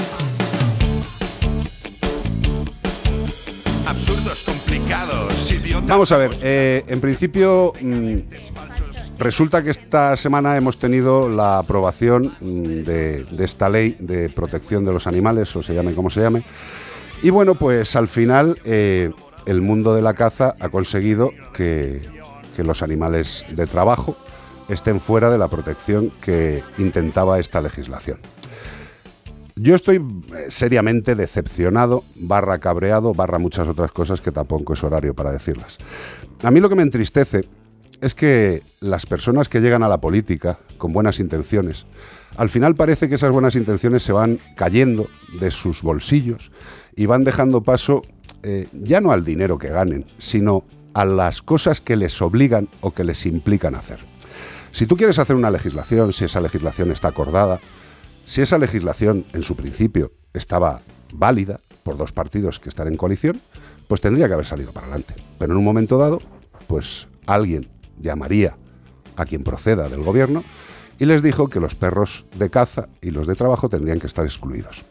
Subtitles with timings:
[3.88, 5.88] Absurdos, complicados, idiotas.
[5.88, 8.17] Vamos a ver, eh, en principio mm,
[9.19, 14.94] resulta que esta semana hemos tenido la aprobación mm, de, esta ley de protección de
[14.94, 16.44] los animales, o se llame como se llame.
[17.23, 19.11] Y bueno, pues al final eh,
[19.45, 22.08] el mundo de la caza ha conseguido que,
[22.55, 24.16] que los animales de trabajo
[24.67, 28.20] estén fuera de la protección que intentaba esta legislación.
[29.58, 35.14] Yo estoy eh, seriamente decepcionado, barra cabreado, barra muchas otras cosas que tampoco es horario
[35.14, 35.77] para decirlas.
[36.43, 37.47] A mí lo que me entristece
[38.02, 41.86] es que las personas que llegan a la política con buenas intenciones,
[42.38, 45.08] al final parece que esas buenas intenciones se van cayendo
[45.39, 46.52] de sus bolsillos
[46.95, 48.02] y van dejando paso
[48.44, 50.64] eh, ya no al dinero que ganen, sino
[50.94, 54.00] a las cosas que les obligan o que les implican hacer.
[54.72, 57.60] Si tú quieres hacer una legislación, si esa legislación está acordada,
[58.26, 60.82] si esa legislación en su principio estaba
[61.14, 63.39] válida por dos partidos que están en coalición,
[63.88, 65.16] pues tendría que haber salido para adelante.
[65.38, 66.22] Pero en un momento dado,
[66.67, 67.67] pues alguien
[68.00, 68.58] llamaría
[69.16, 70.44] a quien proceda del gobierno
[71.00, 74.26] y les dijo que los perros de caza y los de trabajo tendrían que estar
[74.26, 74.83] excluidos.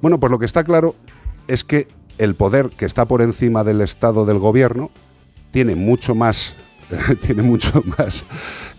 [0.00, 0.94] Bueno, pues lo que está claro
[1.48, 1.88] es que
[2.18, 4.90] el poder que está por encima del Estado del gobierno
[5.50, 6.54] tiene mucho más
[7.26, 8.24] tiene mucho más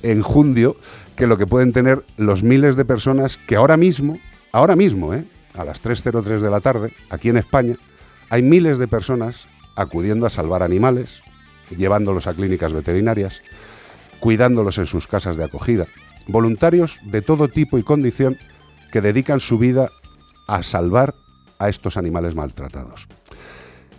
[0.01, 0.75] enjundio
[1.15, 4.19] que lo que pueden tener los miles de personas que ahora mismo,
[4.51, 5.25] ahora mismo, ¿eh?
[5.55, 7.75] a las 3.03 de la tarde, aquí en España,
[8.29, 11.21] hay miles de personas acudiendo a salvar animales,
[11.75, 13.41] llevándolos a clínicas veterinarias,
[14.19, 15.87] cuidándolos en sus casas de acogida,
[16.27, 18.37] voluntarios de todo tipo y condición
[18.91, 19.89] que dedican su vida
[20.47, 21.15] a salvar
[21.59, 23.07] a estos animales maltratados.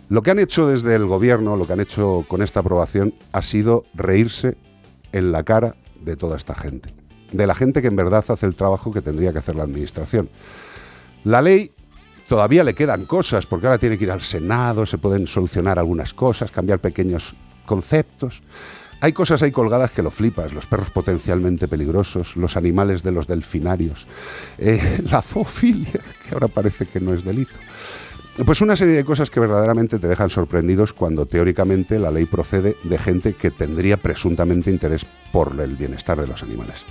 [0.07, 3.41] Lo que han hecho desde el gobierno, lo que han hecho con esta aprobación, ha
[3.41, 4.55] sido reírse
[5.11, 6.93] en la cara de toda esta gente,
[7.31, 10.29] de la gente que en verdad hace el trabajo que tendría que hacer la administración.
[11.23, 11.71] La ley
[12.27, 16.13] todavía le quedan cosas, porque ahora tiene que ir al Senado, se pueden solucionar algunas
[16.13, 17.35] cosas, cambiar pequeños
[17.65, 18.41] conceptos.
[19.01, 23.27] Hay cosas ahí colgadas que lo flipas, los perros potencialmente peligrosos, los animales de los
[23.27, 24.07] delfinarios,
[24.57, 27.53] eh, la zoofilia, que ahora parece que no es delito.
[28.45, 32.75] Pues una serie de cosas que verdaderamente te dejan sorprendidos cuando teóricamente la ley procede
[32.83, 36.85] de gente que tendría presuntamente interés por el bienestar de los animales.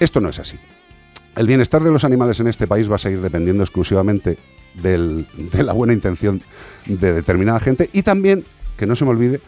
[0.00, 0.56] Esto no es así.
[1.36, 4.36] El bienestar de los animales en este país va a seguir dependiendo exclusivamente
[4.74, 6.42] del- de la buena intención
[6.86, 8.44] de determinada gente y también,
[8.76, 9.40] que no se me olvide,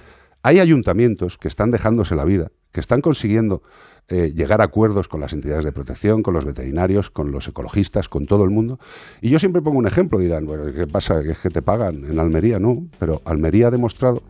[0.46, 3.62] hay ayuntamientos que están dejándose la vida, que están consiguiendo
[4.06, 8.08] eh, llegar a acuerdos con las entidades de protección, con los veterinarios, con los ecologistas,
[8.08, 8.78] con todo el mundo.
[9.20, 11.20] Y yo siempre pongo un ejemplo, dirán, bueno, ¿qué pasa?
[11.24, 12.60] ¿Que es que te pagan en Almería?
[12.60, 14.22] No, pero Almería ha demostrado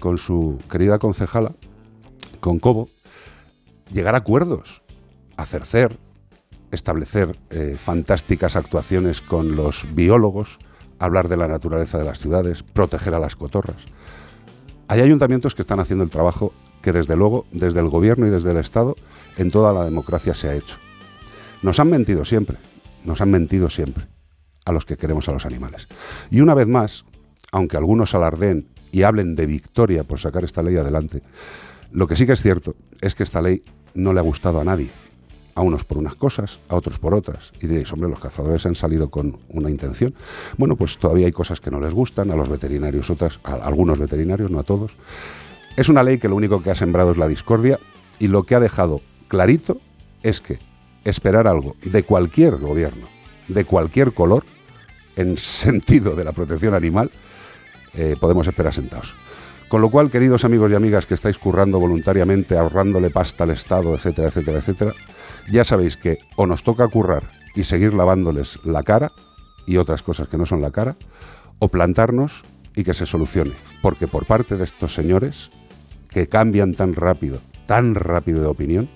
[0.00, 1.52] con su querida concejala,
[2.40, 2.88] con Cobo,
[3.92, 4.80] llegar a acuerdos,
[5.36, 5.98] hacer
[6.70, 10.58] establecer eh, fantásticas actuaciones con los biólogos,
[10.98, 13.84] hablar de la naturaleza de las ciudades, proteger a las cotorras.
[14.88, 18.52] Hay ayuntamientos que están haciendo el trabajo que desde luego, desde el gobierno y desde
[18.52, 18.96] el Estado,
[19.36, 20.76] en toda la democracia se ha hecho.
[21.62, 22.56] Nos han mentido siempre,
[23.04, 24.06] nos han mentido siempre
[24.64, 25.88] a los que queremos a los animales.
[26.30, 27.04] Y una vez más,
[27.52, 31.22] aunque algunos alardeen y hablen de victoria por sacar esta ley adelante.
[31.90, 33.62] Lo que sí que es cierto es que esta ley
[33.94, 34.90] no le ha gustado a nadie.
[35.58, 37.52] A unos por unas cosas, a otros por otras.
[37.60, 40.14] Y diréis, hombre, los cazadores han salido con una intención.
[40.56, 43.98] Bueno, pues todavía hay cosas que no les gustan, a los veterinarios otras, a algunos
[43.98, 44.96] veterinarios, no a todos.
[45.76, 47.80] Es una ley que lo único que ha sembrado es la discordia
[48.20, 49.80] y lo que ha dejado clarito
[50.22, 50.60] es que
[51.02, 53.08] esperar algo de cualquier gobierno,
[53.48, 54.44] de cualquier color,
[55.16, 57.10] en sentido de la protección animal,
[57.94, 59.16] eh, podemos esperar sentados.
[59.68, 63.94] Con lo cual, queridos amigos y amigas que estáis currando voluntariamente, ahorrándole pasta al Estado,
[63.94, 64.94] etcétera, etcétera, etcétera,
[65.50, 69.12] ya sabéis que o nos toca currar y seguir lavándoles la cara
[69.66, 70.96] y otras cosas que no son la cara,
[71.58, 72.42] o plantarnos
[72.74, 73.54] y que se solucione.
[73.82, 75.50] Porque por parte de estos señores
[76.08, 78.88] que cambian tan rápido, tan rápido de opinión,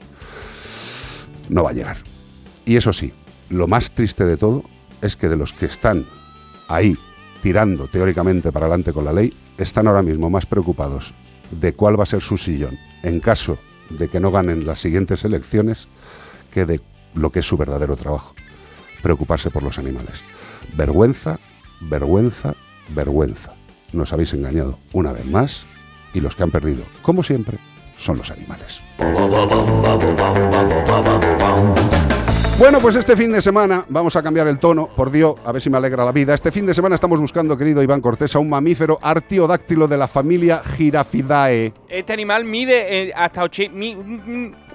[1.48, 1.98] no va a llegar.
[2.64, 3.12] Y eso sí,
[3.50, 4.64] lo más triste de todo
[5.02, 6.06] es que de los que están
[6.68, 6.96] ahí
[7.42, 11.12] tirando teóricamente para adelante con la ley, están ahora mismo más preocupados
[11.50, 13.58] de cuál va a ser su sillón en caso
[13.90, 15.88] de que no ganen las siguientes elecciones
[16.52, 16.80] que de
[17.14, 18.34] lo que es su verdadero trabajo,
[19.02, 20.24] preocuparse por los animales.
[20.76, 21.38] Vergüenza,
[21.80, 22.54] vergüenza,
[22.94, 23.54] vergüenza.
[23.92, 25.66] Nos habéis engañado una vez más
[26.14, 27.58] y los que han perdido, como siempre,
[27.96, 28.82] son los animales.
[32.58, 35.60] Bueno, pues este fin de semana vamos a cambiar el tono, por Dios, a ver
[35.60, 36.32] si me alegra la vida.
[36.32, 40.06] Este fin de semana estamos buscando, querido Iván Cortés, a un mamífero artiodáctilo de la
[40.06, 41.72] familia Girafidae.
[41.88, 43.74] Este animal mide eh, hasta 80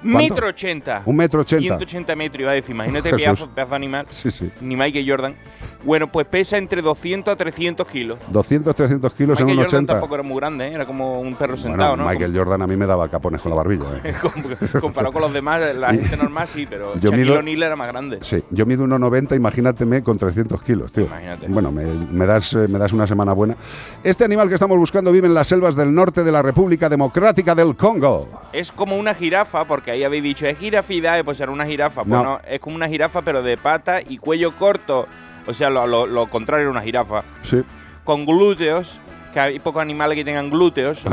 [0.04, 1.02] metro ochenta.
[1.06, 1.64] Un metro ochenta.
[1.78, 2.76] 180 metros iba a decir.
[2.76, 4.06] Imagínate pedazo, pedazo animal.
[4.10, 4.50] Sí, sí.
[4.62, 5.36] Ni Michael Jordan.
[5.84, 8.18] Bueno, pues pesa entre 200 a 300 kilos.
[8.30, 9.94] 200, 300 kilos en Michael un Jordan 80.
[9.94, 10.74] tampoco era muy grande, ¿eh?
[10.74, 12.06] era como un perro Bueno, sentado, ¿no?
[12.08, 13.86] Michael Jordan a mí me daba capones con la barbilla.
[14.04, 14.14] ¿eh?
[14.22, 17.76] Com- Comparado con los demás, la gente normal sí, pero Yo Shaquille mido- O'Neal era
[17.76, 18.20] más grande.
[18.22, 21.06] Sí, yo mido 1,90, imagínateme con 300 kilos, tío.
[21.06, 21.48] Imagínate.
[21.48, 23.56] Bueno, me, me das, eh, me das una semana buena.
[24.04, 27.56] Este animal que estamos buscando vive en las selvas del norte de la República Democrática
[27.56, 28.28] del Congo.
[28.52, 32.02] Es como una jirafa, porque ahí habéis dicho, es jirafidae, pues era una jirafa.
[32.04, 32.24] Pues No.
[32.24, 35.08] no, es como una jirafa, pero de pata y cuello corto.
[35.48, 37.24] O sea, lo, lo- lo contrario a una jirafa.
[37.44, 37.62] Sí,
[38.04, 39.00] Con glúteos,
[39.34, 41.04] que hay pocos animales que tengan glúteos,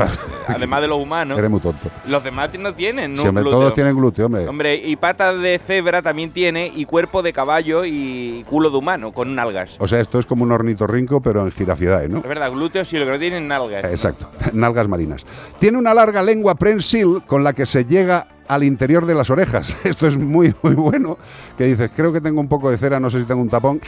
[0.47, 1.37] además de los humanos.
[1.37, 1.89] eres muy tonto.
[2.07, 3.23] Los demás no tienen, ¿no?
[3.23, 3.61] Hombre, glúteos.
[3.61, 4.47] todos tienen glúteo, hombre.
[4.47, 9.11] Hombre, y patas de cebra también tiene, y cuerpo de caballo y culo de humano,
[9.11, 9.75] con nalgas.
[9.79, 12.17] O sea, esto es como un ornitorrinco, pero en jirafidae, ¿no?
[12.19, 13.83] Es verdad, glúteos sí, lo que no tienen nalgas.
[13.85, 15.25] Exacto, nalgas marinas.
[15.59, 19.75] Tiene una larga lengua prensil con la que se llega al interior de las orejas.
[19.83, 21.17] Esto es muy, muy bueno.
[21.57, 23.81] Que dices, creo que tengo un poco de cera, no sé si tengo un tapón.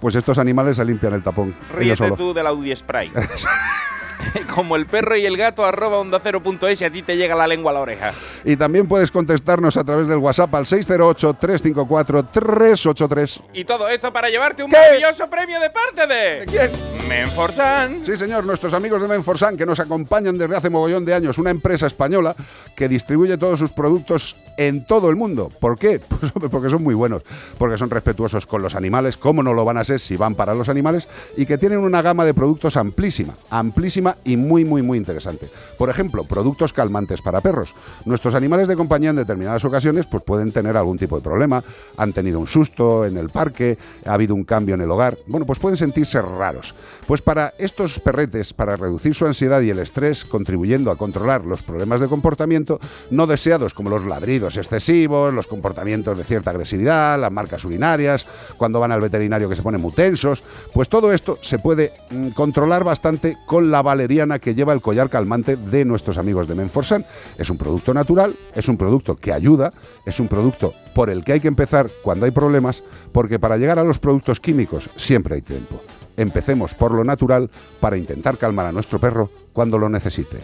[0.00, 1.54] Pues estos animales se limpian el tapón.
[1.74, 3.10] Ríete tú del Audi Spray.
[4.54, 7.16] Como el perro y el gato, arroba onda cero punto es y a ti te
[7.16, 8.12] llega la lengua a la oreja.
[8.44, 13.40] Y también puedes contestarnos a través del WhatsApp al 608-354-383.
[13.54, 14.76] Y todo esto para llevarte un ¿Qué?
[14.76, 16.44] maravilloso premio de parte de...
[16.46, 16.70] ¿Quién?
[17.08, 18.04] Menforsan.
[18.04, 21.50] Sí, señor, nuestros amigos de Menforsan que nos acompañan desde hace mogollón de años, una
[21.50, 22.34] empresa española
[22.76, 25.50] que distribuye todos sus productos en todo el mundo.
[25.60, 26.00] ¿Por qué?
[26.36, 27.22] Pues porque son muy buenos,
[27.56, 30.54] porque son respetuosos con los animales, cómo no lo van a ser si van para
[30.54, 34.98] los animales, y que tienen una gama de productos amplísima, amplísima y muy, muy, muy
[34.98, 35.48] interesante.
[35.78, 37.74] Por ejemplo, productos calmantes para perros.
[38.04, 41.62] Nuestros animales de compañía en determinadas ocasiones pues pueden tener algún tipo de problema,
[41.96, 45.46] han tenido un susto en el parque, ha habido un cambio en el hogar, bueno,
[45.46, 46.74] pues pueden sentirse raros.
[47.06, 51.62] Pues para estos perretes, para reducir su ansiedad y el estrés, contribuyendo a controlar los
[51.62, 52.80] problemas de comportamiento
[53.10, 58.80] no deseados como los ladridos excesivos, los comportamientos de cierta agresividad, las marcas urinarias, cuando
[58.80, 60.42] van al veterinario que se ponen muy tensos,
[60.74, 65.10] pues todo esto se puede mm, controlar bastante con la valeriana que lleva el collar
[65.10, 67.04] calmante de nuestros amigos de Menforsan.
[67.38, 69.72] Es un producto natural, es un producto que ayuda,
[70.04, 73.80] es un producto por el que hay que empezar cuando hay problemas, porque para llegar
[73.80, 75.80] a los productos químicos siempre hay tiempo.
[76.16, 80.38] Empecemos por lo natural para intentar calmar a nuestro perro cuando lo necesite.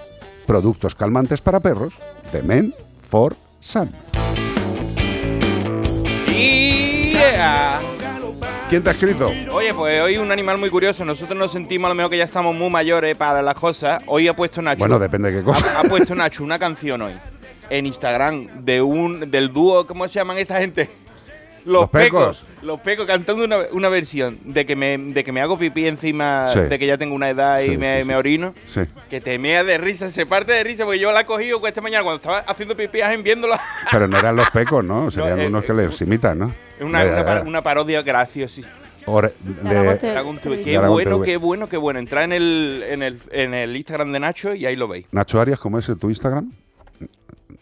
[0.44, 1.94] Productos calmantes para perros
[2.32, 3.90] de Men for Sun.
[8.72, 9.30] ¿Quién te ha escrito?
[9.52, 11.04] Oye, pues hoy un animal muy curioso.
[11.04, 14.02] Nosotros nos sentimos a lo mejor que ya estamos muy mayores para las cosas.
[14.06, 14.78] Hoy ha puesto Nacho.
[14.78, 15.76] Bueno, depende de qué cosa.
[15.76, 17.12] Ha, ha puesto Nacho una canción hoy
[17.68, 20.88] en Instagram de un del dúo, ¿cómo se llaman esta gente?
[21.66, 22.46] Los Pecos.
[22.62, 26.46] Los pecos cantando una, una versión de que me de que me hago pipí encima
[26.52, 26.60] Sí.
[26.60, 28.18] de que ya tengo una edad y Sí, me, sí, me sí.
[28.18, 28.54] orino.
[28.66, 28.80] Sí.
[29.10, 31.80] Que te mea de risa, se parte de risa, porque yo la he cogido esta
[31.80, 33.60] mañana cuando estaba haciendo pipí en viéndola.
[33.90, 35.10] Pero no eran los pecos, ¿no?
[35.10, 36.54] Serían eh, unos que eh, les imitan, ¿no?
[36.80, 37.48] Una, ya, una, par- ya.
[37.48, 38.62] una parodia graciosa.
[39.04, 39.32] Dragón
[39.94, 40.12] de- TV.
[40.12, 40.62] Dragon TV.
[40.62, 41.26] Qué Dragon bueno, TV.
[41.26, 41.98] qué bueno, qué bueno.
[41.98, 45.06] Entra en el, en, el, en el Instagram de Nacho y ahí lo veis.
[45.10, 46.52] Nacho Arias, ¿cómo es tu Instagram?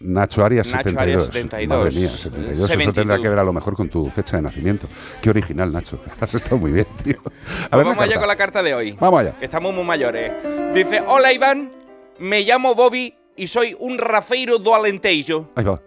[0.00, 1.02] Nacho Arias Nacho 72.
[1.02, 1.78] Arias 72.
[1.78, 2.50] Madre mía, 72.
[2.58, 2.94] Eso 72.
[2.94, 4.88] tendrá que ver a lo mejor con tu fecha de nacimiento.
[5.20, 6.02] Qué original, Nacho.
[6.20, 7.16] Has estado muy bien, tío.
[7.20, 8.92] A Pues ver, vamos allá con la carta de hoy.
[8.98, 9.36] Vamos allá.
[9.38, 10.32] Que estamos muy mayores.
[10.74, 11.70] Dice, hola Iván,
[12.18, 15.80] me llamo Bobby y soy un rafeiro do Alentejo, Ahí va.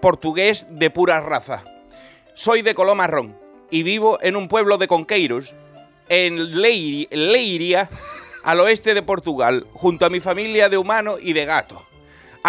[0.00, 1.62] portugués de pura raza.
[2.34, 3.36] Soy de color marrón
[3.70, 5.54] y vivo en un pueblo de Conqueiros,
[6.08, 7.90] en Leiri- Leiria,
[8.44, 11.82] al oeste de Portugal, junto a mi familia de humanos y de gatos.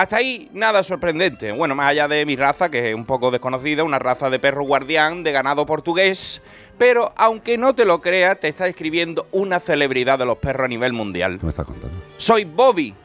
[0.02, 1.52] Hasta ahí nada sorprendente.
[1.52, 4.64] Bueno, más allá de mi raza, que es un poco desconocida, una raza de perro
[4.64, 6.42] guardián de ganado portugués.
[6.78, 10.68] Pero aunque no te lo creas, te está escribiendo una celebridad de los perros a
[10.70, 11.38] nivel mundial.
[11.38, 11.98] ¿Qué me estás contando?
[12.18, 12.96] Soy Bobby,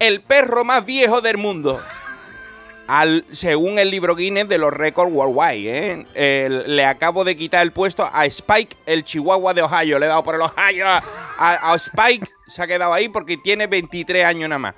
[0.00, 1.80] el perro más viejo del mundo.
[2.88, 6.06] Al, según el libro Guinness de los récords worldwide, ¿eh?
[6.14, 10.00] El- le acabo de quitar el puesto a Spike, el chihuahua de Ohio.
[10.00, 11.00] Le he dado por el Ohio a,
[11.38, 14.74] a- a Spike, se ha quedado ahí porque tiene 23 años nada más.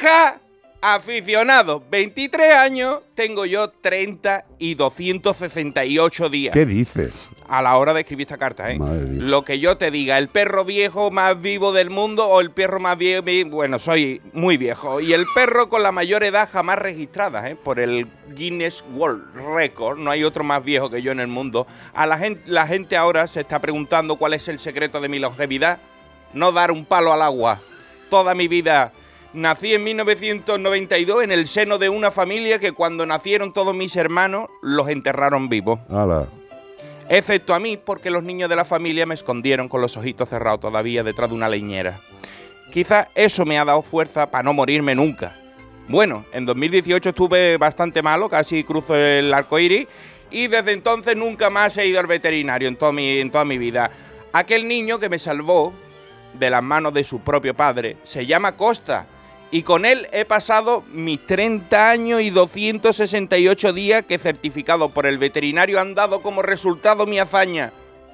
[0.00, 0.40] ¡Ja!
[0.86, 7.30] Aficionado, 23 años, tengo yo 30 y 268 días ¿Qué dices?
[7.48, 8.78] a la hora de escribir esta carta, ¿eh?
[8.78, 9.14] Madre.
[9.14, 12.80] Lo que yo te diga, el perro viejo más vivo del mundo o el perro
[12.80, 15.00] más viejo, bueno, soy muy viejo.
[15.00, 17.56] Y el perro con la mayor edad jamás registrada, ¿eh?
[17.56, 19.24] Por el Guinness World
[19.56, 21.66] Record, no hay otro más viejo que yo en el mundo.
[21.94, 25.18] A la gente, la gente ahora se está preguntando cuál es el secreto de mi
[25.18, 25.78] longevidad.
[26.34, 27.58] No dar un palo al agua.
[28.10, 28.92] Toda mi vida.
[29.34, 34.48] Nací en 1992 en el seno de una familia que cuando nacieron todos mis hermanos
[34.62, 36.28] los enterraron vivos Hala.
[37.08, 40.60] excepto a mí porque los niños de la familia me escondieron con los ojitos cerrados
[40.60, 41.98] todavía detrás de una leñera.
[42.72, 45.36] Quizá eso me ha dado fuerza para no morirme nunca.
[45.88, 49.88] Bueno, en 2018 estuve bastante malo, casi cruzo el arco iris,
[50.30, 53.90] y desde entonces nunca más he ido al veterinario en mi, en toda mi vida.
[54.32, 55.72] Aquel niño que me salvó
[56.38, 59.06] de las manos de su propio padre se llama Costa.
[59.50, 65.18] Y con él he pasado mis 30 años y 268 días que certificado por el
[65.18, 67.72] veterinario han dado como resultado mi hazaña.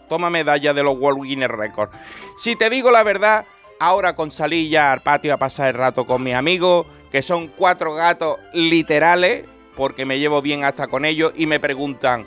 [0.08, 1.96] Toma medalla de los World Guinness Records.
[2.42, 3.46] Si te digo la verdad,
[3.78, 7.49] ahora con salir ya al patio a pasar el rato con mis amigos, que son
[7.49, 9.46] cuatro gatos literales,
[9.76, 12.26] porque me llevo bien hasta con ellos, y me preguntan,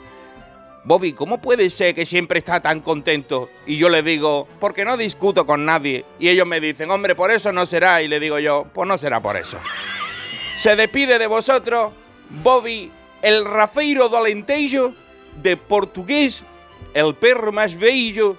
[0.84, 3.48] Bobby, ¿cómo puede ser que siempre está tan contento?
[3.66, 6.04] Y yo le digo, porque no discuto con nadie.
[6.18, 8.02] Y ellos me dicen, hombre, por eso no será.
[8.02, 9.58] Y le digo yo, pues no será por eso.
[10.58, 11.90] Se despide de vosotros,
[12.42, 12.90] Bobby,
[13.22, 14.22] el rafeiro do
[15.42, 16.42] de portugués,
[16.92, 18.36] el perro más bello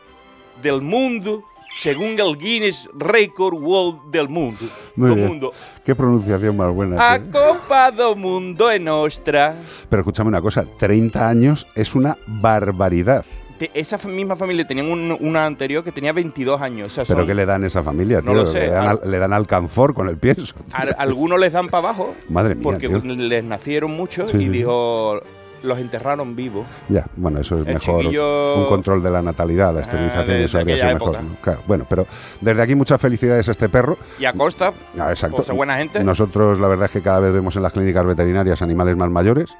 [0.62, 1.44] del mundo,
[1.76, 4.66] según el Guinness Record World del mundo.
[4.96, 5.28] Muy Do bien.
[5.28, 5.52] mundo.
[5.84, 6.96] Qué pronunciación más buena.
[7.14, 7.32] A tío.
[7.32, 9.56] Copa do Mundo é nostra.
[9.90, 13.26] Pero escúchame una cosa, 30 años es una barbaridad.
[13.58, 16.92] Te- esa misma familia tenía un- una anterior que tenía 22 años.
[16.92, 18.42] O sea, ¿Pero son- qué le dan a esa familia, No tío?
[18.42, 18.62] lo sé.
[18.62, 20.56] Le dan, Al- al, le dan alcanfor con el pienso.
[20.74, 23.00] a- algunos les dan para abajo Madre mía, porque tío.
[23.02, 24.50] les nacieron muchos Sí, y sí.
[24.50, 25.22] dijo
[25.66, 26.66] los enterraron vivos.
[26.90, 28.02] Ya, bueno, eso es El mejor.
[28.04, 31.18] chiquillo- Un control de la natalidad, la Ah, esterilización, eso habría sido mejor.
[31.42, 32.08] Claro, bueno, pero
[32.42, 33.98] desde aquí muchas felicidades a este perro.
[34.20, 35.44] Y a Costa, Ah, exacto.
[35.54, 36.04] buena gente.
[36.04, 39.56] Nosotros, la verdad es que cada vez vemos en las clínicas veterinarias animales más mayores.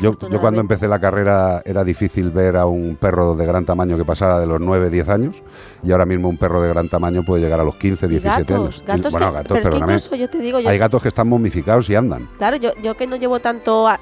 [0.00, 3.96] Yo, yo cuando empecé la carrera era difícil ver a un perro de gran tamaño
[3.96, 5.42] que pasara de los 9, 10 años
[5.82, 8.56] y ahora mismo un perro de gran tamaño puede llegar a los 15, 17 gatos,
[8.58, 8.82] años.
[8.82, 9.92] Y- gatos bueno, que, gatos, pero es que perdóname.
[9.92, 12.28] incluso yo te digo, yo, Hay gatos que están momificados y andan.
[12.38, 13.98] claro, yo, yo que no llevo tanto, a-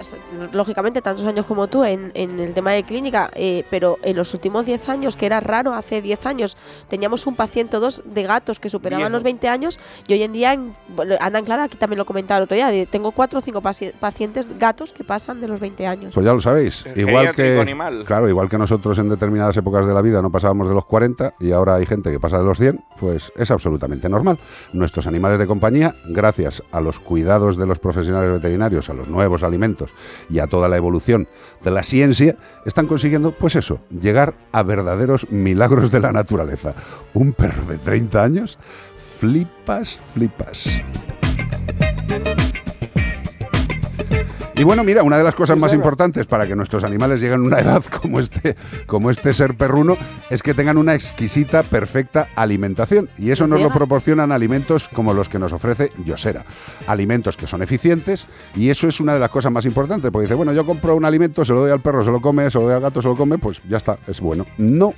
[0.52, 4.32] lógicamente, tantos años como tú en, en el tema de clínica, eh, pero en los
[4.34, 6.56] últimos 10 años, que era raro, hace 10 años
[6.88, 10.32] teníamos un paciente o dos de gatos que superaban los 20 años y hoy en
[10.32, 13.38] día en, bueno, anda anclada, aquí también lo comentaba el otro día, de- tengo 4
[13.38, 13.60] o 5
[14.00, 16.14] pacientes gatos que pasan de los 20 años.
[16.14, 16.84] Pues ya lo sabéis.
[16.94, 18.04] Igual que, animal.
[18.06, 21.34] claro, igual que nosotros en determinadas épocas de la vida no pasábamos de los 40
[21.40, 24.38] y ahora hay gente que pasa de los 100, pues es absolutamente normal.
[24.72, 29.42] Nuestros animales de compañía, gracias a los cuidados de los profesionales veterinarios, a los nuevos
[29.42, 29.94] alimentos
[30.28, 31.28] y a toda la evolución
[31.62, 36.74] de la ciencia, están consiguiendo, pues eso, llegar a verdaderos milagros de la naturaleza.
[37.14, 38.58] Un perro de 30 años,
[39.18, 40.82] flipas, flipas.
[44.60, 47.44] Y bueno, mira, una de las cosas más importantes para que nuestros animales lleguen a
[47.44, 49.96] una edad como este, como este ser perruno
[50.28, 53.08] es que tengan una exquisita, perfecta alimentación.
[53.16, 56.44] Y eso nos lo proporcionan alimentos como los que nos ofrece Yosera.
[56.86, 60.10] Alimentos que son eficientes y eso es una de las cosas más importantes.
[60.10, 62.50] Porque dice, bueno, yo compro un alimento, se lo doy al perro, se lo come,
[62.50, 64.44] se lo doy al gato, se lo come, pues ya está, es bueno.
[64.58, 64.92] No.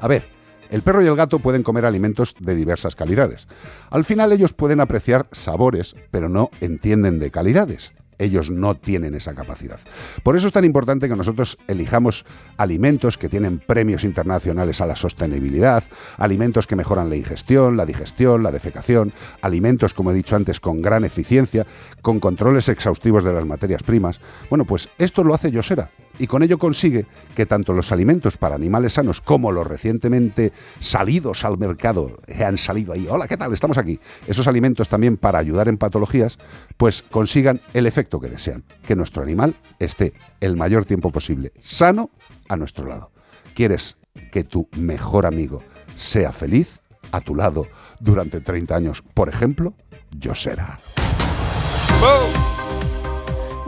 [0.00, 0.24] A ver,
[0.68, 3.46] el perro y el gato pueden comer alimentos de diversas calidades.
[3.90, 7.92] Al final ellos pueden apreciar sabores, pero no entienden de calidades.
[8.18, 9.80] Ellos no tienen esa capacidad.
[10.22, 12.24] Por eso es tan importante que nosotros elijamos
[12.56, 15.84] alimentos que tienen premios internacionales a la sostenibilidad,
[16.16, 20.82] alimentos que mejoran la ingestión, la digestión, la defecación, alimentos, como he dicho antes, con
[20.82, 21.66] gran eficiencia,
[22.02, 24.20] con controles exhaustivos de las materias primas.
[24.50, 28.54] Bueno, pues esto lo hace Yosera y con ello consigue que tanto los alimentos para
[28.54, 33.52] animales sanos como los recientemente salidos al mercado, que han salido ahí, hola, ¿qué tal?
[33.52, 33.98] Estamos aquí.
[34.26, 36.38] Esos alimentos también para ayudar en patologías,
[36.76, 42.10] pues consigan el efecto que desean, que nuestro animal esté el mayor tiempo posible sano
[42.48, 43.10] a nuestro lado.
[43.54, 43.96] ¿Quieres
[44.30, 45.62] que tu mejor amigo
[45.96, 46.80] sea feliz
[47.12, 47.68] a tu lado
[48.00, 49.74] durante 30 años, por ejemplo?
[50.10, 50.80] Yo será.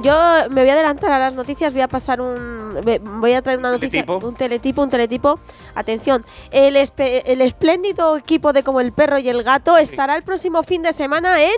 [0.07, 2.81] Yo me voy a adelantar a las noticias, voy a pasar un.
[3.21, 4.05] Voy a traer una noticia.
[4.05, 4.27] Teletipo.
[4.29, 5.41] Un teletipo, un teletipo.
[5.75, 10.23] Atención, el, espe- el espléndido equipo de Como el Perro y el Gato estará el
[10.23, 11.51] próximo fin de semana en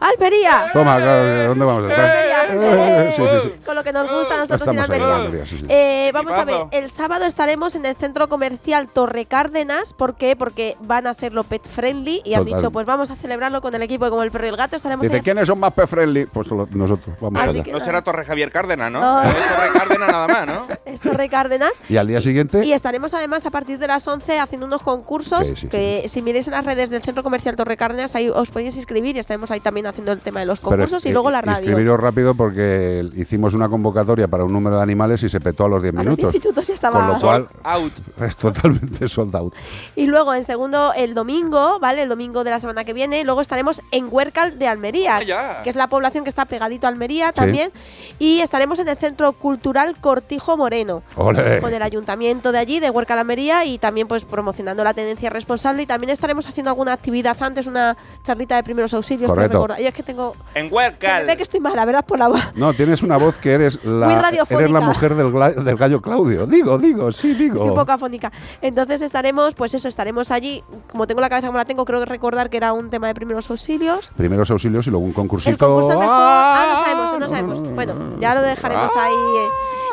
[0.00, 0.70] Almería.
[0.72, 2.16] Toma, ¿dónde vamos a estar?
[2.50, 3.52] Eh, sí, sí, sí.
[3.64, 5.24] Con lo que nos gusta a nosotros en Estamos ahí en Almería.
[5.24, 5.66] Almería, sí, sí.
[5.68, 9.92] Eh, vamos a ver, el sábado estaremos en el centro comercial Torre Cárdenas.
[9.92, 10.36] ¿Por qué?
[10.36, 12.58] Porque van a hacerlo pet friendly y han Total.
[12.58, 14.76] dicho, pues vamos a celebrarlo con el equipo de Como el Perro y el Gato.
[14.76, 16.26] Estaremos Dice, ¿quiénes son más pet friendly?
[16.26, 17.62] Pues nosotros, vamos Así allá.
[17.64, 19.00] que- No será Torre Javier Cárdenas, ¿no?
[19.00, 19.22] No.
[19.22, 20.66] Es Torre Cárdenas nada más, ¿no?
[20.84, 21.72] es Torre Cárdenas.
[21.88, 25.46] Y al día siguiente, Y estaremos además a partir de las 11 haciendo unos concursos
[25.46, 28.50] Sí, sí, que si miréis en las redes del Centro Comercial Torre Cárdenas ahí os
[28.50, 31.12] podéis inscribir y estaremos ahí también haciendo el tema de los pero concursos y eh,
[31.12, 31.64] luego la radio.
[31.64, 35.68] Inscribiros rápido porque hicimos una convocatoria para un número de animales y se petó a
[35.68, 36.32] los 10 A los minutos.
[36.32, 37.00] 10 minutos ya estaba.
[37.00, 37.92] Con lo cual, Out.
[38.20, 39.54] es totalmente sold out.
[39.96, 42.02] Y luego en segundo el domingo, ¿vale?
[42.02, 45.70] El domingo de la semana que viene, luego estaremos en Huércal de Almería, Ah, que
[45.70, 47.70] es la población que está pegadito a Almería también,
[48.18, 51.02] y estaremos en el Centro Cultural Cortijo Moreno.
[51.14, 55.30] Con el ayuntamiento de allí, de Huerca la Almería, y también pues promocionando la tendencia
[55.30, 55.82] responsable.
[55.82, 59.28] Y también estaremos haciendo alguna actividad antes, una charlita de primeros auxilios.
[59.28, 59.66] Correcto.
[59.78, 60.34] Yo es que tengo.
[60.54, 62.04] En Se me ve que estoy mala, ¿verdad?
[62.04, 62.40] Por la voz.
[62.54, 64.58] No, tienes una voz que eres Muy la, radiofónica.
[64.64, 66.46] eres la mujer del, del gallo Claudio.
[66.46, 67.54] Digo, digo, sí, digo.
[67.56, 68.32] Estoy un poco afónica.
[68.60, 70.62] Entonces estaremos, pues eso, estaremos allí.
[70.90, 73.14] Como tengo la cabeza como la tengo, creo que recordar que era un tema de
[73.14, 74.10] primeros auxilios.
[74.16, 75.50] Primeros auxilios y luego un concursito.
[75.50, 76.06] El concurso mejor.
[76.08, 76.84] Ah, no ¡Ah!
[76.84, 77.74] sabemos, no sabemos.
[77.74, 79.12] Bueno, ya lo dejaremos ahí.
[79.14, 79.48] eh.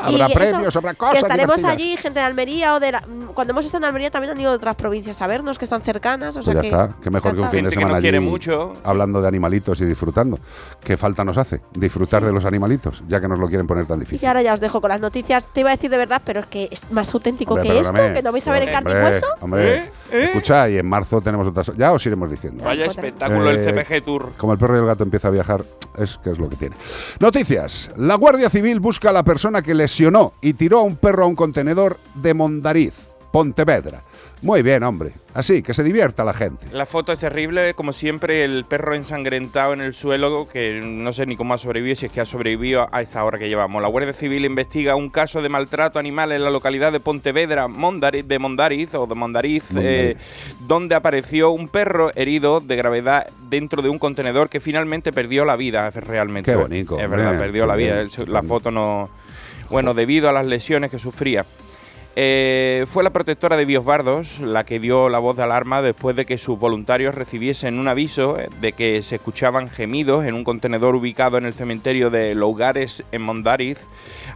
[0.05, 1.73] Habrá Y premios, habrá cosas Que estaremos divertidas.
[1.73, 3.03] allí, gente de Almería o de la.
[3.33, 5.81] Cuando hemos estado en Almería también han ido de otras provincias a vernos, que están
[5.81, 6.35] cercanas.
[6.35, 8.73] O Pues sea ya que está, qué mejor que un fin de semana allí mucho.
[8.83, 10.39] hablando de animalitos y disfrutando.
[10.83, 11.61] ¿Qué falta nos hace?
[11.73, 14.27] Disfrutar de los animalitos, ya que nos lo quieren poner tan Y difícil.
[14.27, 15.47] ahora ya os dejo con las noticias.
[15.53, 17.93] Te iba a decir de verdad, pero es que es más auténtico Hombre, que esto,
[18.13, 19.27] que no vais a ver en carne y Hombre, hueso.
[19.41, 19.91] Hombre, ¿Eh?
[20.11, 20.23] ¿Eh?
[20.25, 21.71] escucha, y en marzo tenemos otras.
[21.77, 22.63] Ya os iremos diciendo.
[22.63, 24.31] Vaya espectáculo el Eh, CPG Tour.
[24.37, 25.63] Como el perro y el gato empieza a viajar,
[25.97, 26.75] es que es lo que tiene.
[27.19, 27.89] Noticias.
[27.95, 31.27] La Guardia Civil busca a la persona que lesionó y tiró a un perro a
[31.27, 34.01] un contenedor de Mondariz, Pontevedra.
[34.41, 35.13] Muy bien, hombre.
[35.33, 36.67] Así, que se divierta la gente.
[36.73, 41.25] La foto es terrible, como siempre, el perro ensangrentado en el suelo, que no sé
[41.25, 43.81] ni cómo ha sobrevivido, si es que ha sobrevivido a esta hora que llevamos.
[43.81, 48.27] La Guardia Civil investiga un caso de maltrato animal en la localidad de Pontevedra, Mondariz,
[48.27, 50.17] de Mondariz, o de Mondariz, eh,
[50.67, 55.55] donde apareció un perro herido de gravedad dentro de un contenedor que finalmente perdió la
[55.55, 56.51] vida, realmente.
[56.51, 58.03] Qué bonito, Es verdad, perdió la vida.
[58.03, 59.09] bien, La foto no...
[59.69, 61.45] Bueno, debido a las lesiones que sufría.
[62.17, 66.25] Eh, fue la protectora de Biosbardos la que dio la voz de alarma después de
[66.25, 70.95] que sus voluntarios recibiesen un aviso eh, de que se escuchaban gemidos en un contenedor
[70.95, 73.79] ubicado en el cementerio de Lougares en Mondariz.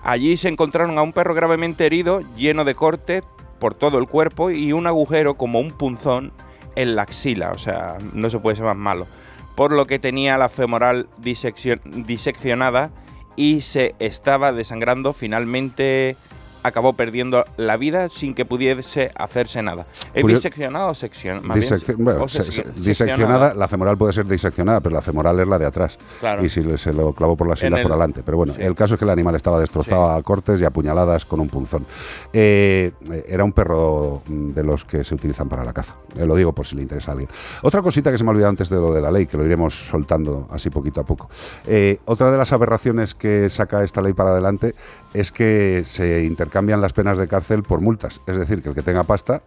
[0.03, 3.23] Allí se encontraron a un perro gravemente herido, lleno de cortes
[3.59, 6.33] por todo el cuerpo y un agujero como un punzón
[6.75, 9.07] en la axila, o sea, no se puede ser más malo.
[9.55, 12.91] Por lo que tenía la femoral diseccio- diseccionada
[13.35, 15.13] y se estaba desangrando.
[15.13, 16.17] Finalmente
[16.63, 19.87] acabó perdiendo la vida sin que pudiese hacerse nada.
[20.13, 24.25] ¿Es Curio- diseccionada o Disecci- bueno, o se- sec- se- diseccionada, la femoral puede ser
[24.25, 25.97] diseccionada, pero la femoral es la de atrás.
[26.19, 26.43] Claro.
[26.43, 28.21] Y si se lo clavó por las islas el- por adelante.
[28.25, 28.61] Pero bueno, sí.
[28.61, 30.19] el caso es que el animal estaba destrozado Sí.
[30.19, 31.85] a cortes y a puñaladas con un punzón.
[32.33, 35.95] Eh, eh, era un perro mm, de los que se utilizan para la caza.
[36.15, 37.29] Eh, lo digo por si le interesa a alguien.
[37.63, 39.45] Otra cosita que se me ha olvidado antes de lo de la ley, que lo
[39.45, 41.29] iremos soltando así poquito a poco.
[41.65, 44.73] Eh, otra de las aberraciones que saca esta ley para adelante
[45.13, 48.21] es que se intercambian las penas de cárcel por multas.
[48.25, 49.43] Es decir, que el que tenga pasta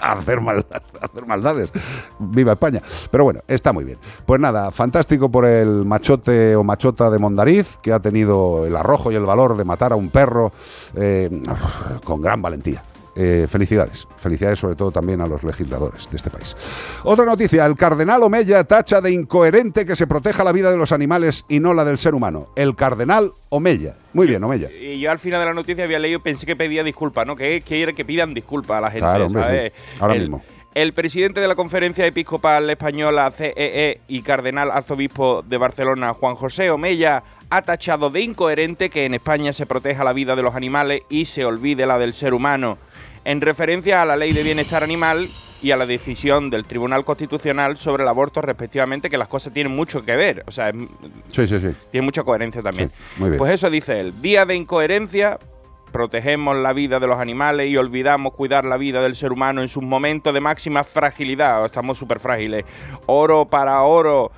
[0.00, 0.66] a hacer, mal-
[1.00, 1.72] hacer maldades.
[2.18, 2.82] Viva España.
[3.10, 3.98] Pero bueno, está muy bien.
[4.26, 9.10] Pues nada, fantástico por el machote o machota de Mondariz, que ha tenido el arrojo
[9.10, 10.52] y el valor de matar a un perro
[10.96, 11.30] eh,
[12.04, 12.82] con gran valentía.
[13.16, 16.56] Eh, felicidades, felicidades sobre todo también a los legisladores de este país.
[17.04, 20.90] Otra noticia, el cardenal Omeya tacha de incoherente que se proteja la vida de los
[20.90, 22.48] animales y no la del ser humano.
[22.56, 23.94] El cardenal Omeya.
[24.14, 24.68] Muy bien, Omeya.
[24.70, 27.36] Y yo al final de la noticia había leído pensé que pedía disculpas, ¿no?
[27.36, 29.72] Que quiere que pidan disculpas a la gente, Claro, hombre, ¿sabes?
[29.92, 29.96] sí.
[30.00, 30.42] Ahora El- mismo.
[30.74, 36.34] El presidente de la Conferencia Episcopal Española CEE e, y cardenal arzobispo de Barcelona Juan
[36.34, 37.22] José Omella
[37.56, 41.26] ha tachado de incoherente que en España se proteja la vida de los animales y
[41.26, 42.78] se olvide la del ser humano,
[43.24, 45.28] en referencia a la Ley de Bienestar Animal
[45.62, 49.74] y a la decisión del Tribunal Constitucional sobre el aborto respectivamente, que las cosas tienen
[49.74, 51.68] mucho que ver, o sea, sí, sí, sí.
[51.92, 52.90] tiene mucha coherencia también.
[53.18, 53.38] muy bien.
[53.38, 55.38] Pues eso dice él, día de incoherencia,
[55.92, 59.68] protegemos la vida de los animales y olvidamos cuidar la vida del ser humano en
[59.68, 62.64] sus momentos de máxima fragilidad, estamos súper frágiles.
[63.06, 64.32] Oro para oro,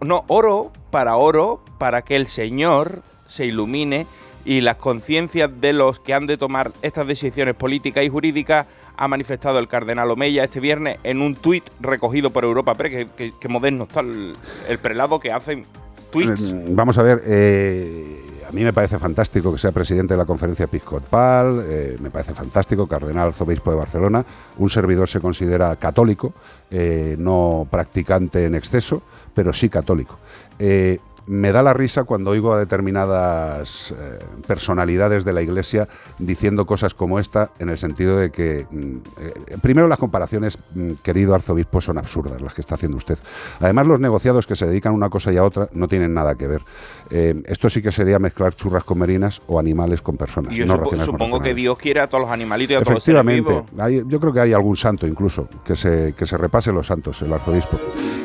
[0.00, 4.06] no, oro para oro, para que el Señor se ilumine
[4.44, 9.08] y las conciencias de los que han de tomar estas decisiones políticas y jurídicas ha
[9.08, 13.84] manifestado el cardenal Omeya este viernes en un tuit recogido por Europa Press, que, moderno
[13.84, 15.64] está el, prelado que hacen
[16.10, 16.40] tweets.
[16.40, 20.24] Mm, vamos a ver, eh, a mí me parece fantástico que sea presidente de la
[20.24, 24.24] conferencia episcopal, eh, me parece fantástico, cardenal arzobispo de Barcelona,
[24.58, 26.32] un servidor se considera católico,
[26.70, 29.02] eh, no practicante en exceso,
[29.36, 30.18] pero sí católico.
[30.58, 36.66] Eh, me da la risa cuando oigo a determinadas eh, personalidades de la Iglesia diciendo
[36.66, 41.34] cosas como esta, en el sentido de que, mm, eh, primero, las comparaciones, mm, querido
[41.34, 43.18] arzobispo, son absurdas las que está haciendo usted.
[43.60, 46.36] Además, los negociados que se dedican a una cosa y a otra no tienen nada
[46.36, 46.62] que ver.
[47.10, 50.54] Eh, esto sí que sería mezclar churras con merinas o animales con personas.
[50.54, 50.66] Yo
[51.04, 53.24] supongo que Dios quiere a todos los animalitos y a todos los seres
[53.78, 57.20] Hay, yo creo que hay algún santo incluso que se, que se repase los santos,
[57.22, 57.78] el arzobispo.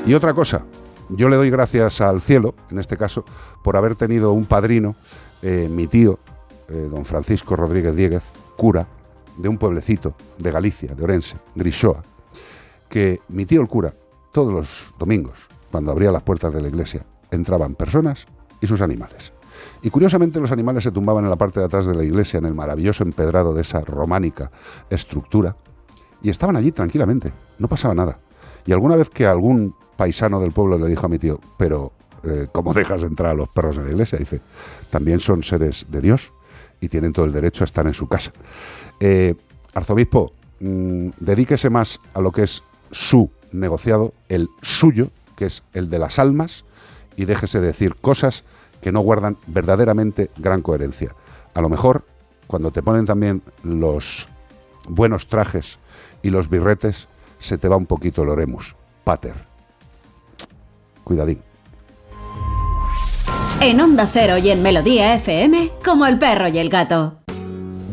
[0.05, 0.63] Y otra cosa,
[1.11, 3.25] yo le doy gracias al cielo, en este caso,
[3.63, 4.95] por haber tenido un padrino,
[5.41, 6.19] eh, mi tío,
[6.69, 8.23] eh, don Francisco Rodríguez Dieguez,
[8.55, 8.87] cura
[9.37, 12.01] de un pueblecito de Galicia, de Orense, Grisoa,
[12.89, 13.93] que mi tío el cura,
[14.31, 18.25] todos los domingos, cuando abría las puertas de la iglesia, entraban personas
[18.59, 19.33] y sus animales.
[19.81, 22.45] Y curiosamente los animales se tumbaban en la parte de atrás de la iglesia, en
[22.45, 24.51] el maravilloso empedrado de esa románica
[24.89, 25.55] estructura,
[26.21, 28.19] y estaban allí tranquilamente, no pasaba nada.
[28.65, 31.91] Y alguna vez que algún paisano del pueblo le dijo a mi tío, pero
[32.23, 34.17] eh, ¿cómo dejas entrar a los perros en la iglesia?
[34.17, 34.41] Dice,
[34.89, 36.33] también son seres de Dios
[36.79, 38.31] y tienen todo el derecho a estar en su casa.
[38.99, 39.35] Eh,
[39.75, 45.91] arzobispo, mm, dedíquese más a lo que es su negociado, el suyo, que es el
[45.91, 46.65] de las almas,
[47.15, 48.43] y déjese de decir cosas
[48.81, 51.13] que no guardan verdaderamente gran coherencia.
[51.53, 52.05] A lo mejor,
[52.47, 54.27] cuando te ponen también los
[54.87, 55.77] buenos trajes
[56.23, 58.75] y los birretes, se te va un poquito el oremus.
[59.03, 59.50] Pater.
[61.11, 61.41] Cuidadín.
[63.59, 67.17] En Onda Cero y en Melodía FM, como el perro y el gato.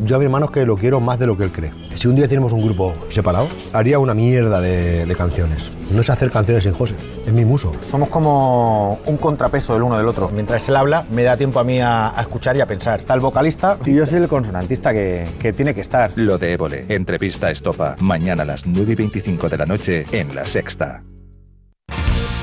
[0.05, 1.73] Yo a mi hermano es que lo quiero más de lo que él cree.
[1.95, 5.69] Si un día hiciéramos un grupo separado, haría una mierda de, canciones.
[5.91, 6.95] No sé hacer canciones sin José,
[7.27, 7.73] es mi muso.
[7.91, 10.29] Somos como un contrapeso del uno del otro.
[10.33, 13.01] Mientras él habla, me da tiempo a mí a, escuchar y a pensar.
[13.01, 16.13] Está el vocalista y yo soy el consonantista que, que tiene que estar.
[16.15, 20.33] Lo de Évole, entrevista estopa, mañana a las 9 y 25 de la noche en
[20.33, 21.03] La Sexta.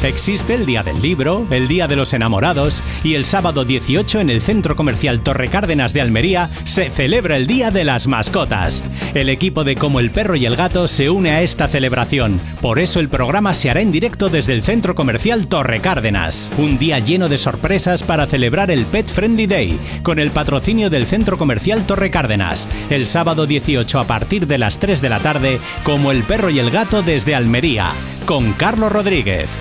[0.02, 4.30] Existe el Día del Libro, el Día de los Enamorados y el sábado 18 en
[4.30, 8.84] el Centro Comercial Torre Cárdenas de Almería se celebra el Día de las Mascotas.
[9.14, 12.38] El equipo de Como el Perro y el Gato se une a esta celebración.
[12.60, 16.50] Por eso el programa se hará en directo desde el Centro Comercial Torre Cárdenas.
[16.58, 21.06] Un día lleno de sorpresas para celebrar el Pet Friendly Day con el patrocinio del
[21.06, 22.68] Centro Comercial Torre Cárdenas.
[22.90, 26.58] El sábado 18 a partir de las 3 de la tarde, Como el Perro y
[26.58, 27.92] el Gato desde Almería
[28.26, 29.60] con Carlos Rodríguez.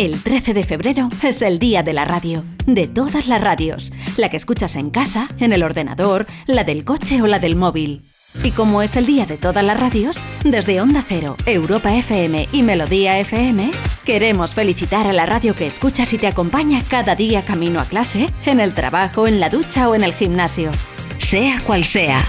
[0.00, 4.30] El 13 de febrero es el día de la radio, de todas las radios, la
[4.30, 8.00] que escuchas en casa, en el ordenador, la del coche o la del móvil.
[8.42, 12.62] Y como es el día de todas las radios, desde Onda Cero, Europa FM y
[12.62, 13.72] Melodía FM,
[14.06, 18.24] queremos felicitar a la radio que escuchas y te acompaña cada día camino a clase,
[18.46, 20.70] en el trabajo, en la ducha o en el gimnasio.
[21.18, 22.20] Sea cual sea.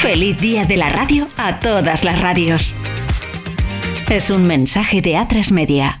[0.00, 2.74] Feliz día de la radio a todas las radios.
[4.08, 6.00] Es un mensaje de A3 Media.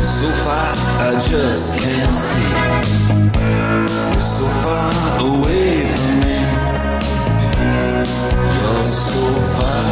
[0.00, 2.52] so far I just can't see.
[4.20, 6.38] So far away from me,
[8.56, 9.22] you're so
[9.56, 9.84] far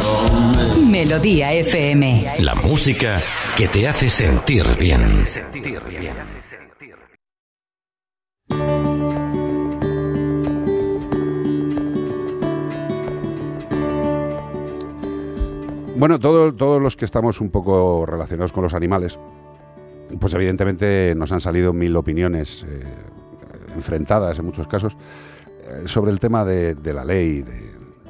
[0.00, 0.90] from me.
[0.90, 2.24] Melodía FM.
[2.40, 3.20] La música
[3.56, 5.24] que te hace sentir bien.
[16.04, 19.18] Bueno, todo- todos los que estamos un poco relacionados con los animales,
[20.20, 22.84] pues evidentemente nos han salido mil opiniones eh,
[23.74, 24.98] enfrentadas en muchos casos
[25.62, 27.42] eh, sobre el tema de, la ley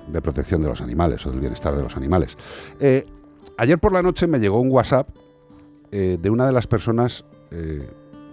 [0.09, 2.37] de, protección de los animales o del bienestar de los animales.
[2.81, 3.07] Eh,
[3.59, 5.09] ayer por la noche me llegó un WhatsApp
[5.93, 7.25] de una de las personas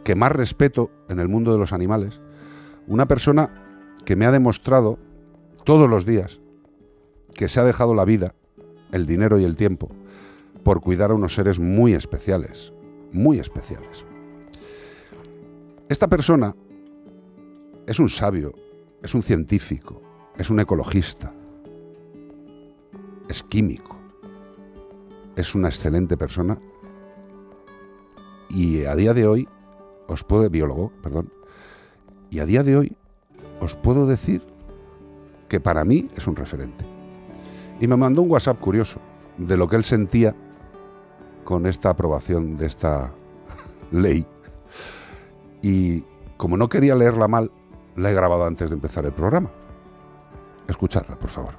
[0.03, 2.19] que más respeto en el mundo de los animales,
[2.87, 4.97] una persona que me ha demostrado
[5.63, 6.41] todos los días
[7.35, 8.33] que se ha dejado la vida,
[8.91, 9.89] el dinero y el tiempo
[10.63, 12.73] por cuidar a unos seres muy especiales,
[13.11, 14.05] muy especiales.
[15.89, 16.55] Esta persona
[17.87, 18.53] es un sabio,
[19.01, 20.01] es un científico,
[20.37, 21.33] es un ecologista,
[23.27, 23.97] es químico,
[25.35, 26.59] es una excelente persona
[28.49, 29.47] y a día de hoy
[30.07, 31.31] os puedo biólogo, perdón,
[32.29, 32.95] y a día de hoy
[33.59, 34.41] os puedo decir
[35.49, 37.00] que para mí es un referente.
[37.81, 39.01] Y me mandó un WhatsApp curioso
[39.37, 40.35] de lo que él sentía
[41.43, 43.11] con esta aprobación de esta
[43.91, 44.25] ley.
[45.63, 46.05] Y
[46.37, 47.51] como no quería leerla mal,
[47.95, 49.49] la he grabado antes de empezar el programa.
[50.67, 51.55] Escuchadla, por favor.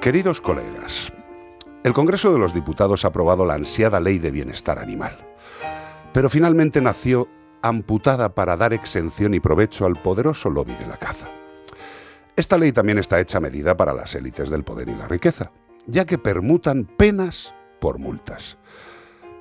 [0.00, 1.12] Queridos colegas,
[1.84, 5.18] el Congreso de los Diputados ha aprobado la ansiada Ley de Bienestar Animal,
[6.12, 7.28] pero finalmente nació
[7.62, 11.28] amputada para dar exención y provecho al poderoso lobby de la caza.
[12.36, 15.52] Esta ley también está hecha a medida para las élites del poder y la riqueza,
[15.86, 18.58] ya que permutan penas por multas.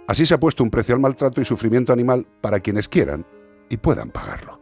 [0.07, 3.25] Así se ha puesto un precio al maltrato y sufrimiento animal para quienes quieran
[3.69, 4.61] y puedan pagarlo.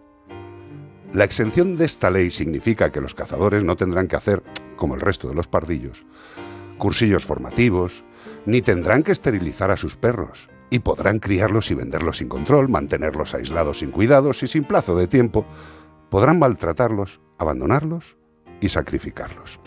[1.13, 4.41] La exención de esta ley significa que los cazadores no tendrán que hacer,
[4.77, 6.05] como el resto de los pardillos,
[6.79, 8.03] cursillos formativos,
[8.47, 13.33] ni tendrán que esterilizar a sus perros, y podrán criarlos y venderlos sin control, mantenerlos
[13.35, 15.45] aislados sin cuidados y sin plazo de tiempo,
[16.09, 18.17] podrán maltratarlos, abandonarlos
[18.61, 19.59] y sacrificarlos.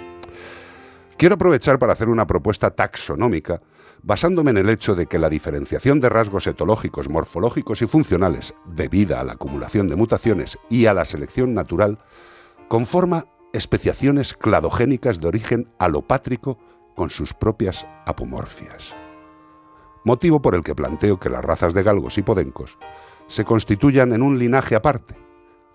[1.17, 3.63] Quiero aprovechar para hacer una propuesta taxonómica
[4.03, 9.21] basándome en el hecho de que la diferenciación de rasgos etológicos, morfológicos y funcionales debida
[9.21, 11.99] a la acumulación de mutaciones y a la selección natural
[12.69, 16.59] conforma especiaciones cladogénicas de origen alopátrico
[16.95, 18.95] con sus propias apomorfias.
[20.07, 22.79] Motivo por el que planteo que las razas de galgos y podencos
[23.27, 25.17] se constituyan en un linaje aparte,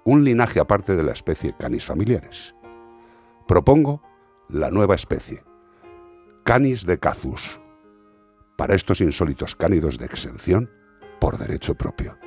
[0.06, 2.56] un linaje aparte de la especie Canis familiares.
[3.46, 4.02] Propongo
[4.48, 5.44] la nueva especie,
[6.46, 7.60] Canis de Cazus,
[8.56, 10.72] para estos insólitos cánidos de exención
[11.20, 12.18] por derecho propio.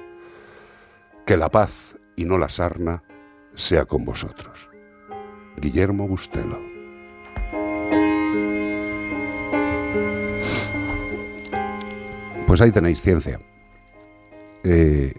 [1.24, 3.02] Que la paz y no la sarna
[3.54, 4.68] sea con vosotros.
[5.56, 6.73] Guillermo Bustelo.
[12.54, 13.40] Pues ahí tenéis ciencia.
[14.62, 15.12] Eh,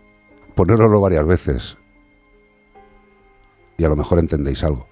[0.56, 1.78] varias veces
[3.78, 4.88] y a lo mejor entendéis algo.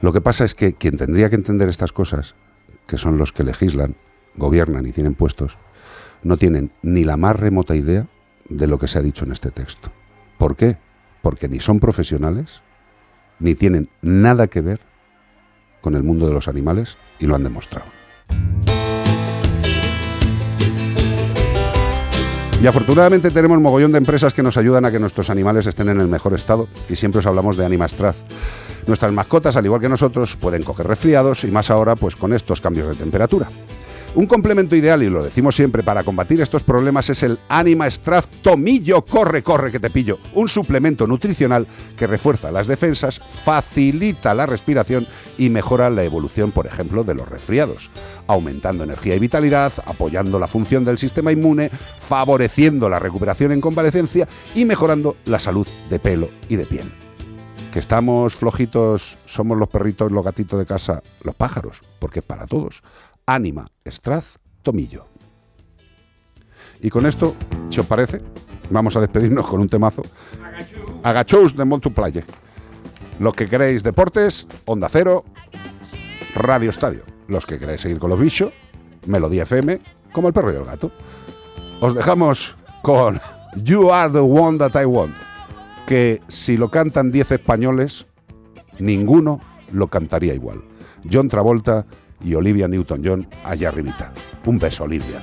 [0.00, 2.34] Lo que pasa es que quien tendría que entender estas cosas,
[2.88, 3.94] que son los que legislan,
[4.34, 5.56] gobiernan y tienen puestos,
[6.24, 8.08] no tienen ni la más remota idea
[8.48, 9.92] de lo que se ha dicho en este texto.
[10.36, 10.78] ¿Por qué?
[11.22, 12.60] Porque ni son profesionales,
[13.38, 14.80] ni tienen nada que ver
[15.80, 17.86] con el mundo de los animales y lo han demostrado.
[22.60, 26.00] Y afortunadamente tenemos mogollón de empresas que nos ayudan a que nuestros animales estén en
[26.00, 28.16] el mejor estado y siempre os hablamos de Animastraz.
[28.88, 32.60] Nuestras mascotas, al igual que nosotros, pueden coger resfriados y más ahora pues con estos
[32.60, 33.48] cambios de temperatura.
[34.14, 38.26] Un complemento ideal, y lo decimos siempre, para combatir estos problemas es el Anima Straz
[38.42, 40.18] Tomillo Corre, corre que te pillo.
[40.34, 41.66] Un suplemento nutricional
[41.96, 47.28] que refuerza las defensas, facilita la respiración y mejora la evolución, por ejemplo, de los
[47.28, 47.90] resfriados,
[48.26, 54.26] aumentando energía y vitalidad, apoyando la función del sistema inmune, favoreciendo la recuperación en convalecencia
[54.54, 56.90] y mejorando la salud de pelo y de piel.
[57.72, 62.46] Que estamos flojitos, somos los perritos, los gatitos de casa, los pájaros, porque es para
[62.46, 62.82] todos.
[63.28, 65.04] Ánima, Straz, Tomillo.
[66.80, 67.36] Y con esto,
[67.68, 68.22] si os parece,
[68.70, 70.02] vamos a despedirnos con un temazo.
[71.02, 72.24] Agachous de Multiplayer.
[73.20, 75.24] Lo que queréis, deportes, Onda Cero,
[76.34, 77.02] Radio Estadio.
[77.26, 78.50] los que queráis seguir con los bichos,
[79.06, 79.78] Melodía FM,
[80.12, 80.90] como el perro y el gato.
[81.82, 83.20] Os dejamos con
[83.56, 85.14] You Are the One That I Want,
[85.86, 88.06] que si lo cantan 10 españoles,
[88.78, 90.62] ninguno lo cantaría igual.
[91.12, 91.84] John Travolta
[92.24, 94.12] y Olivia Newton-John allá arribita.
[94.44, 95.20] Un beso, Olivia.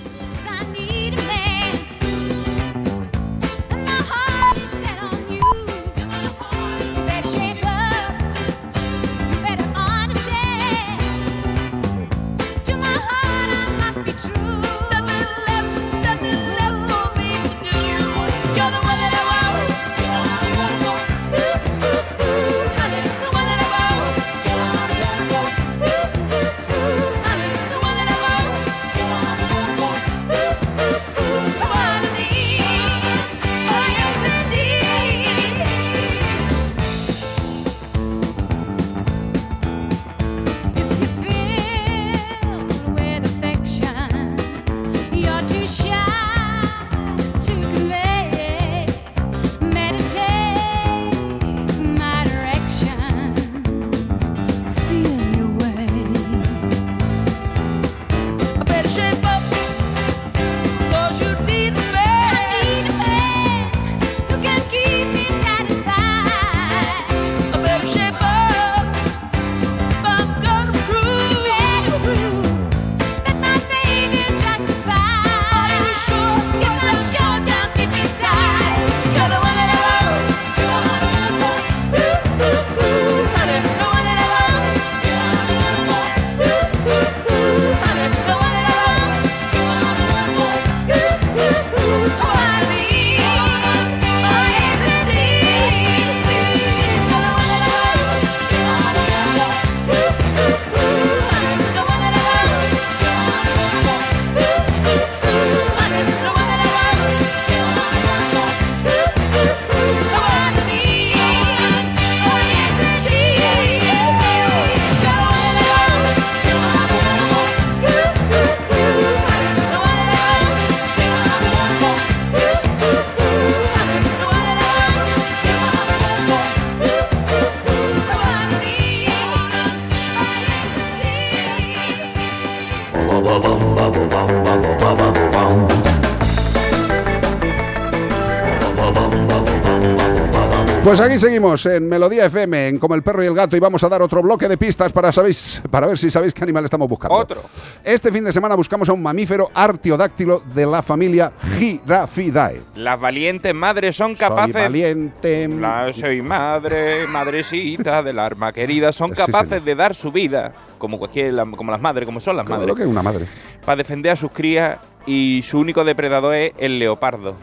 [140.86, 143.84] Pues aquí seguimos en Melodía FM, en Como el perro y el gato, y vamos
[143.84, 146.88] a dar otro bloque de pistas para, sabéis, para ver si sabéis qué animal estamos
[146.88, 147.15] buscando.
[147.15, 147.41] Otro.
[147.84, 152.62] Este fin de semana buscamos a un mamífero artiodáctilo de la familia Girafidae.
[152.76, 154.54] Las valientes madres son Soy capaces.
[154.54, 155.48] valiente.
[155.48, 158.93] La- soy madre, madrecita del arma querida.
[158.93, 162.76] Son capaces de dar su vida, como cualquier, como las madres, como son las madres,
[162.76, 163.26] que es una madre.
[163.65, 167.36] para defender a sus crías y su único depredador es el leopardo.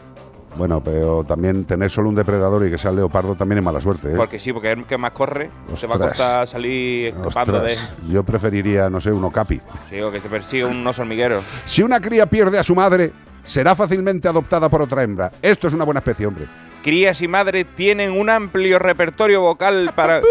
[0.55, 3.81] Bueno, pero también tener solo un depredador y que sea el leopardo también es mala
[3.81, 4.09] suerte.
[4.11, 4.15] ¿eh?
[4.15, 5.49] Porque sí, porque es el que más corre.
[5.75, 7.75] Se va a costar salir escapando de.
[8.09, 9.59] Yo preferiría, no sé, un okapi.
[9.89, 11.41] Sí, o que te persigue un oso hormiguero.
[11.65, 13.11] Si una cría pierde a su madre,
[13.43, 15.31] será fácilmente adoptada por otra hembra.
[15.41, 16.45] Esto es una buena especie, hombre.
[16.83, 20.21] Crías y madres tienen un amplio repertorio vocal para.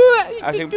[0.42, 0.68] así-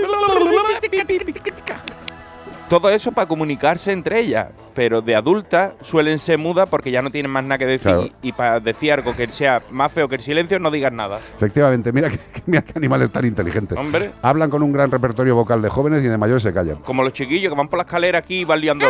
[2.69, 4.47] todo eso para comunicarse entre ellas.
[4.73, 7.83] Pero de adultas suelen ser mudas porque ya no tienen más nada que decir.
[7.83, 8.09] Claro.
[8.21, 11.19] Y para decir algo que sea más feo que el silencio, no digas nada.
[11.37, 13.77] Efectivamente, mira que, mira qué animales tan inteligentes.
[13.77, 14.11] Hombre.
[14.21, 16.77] Hablan con un gran repertorio vocal de jóvenes y de mayores se callan.
[16.79, 18.85] Como los chiquillos que van por la escalera aquí y van liando.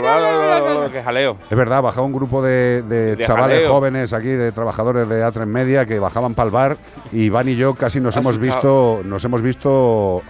[0.91, 1.38] que jaleo.
[1.51, 3.71] Es verdad, bajaba un grupo de, de De chavales jaleo.
[3.71, 6.77] jóvenes aquí, de trabajadores de A3 Media, que bajaban para el bar
[7.11, 10.23] y Iván y yo casi nos hemos visto, nos hemos visto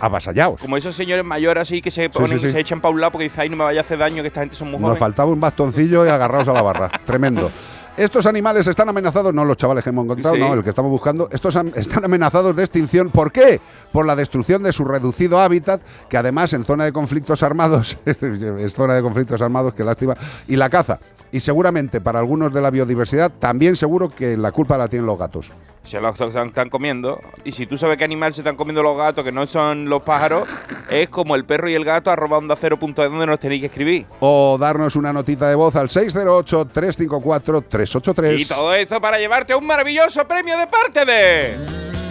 [0.00, 0.60] avasallados.
[0.60, 2.52] Como esos señores mayores así que se ponen, sí, sí.
[2.52, 4.28] se echan para un lado porque dicen, ay, no me vaya a hacer daño, que
[4.28, 4.98] esta gente son muy Nos jóvenes.
[4.98, 6.90] faltaba un bastoncillo y agarrados a la barra.
[7.04, 7.50] Tremendo.
[7.96, 10.40] Estos animales están amenazados, no los chavales que hemos encontrado, Sí.
[10.40, 13.10] no, el que estamos buscando, estos están amenazados de extinción.
[13.10, 13.60] ¿Por qué?
[13.92, 18.72] Por la destrucción de su reducido hábitat, que además en zona de conflictos armados, es
[18.74, 20.16] zona de conflictos armados, qué lástima,
[20.48, 20.98] y la caza.
[21.32, 25.18] Y seguramente para algunos de la biodiversidad, también seguro que la culpa la tienen los
[25.18, 25.52] gatos.
[25.84, 27.20] Se los están, están comiendo.
[27.44, 30.02] Y si tú sabes qué animal se están comiendo los gatos, que no son los
[30.02, 30.46] pájaros,
[30.90, 33.60] es como el perro y el gato arroba onda cero punto es donde nos tenéis
[33.60, 34.06] que escribir.
[34.20, 38.40] O darnos una notita de voz al 608-354-383.
[38.40, 41.54] Y todo esto para llevarte un maravilloso premio de parte de...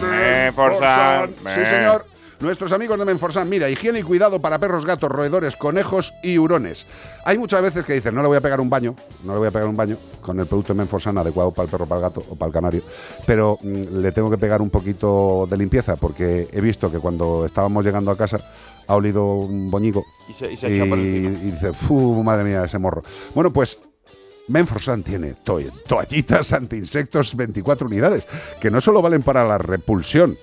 [0.01, 1.31] Menforsan.
[1.45, 2.05] Sí, señor.
[2.41, 6.87] Nuestros amigos de Menforsan, mira, higiene y cuidado para perros, gatos, roedores, conejos y hurones.
[7.25, 9.47] Hay muchas veces que dicen, no le voy a pegar un baño, no le voy
[9.49, 12.03] a pegar un baño con el producto de Menforsan adecuado para el perro, para el
[12.07, 12.81] gato o para el canario,
[13.25, 17.45] pero mm, le tengo que pegar un poquito de limpieza porque he visto que cuando
[17.45, 18.39] estábamos llegando a casa
[18.87, 23.03] ha olido un boñigo Y se- y se y dice, ¡fu, madre mía, ese morro!
[23.35, 23.77] Bueno, pues
[24.47, 28.25] Menforsan tiene to- toallitas anti-insectos 24 unidades,
[28.61, 30.37] que no solo valen para la repulsión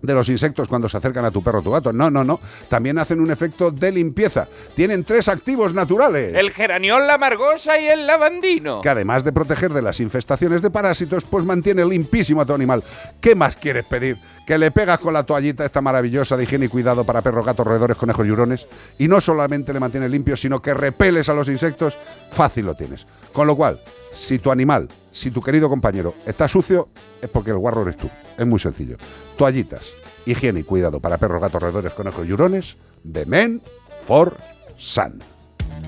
[0.00, 1.92] de los insectos cuando se acercan a tu perro o tu gato.
[1.92, 2.40] No, no, no.
[2.68, 4.46] También hacen un efecto de limpieza.
[4.74, 6.36] Tienen tres activos naturales.
[6.36, 8.80] El geraniol, la margosa y el lavandino.
[8.80, 12.82] que además de proteger de las infestaciones de parásitos, pues mantiene limpísimo a tu animal.
[13.20, 14.16] ¿Qué más quieres pedir?
[14.46, 17.66] Que le pegas con la toallita esta maravillosa de higiene y cuidado para perros, gatos,
[17.66, 18.66] roedores, conejos y hurones.
[18.98, 21.98] Y no solamente le mantiene limpio, sino que repeles a los insectos.
[22.30, 23.06] Fácil lo tienes.
[23.32, 23.78] Con lo cual,
[24.12, 24.88] si tu animal,
[25.18, 26.90] si tu querido compañero está sucio,
[27.20, 28.08] es porque el guarro eres tú.
[28.38, 28.96] Es muy sencillo.
[29.36, 29.94] Toallitas,
[30.26, 33.60] higiene y cuidado para perros, gatos, roedores, conejos y hurones de Men
[34.02, 34.36] for
[34.76, 35.18] Sun.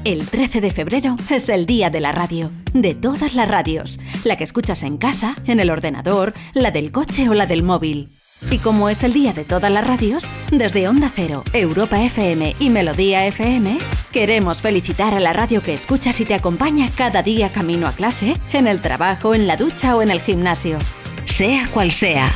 [0.05, 4.37] El 13 de febrero es el día de la radio, de todas las radios, la
[4.37, 8.09] que escuchas en casa, en el ordenador, la del coche o la del móvil.
[8.51, 12.71] Y como es el día de todas las radios, desde Onda Cero, Europa FM y
[12.71, 13.79] Melodía FM,
[14.13, 18.35] queremos felicitar a la radio que escuchas y te acompaña cada día camino a clase,
[18.53, 20.79] en el trabajo, en la ducha o en el gimnasio.
[21.27, 22.27] Sea cual sea.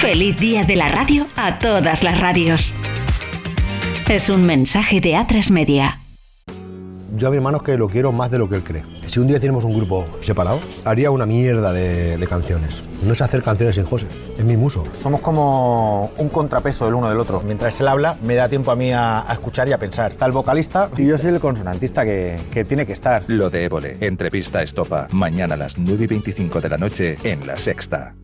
[0.00, 2.72] Feliz día de la radio a todas las radios.
[4.08, 6.00] Es un mensaje de A3 Media.
[7.16, 8.84] Yo a mi hermano es que lo quiero más de lo que él cree.
[9.06, 12.82] Si un día hiciéramos un grupo separado, haría una mierda de, de canciones.
[13.02, 14.06] No sé hacer canciones sin José,
[14.36, 14.84] es mi muso.
[15.02, 17.42] Somos como un contrapeso del uno del otro.
[17.46, 20.12] Mientras él habla, me da tiempo a mí a, a escuchar y a pensar.
[20.12, 23.24] Está el vocalista y yo soy el consonantista que, que tiene que estar.
[23.28, 27.46] Lo de Évole, entrevista estopa, mañana a las 9 y 25 de la noche en
[27.46, 28.14] La Sexta.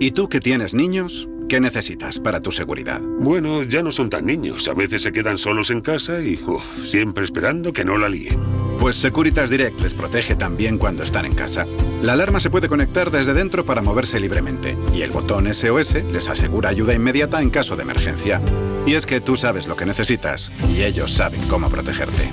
[0.00, 1.28] ¿Y tú que tienes niños?
[1.52, 3.02] ¿Qué necesitas para tu seguridad?
[3.02, 4.68] Bueno, ya no son tan niños.
[4.68, 8.40] A veces se quedan solos en casa y uf, siempre esperando que no la líen.
[8.78, 11.66] Pues Securitas Direct les protege también cuando están en casa.
[12.00, 16.30] La alarma se puede conectar desde dentro para moverse libremente y el botón SOS les
[16.30, 18.40] asegura ayuda inmediata en caso de emergencia.
[18.86, 22.30] Y es que tú sabes lo que necesitas y ellos saben cómo protegerte.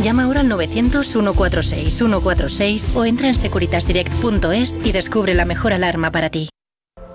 [0.00, 6.50] Llama ahora al 900-146-146 o entra en securitasdirect.es y descubre la mejor alarma para ti.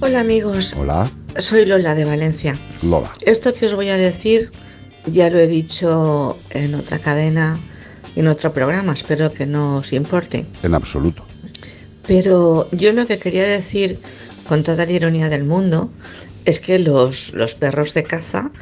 [0.00, 2.56] Hola amigos, Hola, soy Lola de Valencia.
[2.82, 3.12] Lola.
[3.26, 4.52] Esto que os voy a decir
[5.06, 7.58] ya lo he dicho en otra cadena
[8.14, 10.46] y en otro programa, espero que no os importe.
[10.62, 11.24] En absoluto.
[12.06, 13.98] Pero yo lo que quería decir
[14.48, 15.90] con toda la ironía del mundo
[16.44, 18.52] es que los, los perros de caza,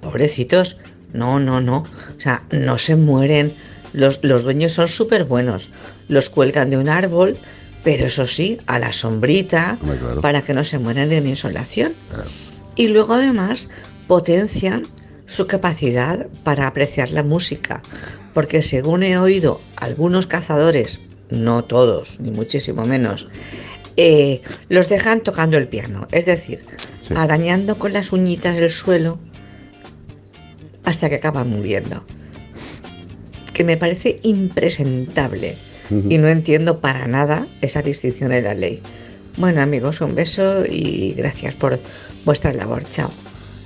[0.00, 0.78] pobrecitos,
[1.12, 3.52] no, no, no, o sea, no se mueren.
[3.92, 5.72] Los, los dueños son súper buenos,
[6.06, 7.36] los cuelgan de un árbol,
[7.88, 10.20] pero eso sí, a la sombrita, Hombre, claro.
[10.20, 11.94] para que no se mueran de una insolación.
[12.76, 13.70] Y luego además
[14.06, 14.86] potencian
[15.24, 17.80] su capacidad para apreciar la música,
[18.34, 23.30] porque según he oído algunos cazadores, no todos, ni muchísimo menos,
[23.96, 26.66] eh, los dejan tocando el piano, es decir,
[27.14, 29.18] arañando con las uñitas el suelo
[30.84, 32.04] hasta que acaban muriendo.
[33.54, 35.56] Que me parece impresentable
[35.90, 38.80] y no entiendo para nada esa distinción en la ley.
[39.36, 41.78] Bueno amigos, un beso y gracias por
[42.24, 42.84] vuestra labor.
[42.88, 43.10] Chao.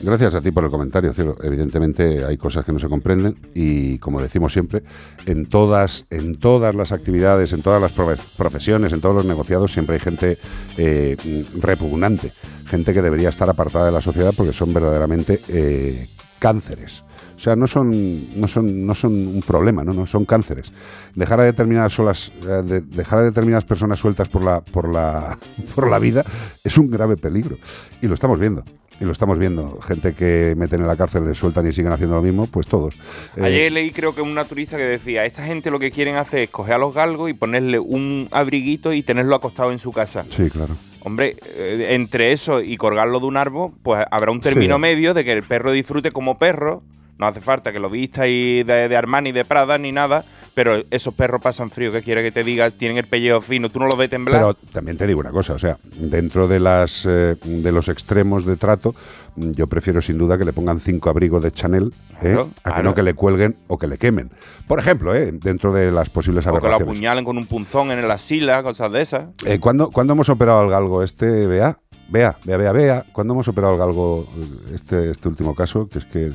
[0.05, 1.37] Gracias a ti por el comentario, cielo.
[1.45, 4.83] Evidentemente hay cosas que no se comprenden y, como decimos siempre,
[5.27, 9.73] en todas, en todas las actividades, en todas las profe- profesiones, en todos los negociados,
[9.73, 10.39] siempre hay gente
[10.77, 12.33] eh, repugnante,
[12.67, 16.09] gente que debería estar apartada de la sociedad porque son verdaderamente eh,
[16.41, 17.05] cánceres.
[17.43, 19.93] O sea, no son, no son, no son un problema, ¿no?
[19.93, 20.71] no son cánceres.
[21.17, 25.37] Dejar a determinadas solas, eh, de- dejar a determinadas personas sueltas por la, por la,
[25.75, 26.25] por la vida
[26.63, 27.57] es un grave peligro
[28.01, 28.63] y lo estamos viendo.
[29.01, 29.81] Y lo estamos viendo.
[29.81, 32.95] Gente que meten en la cárcel, le sueltan y siguen haciendo lo mismo, pues todos.
[33.37, 36.43] Eh, Ayer leí creo que un naturista que decía, esta gente lo que quieren hacer
[36.43, 40.25] es coger a los galgos y ponerle un abriguito y tenerlo acostado en su casa.
[40.31, 40.77] Sí, claro.
[41.01, 44.81] Hombre, eh, entre eso y colgarlo de un árbol, pues habrá un término Sí.
[44.81, 46.85] medio de que el perro disfrute como perro.
[47.23, 50.25] No hace falta que lo vista y de, de Armani, de Prada, ni nada.
[50.55, 53.79] Pero esos perros pasan frío, que quiere que te diga, tienen el pellejo fino, tú
[53.79, 54.41] no los ves temblar.
[54.41, 58.45] Pero también te digo una cosa, o sea, dentro de las eh, de los extremos
[58.45, 58.97] de trato,
[59.37, 62.33] yo prefiero sin duda que le pongan cinco abrigos de Chanel ¿eh?
[62.33, 64.33] Claro, a que no que le cuelguen o que le quemen.
[64.67, 65.31] Por ejemplo, ¿eh?
[65.33, 66.89] dentro de las posibles o que lo aberraciones.
[66.89, 69.27] apuñalen con un punzón en la sila, cosas de esas.
[69.61, 71.79] ¿cuándo, cuándo hemos operado al galgo este, Bea?
[72.13, 73.07] Vea, vea, vea, vea.
[73.11, 74.27] ¿Cuándo hemos operado el galgo
[74.71, 75.89] este, este último caso?
[75.89, 76.31] Que es que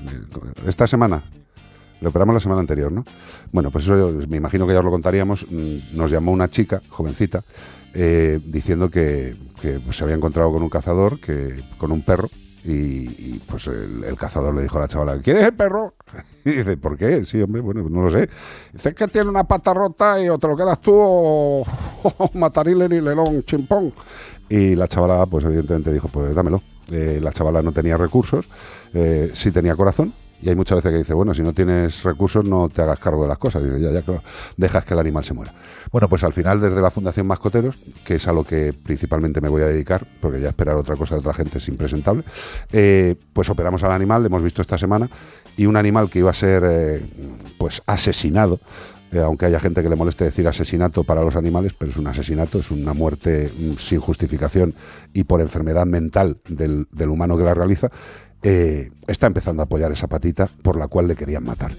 [0.65, 1.21] esta semana.
[2.01, 3.03] Lo operamos la semana anterior, ¿no?
[3.51, 5.45] Bueno, pues eso me imagino que ya os lo contaríamos.
[5.49, 7.43] Mm, Nos llamó una chica, jovencita,
[7.93, 12.29] eh, diciendo que, que, pues, se había encontrado con un cazador, que, con un perro,
[12.63, 15.93] y, y, pues el, el cazador le dijo a la chavala, ¿quién es el perro?
[16.45, 17.25] Y dice, ¿por qué?
[17.25, 18.29] Sí, hombre, bueno, no lo sé.
[18.71, 21.61] Dice, que tiene una pata rota y o te lo quedas tú o,
[22.03, 23.91] o matarile y lelón chimpón.
[24.49, 26.61] Y la chavala, pues evidentemente dijo, pues dámelo.
[26.91, 28.47] Eh, la chavala no tenía recursos,
[28.93, 30.13] eh, sí tenía corazón.
[30.39, 33.23] Y hay muchas veces que dice, bueno, si no tienes recursos no te hagas cargo
[33.23, 33.63] de las cosas.
[33.63, 34.21] Dice, ya, ya, claro,
[34.55, 35.51] dejas que el animal se muera.
[35.91, 39.49] Bueno, pues al final desde la Fundación Mascoteros, que es a lo que principalmente me
[39.49, 42.23] voy a dedicar, porque ya esperar otra cosa de otra gente es impresentable,
[42.71, 45.09] eh, pues operamos al animal, le hemos visto esta semana,
[45.57, 47.01] y un animal que iba a ser
[47.57, 48.59] pues asesinado,
[49.11, 52.07] eh, aunque haya gente que le moleste decir asesinato para los animales, pero es un
[52.07, 54.73] asesinato, es una muerte mm, sin justificación
[55.13, 57.89] y por enfermedad mental del, humano que la realiza,
[58.43, 61.71] eh, está empezando a apoyar esa patita por la cual le querían matar.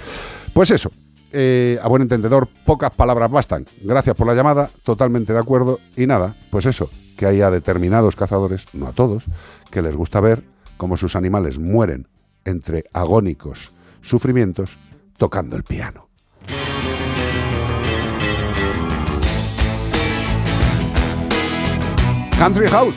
[0.52, 0.90] Pues eso,
[1.30, 3.66] eh, a buen entendedor, pocas palabras bastan.
[3.82, 5.78] Gracias por la llamada, totalmente de acuerdo.
[5.96, 9.24] Y nada, pues eso, que haya determinados cazadores, no a todos,
[9.70, 10.42] que les gusta ver
[10.76, 12.08] cómo sus animales mueren
[12.44, 14.78] entre agónicos sufrimientos
[15.18, 16.07] tocando el piano.
[22.38, 22.94] Country House.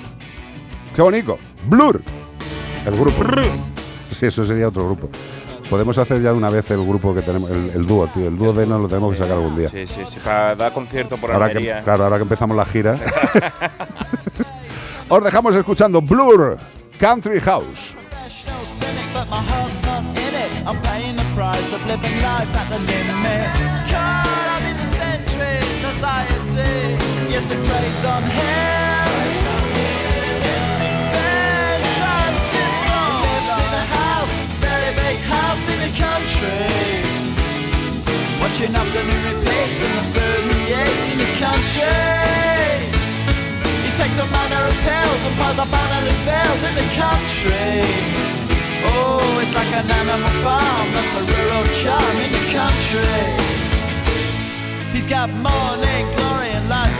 [0.95, 1.37] Qué bonito.
[1.65, 1.99] Blur.
[2.85, 3.23] El grupo.
[4.11, 5.09] Sí, eso sería otro grupo.
[5.67, 8.27] Podemos hacer ya de una vez el grupo que tenemos, el, el dúo, tío.
[8.27, 9.69] El dúo de nos lo tenemos que sacar algún día.
[9.69, 12.95] Sí, sí, sí, para dar concierto por Ahora que, claro, ahora que empezamos la gira.
[15.09, 16.59] Os dejamos escuchando Blur
[16.99, 17.95] Country House.
[27.31, 27.35] It.
[27.35, 29.07] Yes, it preys on him.
[30.43, 33.11] Empty bed, transit from.
[33.23, 36.67] Lives in a house, very big house in the country.
[38.41, 40.31] Watching afternoon repeats and the
[40.71, 41.99] eats in the country.
[43.85, 47.79] He takes a manner of pills and piles up analyst spells in the country.
[48.83, 53.51] Oh, it's like an animal farm, that's a rural charm in the country.
[54.91, 56.20] He's got morning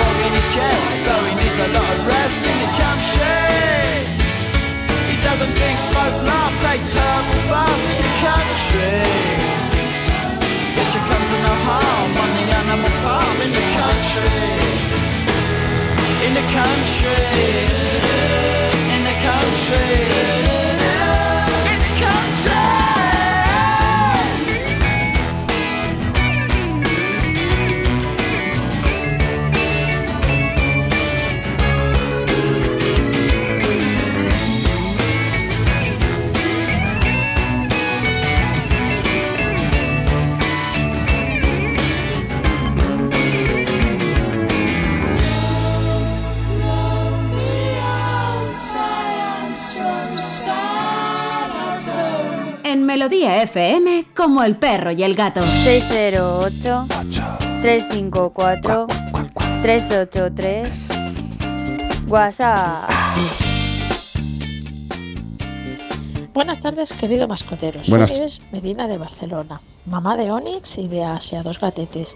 [0.00, 3.60] Fog in his chest, so he needs a lot of rest in the country.
[5.12, 9.04] He doesn't drink, smoke, laugh, takes herbal baths in the country.
[10.72, 14.80] Says you come to no harm on the animal farm in the country.
[16.24, 17.20] In the country.
[18.94, 20.59] In the country.
[53.00, 55.40] Melodía FM, como el perro y el gato.
[55.64, 56.86] 608
[57.62, 58.86] 354
[59.62, 60.88] 383
[62.08, 62.90] WhatsApp.
[66.34, 67.88] Buenas tardes, querido mascoteros.
[67.88, 68.10] Buenas.
[68.10, 72.14] Soy Nieves Medina de Barcelona, mamá de Onix y de Asia, dos gatetes.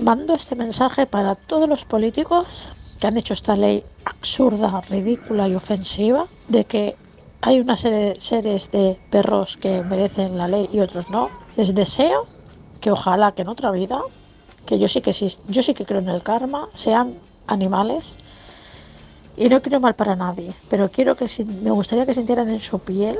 [0.00, 5.56] Mando este mensaje para todos los políticos que han hecho esta ley absurda, ridícula y
[5.56, 7.07] ofensiva de que
[7.40, 11.30] hay una serie de seres de perros que merecen la ley y otros no.
[11.56, 12.26] Les deseo
[12.80, 14.00] que ojalá que en otra vida,
[14.66, 17.14] que yo sí que sí, yo sí que creo en el karma, sean
[17.46, 18.16] animales
[19.36, 22.60] y no quiero mal para nadie, pero quiero que si- me gustaría que sintieran en
[22.60, 23.18] su piel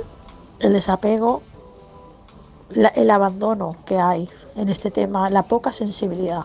[0.60, 1.42] el desapego,
[2.94, 6.44] el abandono que hay en este tema, la poca sensibilidad.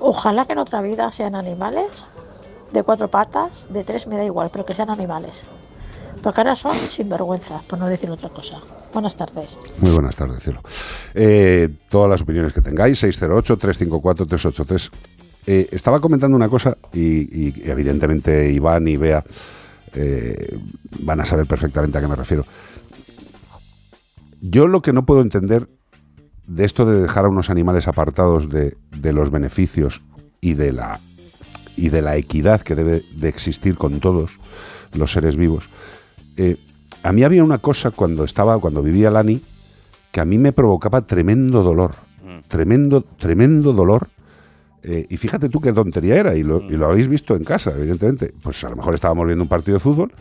[0.00, 2.06] Ojalá que en otra vida sean animales
[2.72, 5.44] de cuatro patas, de tres me da igual, pero que sean animales.
[6.22, 8.60] Porque ahora son sinvergüenzas, por no decir otra cosa.
[8.92, 9.58] Buenas tardes.
[9.80, 10.60] Muy buenas tardes, cielo.
[11.14, 14.90] Eh, todas las opiniones que tengáis, 608-354-383.
[15.46, 19.24] Eh, estaba comentando una cosa y, evidentemente Iván y Bea
[19.94, 20.56] eh,
[21.00, 22.46] van a saber perfectamente a qué me refiero.
[24.40, 25.68] Yo lo que no puedo entender
[26.46, 30.02] de esto de dejar a unos animales apartados de, de los beneficios
[30.40, 31.00] y de la
[31.76, 34.38] y de la equidad que debe de existir con todos
[34.92, 35.68] los seres vivos.
[36.36, 36.56] Eh,
[37.02, 39.42] a mí había una cosa cuando estaba, cuando vivía Lani,
[40.10, 41.94] que a mí me provocaba tremendo dolor,
[42.48, 44.08] tremendo, tremendo dolor.
[44.84, 47.72] Eh, y fíjate tú qué tontería era, y lo, y lo habéis visto en casa,
[47.76, 48.34] evidentemente.
[48.42, 50.12] Pues a lo mejor estábamos viendo un partido de fútbol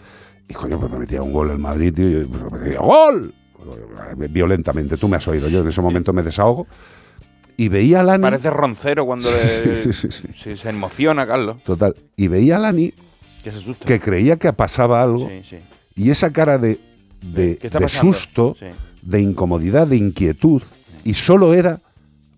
[0.47, 3.33] y coño, pues me metía un gol el Madrid, tío, y pues, me decía, ¡Gol!
[4.29, 5.47] Violentamente, tú me has oído.
[5.49, 6.67] Yo en ese momento me desahogo
[7.57, 8.21] y veía a Lani.
[8.21, 10.23] Parece roncero cuando le- Sí, sí, sí.
[10.35, 11.63] sí, se emociona, Carlos.
[11.63, 11.95] Total.
[12.15, 12.93] Y veía a Lani
[13.43, 13.85] Que se asusta.
[13.85, 15.57] que creía que pasaba algo Sí, sí.
[15.95, 16.79] Y esa cara de,
[17.21, 18.65] de, susto, Sí.
[19.01, 20.61] de incomodidad, de inquietud,
[21.03, 21.81] y solo era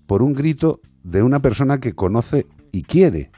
[0.07, 3.31] por un grito de una persona que conoce y quiere.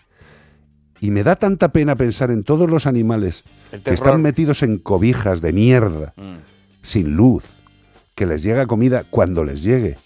[1.01, 3.43] Y me da tanta pena pensar en todos los animales
[3.83, 6.35] que están metidos en cobijas de mierda, Mm.
[6.81, 7.43] sin luz,
[8.15, 9.97] que les llega comida cuando les llegue.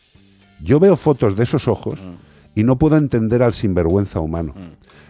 [0.62, 2.60] Yo veo fotos de esos ojos Mm.
[2.60, 4.54] y no puedo entender al sinvergüenza humano,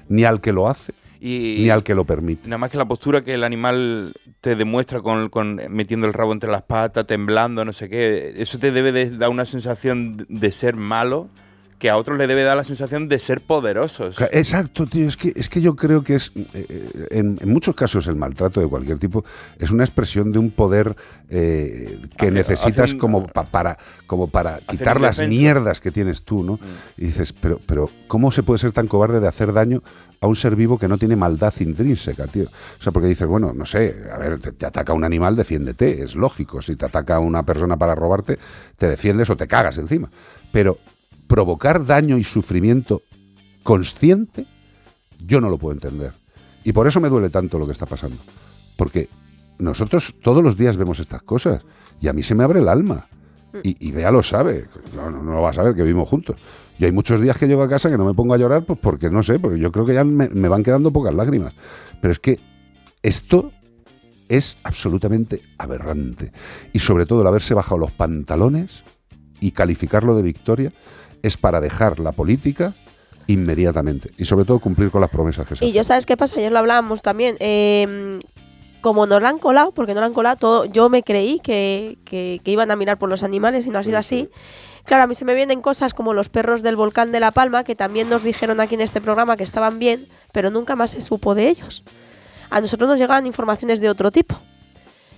[0.10, 2.48] ni al que lo hace, Y- ni al que lo permite.
[2.48, 6.32] Nada más que la postura que el animal te demuestra con, con metiendo el rabo
[6.34, 10.26] entre las patas, temblando, no sé qué, eso te debe de dar una sensación de-
[10.30, 11.30] de ser malo
[11.80, 14.18] que a otros le debe dar la sensación de ser poderosos.
[14.32, 15.08] Exacto, tío.
[15.08, 18.18] Es que, es que yo creo que es, eh, eh, en, en muchos casos, el
[18.18, 19.24] maltrato de cualquier tipo
[19.58, 20.96] es una expresión de un poder
[21.30, 23.78] eh, que Hace- necesitas hace un- como, pa- para,
[24.08, 25.20] como para quitar las.
[25.20, 25.30] Mm.
[25.30, 26.60] mierdas que tienes tú, ¿no?
[26.98, 29.82] Y dices, pero, pero ¿cómo se puede ser tan cobarde de hacer daño
[30.22, 32.46] a un ser vivo que no tiene maldad intrínseca, tío?
[32.80, 36.04] O sea, porque dices, bueno, no sé, a ver, te, te ataca un animal, defiéndete,
[36.04, 36.62] es lógico.
[36.62, 38.38] Si te ataca una persona para robarte,
[38.76, 40.10] te defiendes o te cagas encima.
[40.52, 40.78] Pero
[41.30, 43.04] provocar daño y sufrimiento
[43.64, 44.48] consciente,
[45.26, 46.14] yo no lo puedo entender.
[46.64, 48.18] Y por eso me duele tanto lo que está pasando.
[48.76, 49.08] Porque
[49.60, 51.64] nosotros todos los días vemos estas cosas
[52.02, 53.08] y a mí se me abre el alma.
[53.64, 54.66] Y, y Bea lo sabe,
[54.96, 56.36] no, no, lo va a saber que vivimos juntos.
[56.80, 58.80] Y hay muchos días que llego a casa que no me pongo a llorar pues
[58.80, 61.54] porque no sé, porque yo creo que ya me van quedando pocas lágrimas.
[62.02, 62.40] Pero es que
[63.04, 63.52] esto
[64.30, 66.32] es absolutamente aberrante.
[66.74, 68.84] Y sobre todo el haberse bajado los pantalones
[69.40, 70.72] y calificarlo de victoria
[71.24, 72.74] es para dejar la política
[73.28, 74.12] inmediatamente.
[74.18, 76.36] Y sobre todo cumplir con las promesas que se Y yo, ¿sabes qué pasa?
[76.38, 77.38] Ayer lo hablábamos también.
[77.40, 78.20] eh,
[78.82, 81.98] como nos la han colado, porque no la han colado todo, yo me creí que,
[82.06, 84.30] que- que iban a mirar por los animales y no ha sido así.
[84.86, 87.66] Claro, a mí se me vienen cosas como los perros del volcán de La Palma,
[87.66, 91.02] que también nos dijeron aquí en este programa que estaban bien, pero nunca más se
[91.02, 91.84] supo de ellos.
[92.50, 94.40] A nosotros nos llegaban informaciones de otro tipo.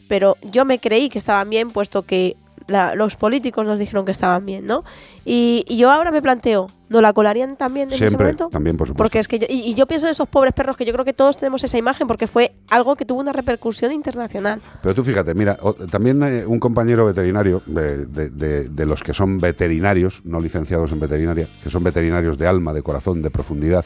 [0.10, 2.36] Pero yo me creí que estaban bien, puesto que
[2.72, 4.84] la- los políticos nos dijeron que estaban bien, ¿no?
[5.26, 8.50] Y, y yo ahora me planteo, ¿no la colarían también en ese Siempre, momento?
[8.50, 9.04] también, por supuesto.
[9.04, 11.06] Porque es que yo, y, y yo pienso en esos pobres perros que yo creo
[11.06, 14.62] que todos tenemos esa imagen porque fue algo que tuvo una repercusión internacional.
[14.82, 19.04] Pero tú fíjate, mira, o- también eh, un compañero veterinario, de, de- de- de los
[19.04, 23.30] que son veterinarios, no licenciados en veterinaria, que son veterinarios de alma, de corazón, de
[23.30, 23.86] profundidad,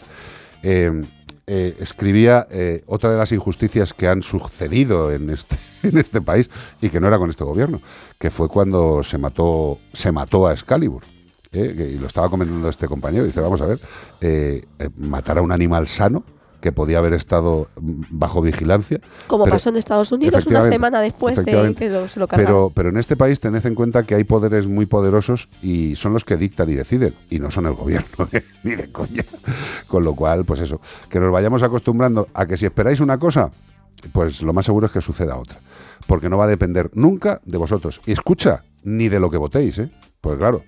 [0.63, 1.03] eh,
[1.47, 6.49] eh, escribía eh, otra de las injusticias que han sucedido en este, en este país
[6.81, 7.81] y que no era con este gobierno,
[8.17, 11.03] que fue cuando se mató, se mató a Excalibur.
[11.51, 13.79] eh, y lo estaba comentando este compañero, dice, vamos a ver,
[14.21, 14.65] eh,
[14.97, 16.23] matar a un animal sano
[16.65, 18.99] que podía haber estado bajo vigilancia.
[19.27, 21.45] Como pero- pasó en Estados Unidos una semana después de
[21.75, 22.51] que lo- se lo cargaron.
[22.53, 26.13] Pero, pero en este país tened en cuenta que hay poderes muy poderosos y son
[26.13, 28.43] los que dictan y deciden, y no son el gobierno, ¿eh?
[28.63, 29.23] ni de coña.
[29.87, 33.51] Con lo cual, pues eso, que nos vayamos acostumbrando a que si esperáis una cosa,
[34.11, 35.59] pues lo más seguro es que suceda otra.
[36.07, 38.01] Porque no va a depender nunca de vosotros.
[38.07, 39.91] Y escucha, ni de lo que votéis, ¿eh?
[40.19, 40.63] Pues claro.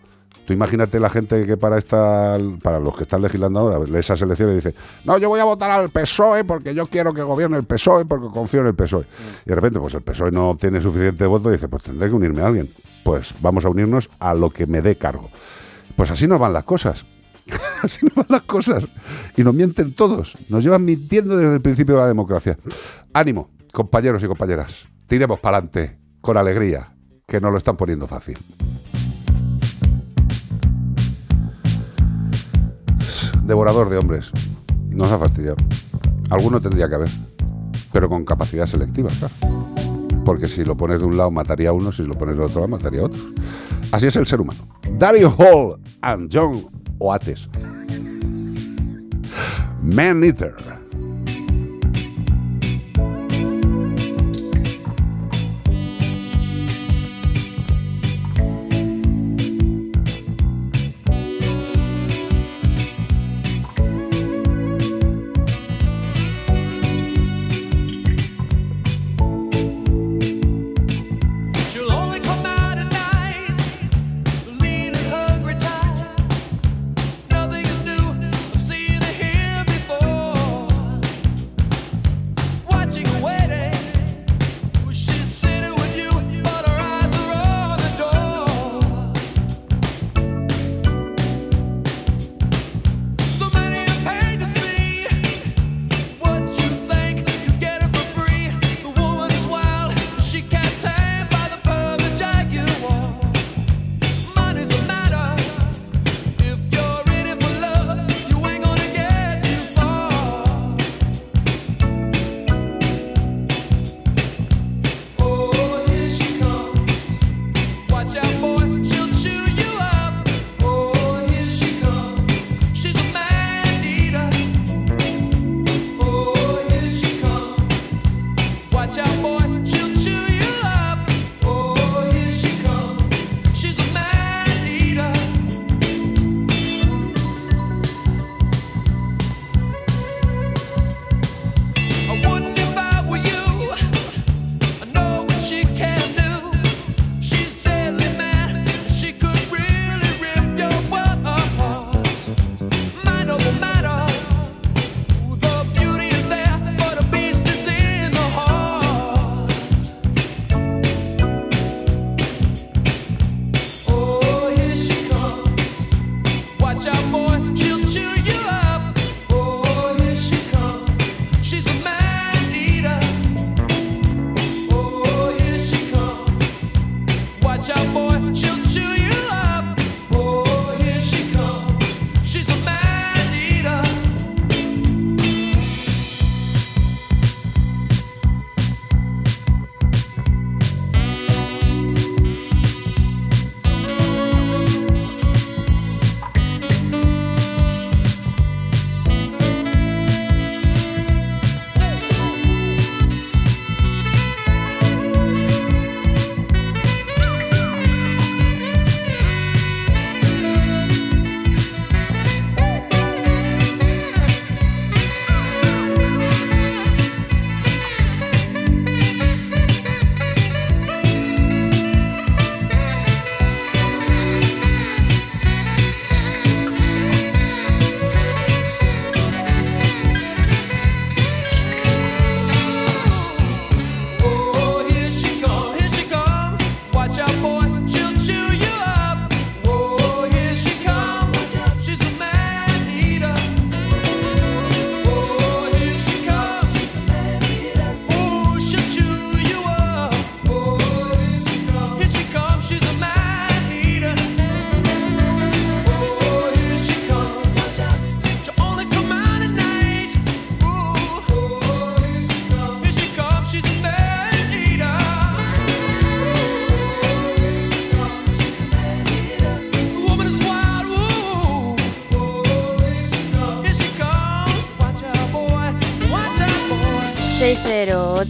[0.48, 4.56] Tú imagínate la gente que para esta, para los que están legislando ahora, esas elecciones
[4.56, 4.74] dice,
[5.04, 8.30] no, yo voy a votar al PSOE porque yo quiero que gobierne el PSOE porque
[8.30, 9.06] confío en el PSOE.
[9.46, 12.16] Y de repente, pues el PSOE no obtiene suficiente voto y dice, pues tendré que
[12.16, 12.70] unirme a alguien.
[13.04, 15.30] Pues vamos a unirnos a lo que me dé cargo.
[15.98, 17.06] Pues así nos van las cosas.
[17.84, 18.88] así nos van las cosas.
[19.36, 20.38] Y nos mienten todos.
[20.48, 22.58] Nos llevan mintiendo desde el principio de la democracia.
[23.12, 24.88] Ánimo, compañeros y compañeras.
[25.08, 26.94] Tiremos para adelante, con alegría,
[27.28, 28.38] que nos lo están poniendo fácil.
[33.48, 34.32] Devorador de hombres.
[34.90, 35.56] Nos ha fastidiado.
[36.30, 37.10] Alguno tendría que haber.
[37.94, 39.34] Pero con capacidad selectiva, claro.
[40.26, 42.60] Porque si lo pones de un lado mataría a uno, si lo pones del otro
[42.60, 43.24] lado mataría a otros.
[43.94, 44.68] Así es el ser humano.
[44.98, 46.68] Dario Hall and John
[47.00, 47.50] Oates.
[49.82, 50.77] Man Eater.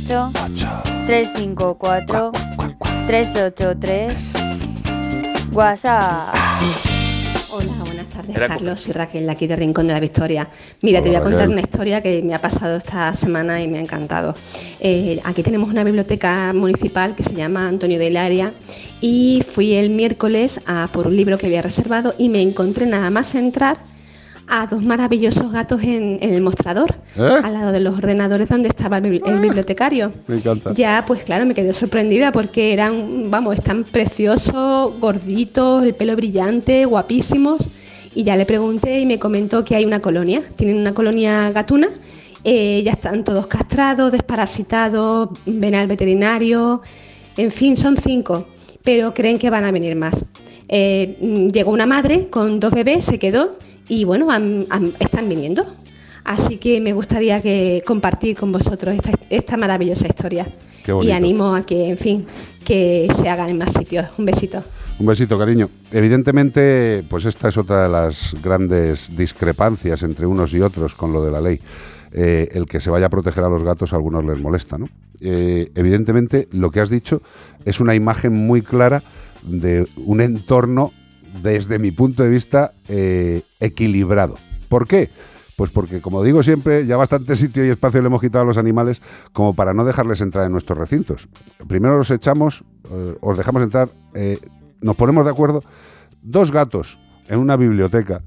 [0.08, 0.68] 608
[1.06, 2.32] 354
[3.08, 4.34] 383
[5.52, 6.34] WhatsApp.
[7.50, 10.48] Hola, buenas tardes, Era Carlos y Raquel, aquí de Rincón de la Victoria.
[10.82, 11.52] Mira, te voy a contar Raquel.
[11.52, 14.34] una historia que me ha pasado esta semana y me ha encantado.
[14.80, 18.54] Eh, aquí tenemos una biblioteca municipal que se llama Antonio de Hilaria
[19.02, 23.10] y fui el miércoles a por un libro que había reservado y me encontré nada
[23.10, 23.78] más entrar
[24.48, 27.22] a dos maravillosos gatos en, en el mostrador, ¿Eh?
[27.44, 30.12] al lado de los ordenadores donde estaba el, bibli- el bibliotecario.
[30.28, 30.74] Me encanta.
[30.74, 36.86] Ya, pues claro, me quedé sorprendida porque eran, vamos, están preciosos, gorditos, el pelo brillante,
[36.86, 37.68] guapísimos.
[38.16, 41.88] Y ya le pregunté y me comentó que hay una colonia, tienen una colonia gatuna,
[42.44, 46.82] eh, ya están todos castrados, desparasitados, ven al veterinario,
[47.36, 48.48] en fin, son cinco,
[48.84, 50.26] pero creen que van a venir más.
[50.70, 53.58] Eh, llegó una madre con dos bebés, se quedó
[53.88, 54.28] y bueno,
[55.00, 55.66] están viniendo.
[56.24, 60.46] Así que me gustaría que compartir con vosotros esta, esta maravillosa historia.
[60.84, 61.10] Qué bonito.
[61.10, 62.26] Y animo a que, en fin,
[62.66, 64.08] que se hagan en más sitios.
[64.18, 64.62] Un besito.
[65.00, 65.70] Un besito, cariño.
[65.92, 71.24] Evidentemente, pues esta es otra de las grandes discrepancias entre unos y otros con lo
[71.24, 71.62] de la ley.
[72.12, 74.90] Eh, el que se vaya a proteger a los gatos a algunos les molesta, ¿no?
[75.20, 77.22] Eh, evidentemente, lo que has dicho
[77.64, 79.04] es una imagen muy clara
[79.44, 80.94] de un entorno,
[81.42, 84.36] desde mi punto de vista, eh, equilibrado.
[84.70, 85.10] ¿Por qué?
[85.56, 88.60] Pues porque, como digo siempre, ya bastante sitio y espacio le hemos quitado a los
[88.60, 89.02] animales
[89.34, 91.28] como para no dejarles entrar en nuestros recintos.
[91.68, 94.40] Primero los echamos, eh, os dejamos entrar, eh,
[94.82, 95.64] nos ponemos de acuerdo.
[96.22, 98.22] Dos gatos en una biblioteca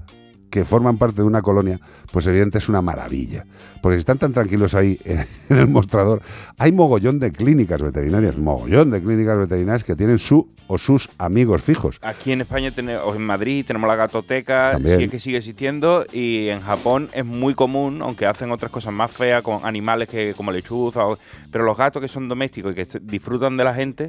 [0.50, 1.80] que forman parte de una colonia,
[2.12, 3.44] pues evidente es una maravilla.
[3.80, 6.20] Porque si están tan tranquilos ahí en, en el mostrador,
[6.58, 11.62] hay mogollón de clínicas veterinarias, mogollón de clínicas veterinarias que tienen su o sus amigos
[11.62, 11.98] fijos.
[12.02, 15.00] Aquí en España tenemos, o en Madrid tenemos la gatoteca, También.
[15.00, 19.10] es que sigue existiendo, y en Japón es muy común, aunque hacen otras cosas más
[19.10, 21.18] feas con animales que como lechuza, o-
[21.50, 24.08] pero los gatos que son domésticos y que disfrutan de la gente,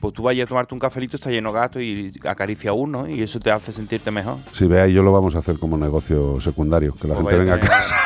[0.00, 3.22] pues tú vayas a tomarte un cafelito, está lleno de gatos y acaricia uno y
[3.22, 4.38] eso te hace sentirte mejor.
[4.52, 7.38] Si ve ahí, yo lo vamos a hacer como negocio secundario, que la Pues gente
[7.38, 7.96] venga a casa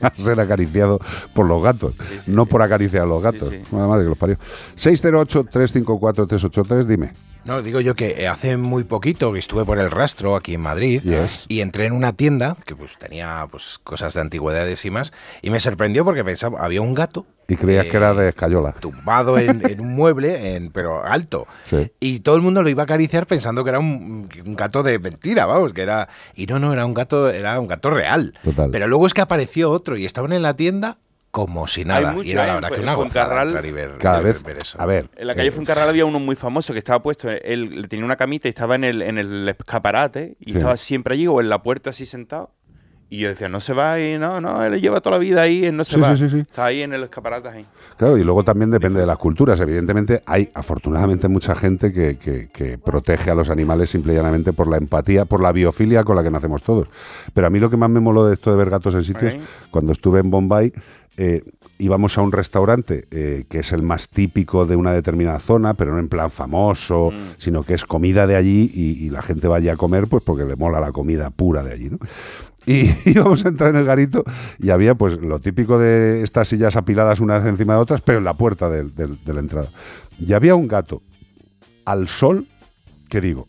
[0.00, 0.98] a ser acariciado
[1.34, 1.94] por los gatos,
[2.26, 3.52] no por acariciar a los gatos.
[3.70, 4.36] Nada más que los parió.
[4.76, 7.12] 608-354-383, dime.
[7.46, 10.60] No, digo yo que eh, hace muy poquito que estuve por el rastro aquí en
[10.60, 11.00] Madrid
[11.48, 15.50] y entré en una tienda que pues tenía pues cosas de antigüedades y más y
[15.50, 18.72] me sorprendió porque pensaba había un gato Y creías que era de escayola.
[18.72, 21.92] tumbado en, en un mueble en, pero alto Sí.
[22.00, 24.98] y todo el mundo lo iba a acariciar pensando que era un, un gato de
[24.98, 28.34] mentira, vamos, que era y no no era un gato era un gato real.
[28.42, 28.70] Total.
[28.72, 30.98] Pero luego es que apareció otro y estaban en la tienda
[31.36, 33.98] como si nada mucho, y era la verdad que En una gozada entrar y ver,
[33.98, 34.80] Cada ver- vez, ver eso.
[34.80, 37.86] a ver, En la calle eh, Fuencarral había uno muy famoso que estaba puesto, él
[37.90, 40.56] tenía una camita y estaba en el, en el escaparate y Sí.
[40.56, 42.52] estaba siempre allí o en la puerta así sentado.
[43.10, 45.64] Y yo decía, no se va y no, no, él lleva toda la vida ahí,
[45.66, 46.16] él no se Sí, va.
[46.16, 46.38] sí, sí, sí.
[46.40, 47.66] Está ahí en el escaparate ahí.
[47.98, 49.60] Claro, y luego también depende de las culturas.
[49.60, 54.52] Evidentemente, hay afortunadamente mucha gente que, que- que protege a los animales simple y llanamente
[54.54, 56.88] por la empatía, por la biofilia con la que nacemos todos.
[57.32, 59.36] Pero a mí lo que más me moló de esto de ver gatos en sitios,
[59.70, 60.72] cuando estuve en Bombay,
[61.16, 61.42] eh,
[61.78, 65.92] íbamos a un restaurante eh, que es el más típico de una determinada zona, pero
[65.92, 69.72] no en plan famoso, sino que es comida de allí y, y la gente vaya
[69.72, 71.98] a comer pues porque le mola la comida pura de allí, ¿no?
[72.68, 74.24] Y íbamos a entrar en el garito
[74.58, 78.24] y había pues lo típico de estas sillas apiladas unas encima de otras, pero en
[78.24, 79.70] la puerta de la entrada.
[80.18, 81.00] Y había un gato
[81.84, 82.48] al sol,
[83.08, 83.46] que digo,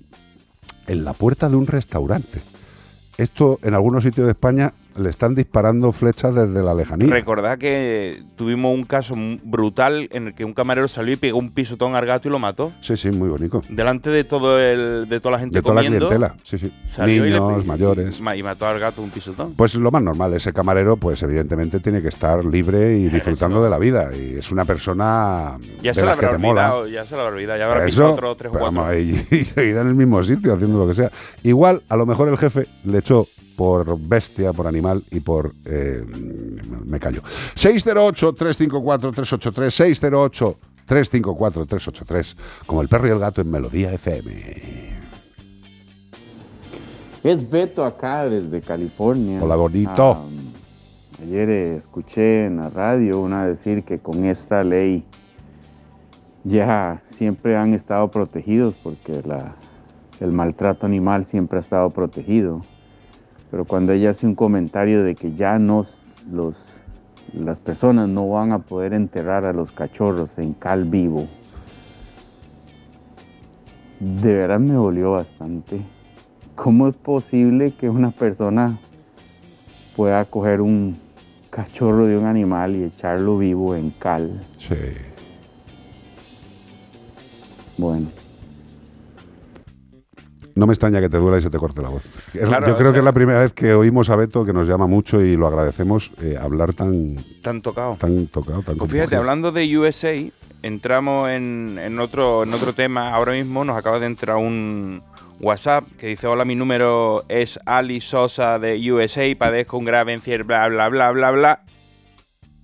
[0.86, 2.42] en la puerta de un restaurante.
[3.18, 7.08] Esto en algunos sitios de España le están disparando flechas desde la lejanía.
[7.10, 11.52] Recordad que tuvimos un caso brutal en el que un camarero salió y pegó un
[11.52, 12.72] pisotón al gato y lo mató.
[12.82, 13.62] Sí, sí, muy bonito.
[13.70, 16.72] Delante de todo el, de toda la gente De toda la clientela, sí, sí.
[16.98, 18.20] y Niños, mayores.
[18.20, 19.54] Y, ma- y mató al gato un pisotón.
[19.56, 23.70] Pues lo más normal, ese camarero, pues evidentemente tiene que estar libre y disfrutando de
[23.70, 24.16] la vida.
[24.16, 26.74] Y es una persona ya de se las que mola.
[26.76, 27.60] olvidado, ya se lo habrá olvidado.
[27.60, 28.82] Ya habrá pisado eso, otros tres o cuatro.
[28.82, 28.96] vamos,
[29.32, 31.12] y, y seguirá en el mismo sitio haciendo lo que sea.
[31.44, 33.28] Igual, a lo mejor el jefe le echó
[33.58, 35.54] por bestia, por animal y por...
[35.66, 36.06] eh,
[36.86, 37.22] me callo.
[37.56, 40.56] 608-354-383,
[40.88, 42.36] 608-354-383,
[42.68, 44.32] como el perro y el gato en Melodía FM.
[47.24, 49.44] Es Beto acá desde California.
[49.44, 49.92] Hola, bonito.
[49.98, 50.22] Ah,
[51.24, 55.04] ayer escuché en la radio una decir que con esta ley
[56.44, 59.56] ya siempre han estado protegidos porque la-
[60.20, 62.62] el maltrato animal siempre ha estado protegido.
[63.52, 65.84] Pero cuando ella hace un comentario de que ya no
[66.30, 66.58] los,
[67.34, 71.28] las personas no van a poder enterrar a los cachorros en cal vivo,
[74.00, 75.82] de verdad me dolió bastante.
[76.56, 78.78] ¿Cómo es posible que una persona
[79.96, 80.98] pueda coger un
[81.58, 84.46] cachorro de un animal y echarlo vivo en cal.
[84.60, 84.76] Sí.
[87.78, 88.08] Bueno,
[90.58, 92.10] No me extraña que te duela y se te corte la voz.
[92.32, 94.88] Claro, yo creo que es la primera vez que oímos a Beto, que nos llama
[94.88, 97.96] mucho y lo agradecemos, eh, hablar tan, Tan tocado.
[98.00, 100.16] tan tocado, tan Pues fíjate, hablando de USA,
[100.64, 103.14] entramos en, en otro, en otro tema.
[103.14, 105.04] Ahora mismo nos acaba de entrar un
[105.40, 110.46] WhatsApp que dice: Hola, mi número es Ali Sosa de USA, padezco un grave encierro,
[110.46, 111.64] bla, bla, bla, bla, bla.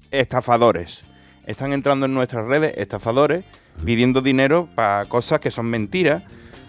[0.09, 1.05] Estafadores.
[1.45, 3.45] Están entrando en nuestras redes estafadores
[3.85, 6.23] pidiendo dinero para cosas que son mentiras.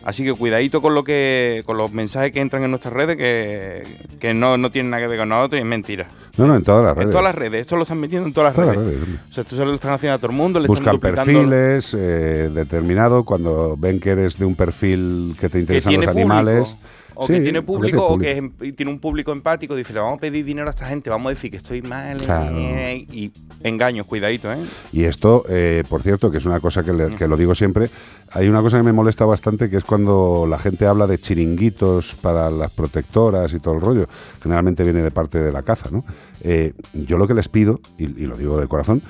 [0.05, 3.85] Así que cuidadito con lo que con los mensajes que entran en nuestras redes que,
[4.21, 6.09] que no, no tienen nada que ver con nosotros y es mentira.
[6.37, 7.07] No, no, en todas las redes.
[7.07, 8.85] En todas las redes, esto lo están metiendo en todas las Todas redes.
[8.85, 9.21] las redes, hombre.
[9.31, 11.95] O sea, esto se lo están haciendo a todo el mundo, le Buscan están perfiles
[11.99, 16.77] eh, determinados cuando ven que eres de un perfil que te interesan los público, animales.
[17.15, 20.01] O Sí, que tiene público o que es em- tiene un público empático, dice, le
[20.01, 22.59] vamos a pedir dinero a esta gente, vamos a decir que estoy mal eh, Claro.
[22.59, 24.59] y engaños, cuidadito, ¿eh?
[24.93, 27.91] Y esto, eh, por cierto, que es una cosa que, le- que lo digo siempre,
[28.31, 32.15] hay una cosa que me molesta bastante, que es cuando la gente habla de chiringuitos
[32.17, 34.09] para las protectoras y todo el rollo.
[34.43, 36.05] Generalmente viene de parte de la caza, ¿no?
[36.43, 39.03] Eh, yo lo que les pido, y, y lo digo de corazón,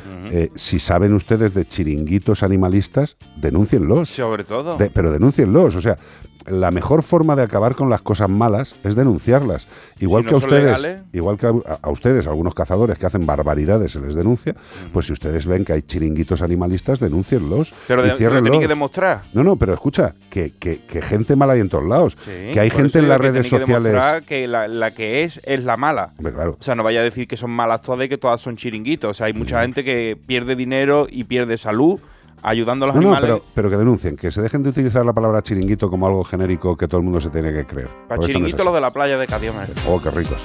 [0.56, 4.10] si saben ustedes de chiringuitos animalistas, denúncienlos.
[4.10, 4.76] Sobre todo.
[4.76, 5.98] De- pero denúncienlos, o sea,
[6.46, 9.66] la mejor forma de acabar con las cosas malas es denunciarlas.
[9.98, 11.02] Igual Si que a ustedes, legales.
[11.12, 14.54] igual que a, a ustedes, algunos cazadores que hacen barbaridades se les denuncia,
[14.92, 18.44] pues si ustedes ven que hay chiringuitos animalistas, denúncienlos Pero de- lo ciérrenlos.
[18.44, 19.22] tenéis que demostrar.
[19.32, 22.60] No, no, pero escucha, que, que- que gente mala hay en todos lados, Sí, que
[22.60, 24.24] hay gente en las que redes que sociales.
[24.26, 26.12] que la, la que es es la mala.
[26.20, 26.56] Claro.
[26.60, 29.10] O sea, no vaya a decir que son malas todas y que todas son chiringuitos.
[29.10, 32.00] O sea, hay mucha gente que pierde dinero y pierde salud
[32.44, 33.40] ayudando a los No, no, animales.
[33.42, 36.76] pero, pero que denuncien, que se dejen de utilizar la palabra chiringuito como algo genérico
[36.76, 37.88] que todo el mundo se tiene que creer.
[38.08, 39.64] Para esto no los de la playa de Cadioma.
[39.88, 40.40] Oh, qué ricos.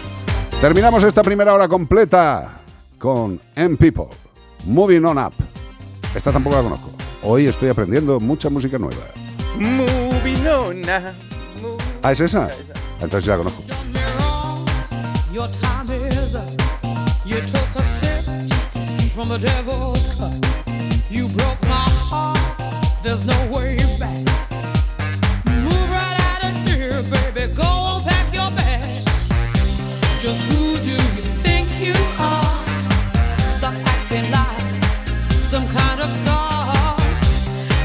[0.62, 2.60] Terminamos esta primera hora completa
[2.98, 4.08] con M People,
[4.66, 5.34] Moving On Up.
[6.16, 6.90] Esta tampoco la conozco.
[7.24, 9.04] Hoy estoy aprendiendo mucha música nueva.
[9.58, 11.78] Moving on now.
[12.02, 12.50] Ah, ¿es esa?
[13.02, 13.64] Entonces ya la conozco.
[21.12, 22.38] You broke my heart.
[23.02, 24.26] There's no way back.
[25.48, 27.52] Move right out of here, baby.
[27.56, 29.30] Go pack your bags.
[30.22, 32.64] Just who do you think you are?
[33.58, 36.96] Stop acting like some kind of star.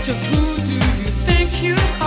[0.02, 2.03] Just who do you think you are?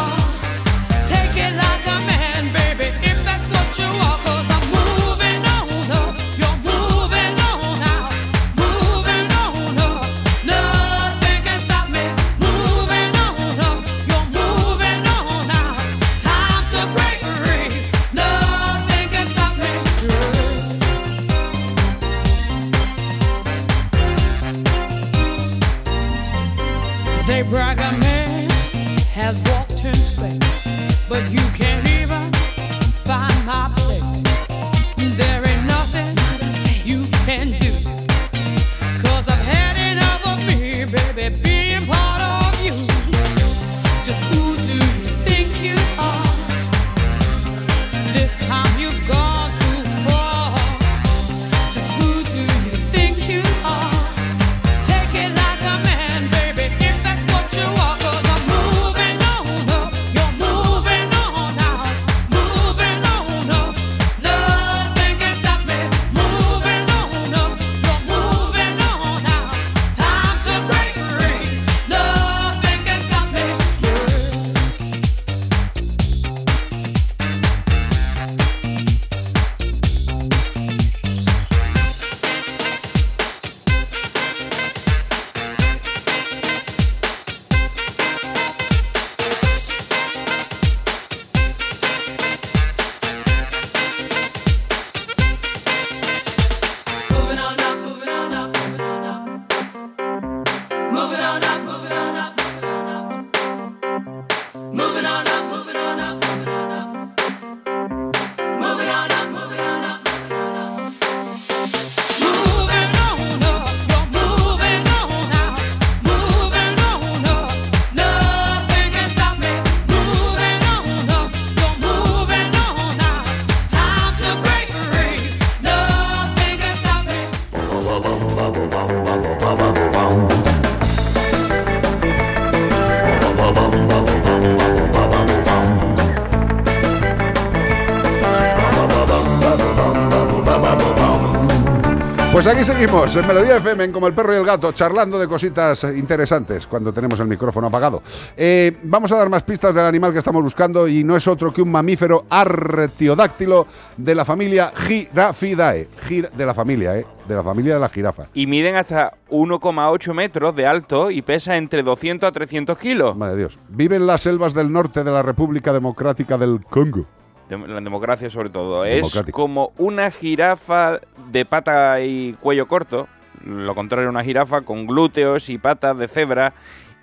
[142.47, 145.83] Pues aquí seguimos, en Melodía FM, como el perro y el gato, charlando de cositas
[145.83, 148.01] interesantes cuando tenemos el micrófono apagado.
[148.37, 151.51] Eh, vamos a dar más pistas del animal que estamos buscando y no es otro
[151.51, 153.67] que un mamífero artiodáctilo
[153.97, 155.89] de la familia Girafidae.
[156.07, 157.05] Gir- de la familia, ¿eh?
[157.27, 158.27] De la familia de la jirafa.
[158.33, 163.17] Y miden hasta 1,8 metros de alto y pesa entre 200 a 300 kilos.
[163.17, 163.59] Madre Dios.
[163.67, 167.05] Vive en las selvas del norte de la República Democrática del Congo.
[167.49, 168.83] La democracia sobre todo.
[168.85, 170.99] Es como una jirafa
[171.31, 173.07] de pata y cuello corto.
[173.45, 176.53] Lo contrario a una jirafa con glúteos y patas de cebra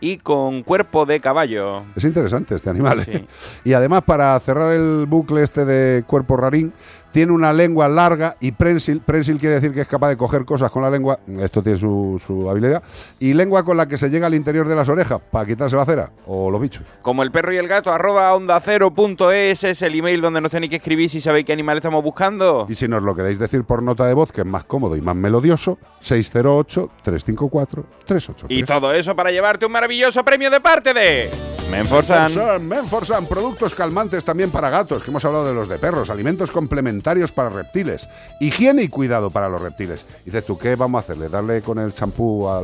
[0.00, 1.84] y con cuerpo de caballo.
[1.96, 3.04] Es interesante este animal.
[3.06, 3.24] ¿eh?
[3.64, 6.74] Y además, para cerrar el bucle este de cuerpo rarín,
[7.14, 9.00] tiene una lengua larga y prensil.
[9.00, 11.20] Prensil quiere decir que es capaz de coger cosas con la lengua.
[11.40, 12.82] Esto tiene su, su habilidad.
[13.20, 15.84] Y lengua con la que se llega al interior de las orejas para quitarse la
[15.84, 16.82] cera o los bichos.
[17.02, 20.40] Como el perro y el gato, arroba onda cero punto es, es el email donde
[20.40, 22.66] nos tenéis que escribir si sabéis qué animal estamos buscando.
[22.68, 25.00] Y si nos lo queréis decir por nota de voz, que es más cómodo y
[25.00, 28.46] más melodioso, 608-354-383.
[28.48, 31.30] Y todo eso para llevarte un maravilloso premio de parte de
[31.70, 32.66] Menforsan.
[32.66, 37.32] Menforsan, productos calmantes también para gatos, que hemos hablado de los de perros, alimentos complementarios
[37.32, 38.08] para reptiles,
[38.40, 40.04] higiene y cuidado para los reptiles.
[40.24, 41.28] Dices tú, ¿qué vamos a hacerle?
[41.28, 42.62] ¿Darle con el champú a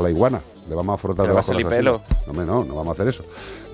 [0.00, 0.40] la iguana?
[0.68, 2.00] ¿Le vamos a frotar debajo de las pelo.
[2.32, 3.24] No, no, no vamos a hacer eso.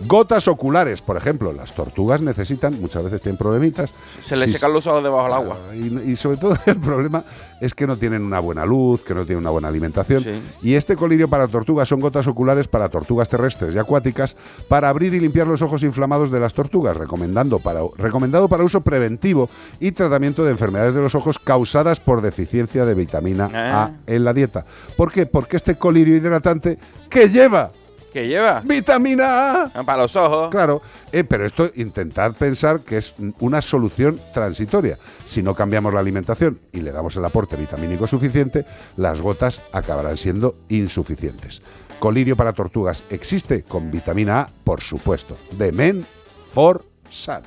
[0.06, 3.92] Gotas oculares, por ejemplo, las tortugas necesitan, muchas veces tienen problemitas.
[4.24, 5.56] Se le Si- secan los ojos debajo del agua.
[5.74, 7.24] y, y sobre todo el problema
[7.60, 10.22] es que no tienen una buena luz, que no tienen una buena alimentación.
[10.22, 10.30] Sí.
[10.62, 14.36] Y este colirio para tortugas son gotas oculares para tortugas terrestres y acuáticas
[14.68, 18.80] para abrir y limpiar los ojos inflamados de las tortugas, recomendando para, recomendado para uso
[18.80, 23.84] preventivo y tratamiento de enfermedades de los ojos causadas por deficiencia de vitamina Ah.
[23.84, 24.64] A en la dieta.
[24.96, 25.26] ¿Por qué?
[25.26, 26.77] Porque este colirio hidratante
[27.08, 27.72] que lleva
[28.12, 28.62] ¿Qué lleva?
[28.64, 29.26] vitamina
[29.64, 29.70] A.
[29.74, 30.50] Ah, Para los ojos.
[30.50, 30.80] Claro,
[31.12, 34.98] eh, pero esto intentad pensar que es una solución transitoria.
[35.26, 38.64] Si no cambiamos la alimentación y le damos el aporte vitamínico suficiente,
[38.96, 41.60] las gotas acabarán siendo insuficientes.
[41.98, 45.36] Colirio para tortugas existe con vitamina A, por supuesto.
[45.52, 46.06] De Men
[46.46, 47.42] for Sun.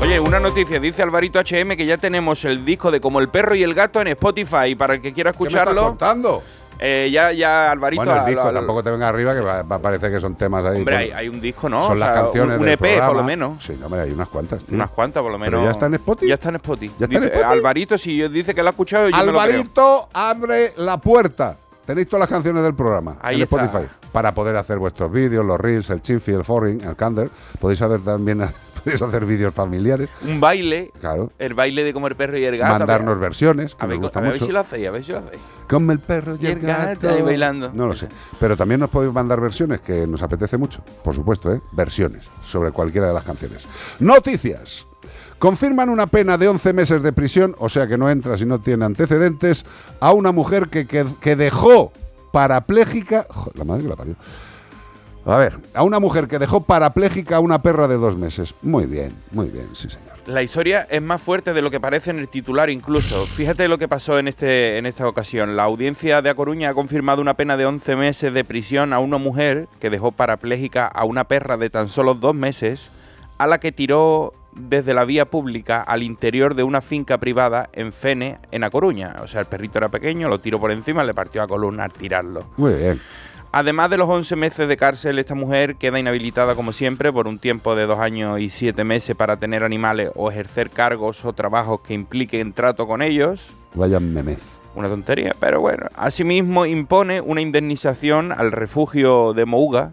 [0.00, 3.54] Oye, una noticia, dice Alvarito HM que ya tenemos el disco de Como el perro
[3.54, 4.74] y el gato en Spotify.
[4.76, 6.42] Para el que quiera ¿Qué me estás escucharlo, contando?
[6.78, 8.04] Eh, ya, ya Alvarito...
[8.04, 10.64] Bueno, el disco, tampoco te venga arriba, que va, va a parecer que son temas
[10.64, 10.78] ahí.
[10.78, 11.82] Hombre, con- hay, hay un disco, ¿no?
[11.82, 13.64] Son O las canciones un, un del EP, por lo menos.
[13.64, 14.74] Sí, no, hombre, hay unas cuantas, tío.
[14.74, 15.64] Unas cuantas, por lo ¿Pero menos.
[15.64, 16.28] ya está en Spotify?
[16.28, 16.94] Ya está en Spotify.
[16.98, 17.52] ¿Ya está en Dice, Spotify?
[17.58, 19.40] Alvarito, si yo dice que lo ha escuchado, yo me lo.
[19.40, 21.56] Alvarito abre la puerta.
[21.84, 23.64] Tenéis todas las canciones del programa Ahí en está.
[23.64, 27.30] Spotify para poder hacer vuestros vídeos, los reels, el chifi, el foring, el cander.
[27.60, 28.42] Podéis hacer también
[28.86, 30.08] podéis hacer vídeos familiares.
[30.22, 31.30] Un baile, Claro.
[31.38, 32.78] el baile de Como el perro y el gato.
[32.78, 34.46] Mandarnos versiones, que a ver, gusta a ver mucho.
[34.46, 35.40] si lo hacéis, a ver si lo hacéis.
[35.68, 37.08] Come el perro y, Y el gato gato.
[37.16, 37.70] ahí bailando.
[37.74, 38.08] No lo sé.
[38.40, 40.82] Pero también nos podéis mandar versiones, que nos apetece mucho.
[41.04, 41.60] Por supuesto, ¿eh?
[41.72, 43.66] Versiones sobre cualquiera de las canciones.
[43.98, 44.86] Noticias.
[45.38, 48.58] Confirman una pena de 11 meses de prisión, o sea que no entra si no
[48.60, 49.66] tiene antecedentes,
[50.00, 51.92] a una mujer que, que- que dejó
[52.32, 53.26] parapléjica...
[53.54, 54.14] La madre que la parió.
[55.26, 58.54] A ver, a una mujer que dejó parapléjica a una perra de dos meses.
[58.62, 60.14] Muy bien, muy bien, sí señor.
[60.26, 63.26] La historia es más fuerte de lo que parece en el titular incluso.
[63.26, 65.56] Fíjate lo que pasó en, este, en esta ocasión.
[65.56, 69.00] La audiencia de A Coruña ha confirmado una pena de 11 meses de prisión a
[69.00, 72.90] una mujer que dejó parapléjica a una perra de tan solo dos meses,
[73.38, 77.92] a la que tiró desde la vía pública al interior de una finca privada en
[77.92, 79.16] Fene, en A Coruña.
[79.22, 81.92] O sea, el perrito era pequeño, lo tiró por encima, le partió a columna al
[81.92, 82.46] tirarlo.
[82.56, 83.00] Muy bien.
[83.58, 87.38] Además de los 11 meses de cárcel, esta mujer queda inhabilitada como siempre por un
[87.38, 91.80] tiempo de dos años y siete meses para tener animales o ejercer cargos o trabajos
[91.80, 93.54] que impliquen trato con ellos.
[93.72, 94.42] Vaya memez.
[94.74, 95.86] Una tontería, pero bueno.
[95.94, 99.92] Asimismo, impone una indemnización al refugio de Mouga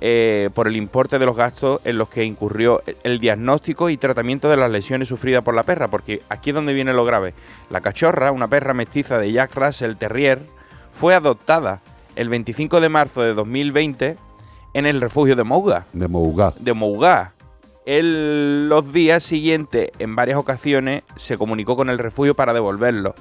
[0.00, 4.48] eh, por el importe de los gastos en los que incurrió el diagnóstico y tratamiento
[4.48, 7.34] de las lesiones sufridas por la perra, porque aquí es donde viene lo grave.
[7.70, 10.42] La cachorra, una perra mestiza de Jack Russell Terrier,
[10.92, 11.80] fue adoptada
[12.18, 14.16] el 25 de marzo de 2020
[14.74, 16.52] en el refugio de Mouga De Mouga.
[16.58, 17.32] de Mougá.
[17.86, 23.14] Él los días siguientes, en varias ocasiones, se comunicó con el refugio para devolverlo,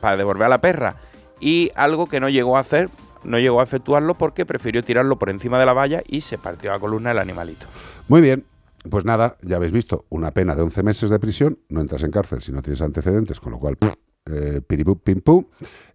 [0.00, 0.94] para devolver a la perra.
[1.40, 2.88] Y algo que no llegó a hacer,
[3.24, 6.70] no llegó a efectuarlo porque prefirió tirarlo por encima de la valla y se partió
[6.70, 7.66] la columna del animalito.
[8.06, 8.44] Muy bien.
[8.88, 12.12] Pues nada, ya habéis visto, una pena de 11 meses de prisión, no entras en
[12.12, 13.92] cárcel si no tienes antecedentes, con lo cual, pff,
[14.26, 15.44] eh, piripú, pim, pum.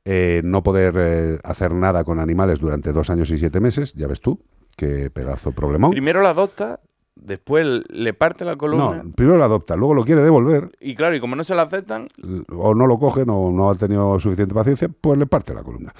[0.05, 4.07] Eh, no poder eh, hacer nada con animales durante dos años y siete meses, ya
[4.07, 4.39] ves tú,
[4.77, 5.91] qué pedazo problemón.
[5.91, 6.79] Primero la adopta
[7.15, 9.03] después le parte la columna.
[9.03, 11.63] No, primero lo adopta, luego lo quiere devolver, Y claro, y como no se la
[11.63, 12.07] aceptan,
[12.51, 15.93] o no lo cogen o no ha tenido suficiente paciencia, pues le parte la columna.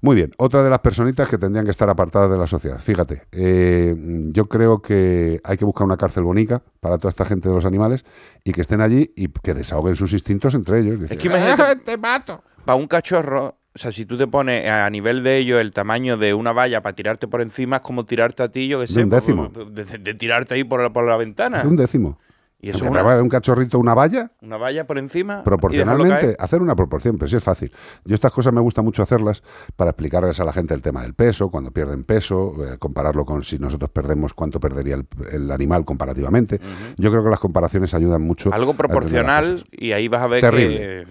[0.00, 2.78] Muy bien, otra de las personitas que tendrían que estar apartadas de la sociedad.
[2.80, 3.94] Fíjate, eh,
[4.32, 7.64] yo creo que hay que buscar una cárcel bonita para toda esta gente de los
[7.66, 8.04] animales
[8.44, 11.00] y que estén allí y que desahoguen sus instintos entre ellos.
[11.10, 12.42] Es que imagínate, "Ah, te mato.
[12.64, 16.16] para un cachorro, o sea, si tú te pones a nivel de ellos el tamaño
[16.18, 19.02] de una valla para tirarte por encima, es como tirarte a ti, yo que sé,
[19.04, 19.48] un por- décimo.
[19.48, 21.62] De, de tirarte ahí por la, por la ventana.
[21.62, 22.18] De un décimo.
[22.64, 25.42] Y eso una, un cachorrito una valla, una valla por encima.
[25.42, 27.72] proporcionalmente, hacer una proporción, pero sí es fácil.
[28.04, 29.42] Yo estas cosas me gusta mucho hacerlas
[29.74, 33.42] para explicarles a la gente el tema del peso, cuando pierden peso, eh, compararlo con
[33.42, 36.60] si nosotros perdemos, cuánto perdería el, el animal comparativamente.
[36.98, 38.54] Yo creo que las comparaciones ayudan mucho.
[38.54, 40.78] Algo proporcional y ahí vas a ver Terrible.
[40.78, 41.06] que...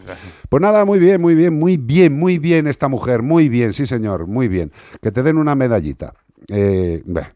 [0.47, 3.85] Pues nada, muy bien, muy bien, muy bien, muy bien esta mujer, muy bien, sí
[3.85, 4.71] señor, muy bien.
[5.01, 6.13] Que te den una medallita.
[6.47, 7.33] Eh, bah.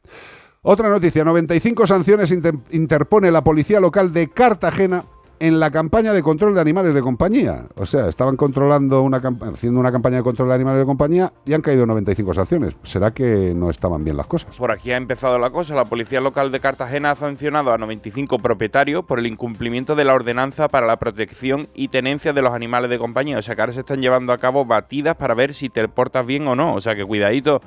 [0.68, 5.06] Otra noticia, 95 sanciones inter- interpone la policía local de Cartagena
[5.38, 7.66] en la campaña de control de animales de compañía.
[7.76, 9.22] O sea, estaban controlando una
[9.54, 12.76] haciendo una campaña de control de animales de compañía y han caído 95 sanciones.
[12.82, 14.56] ¿Será que no estaban bien las cosas?
[14.56, 15.76] Por aquí ha empezado la cosa.
[15.76, 20.16] La Policía Local de Cartagena ha sancionado a 95 propietarios por el incumplimiento de la
[20.16, 23.38] ordenanza para la protección y tenencia de los animales de compañía.
[23.38, 26.26] O sea que ahora se están llevando a cabo batidas para ver si te portas
[26.26, 26.74] bien o no.
[26.74, 27.62] O sea que cuidadito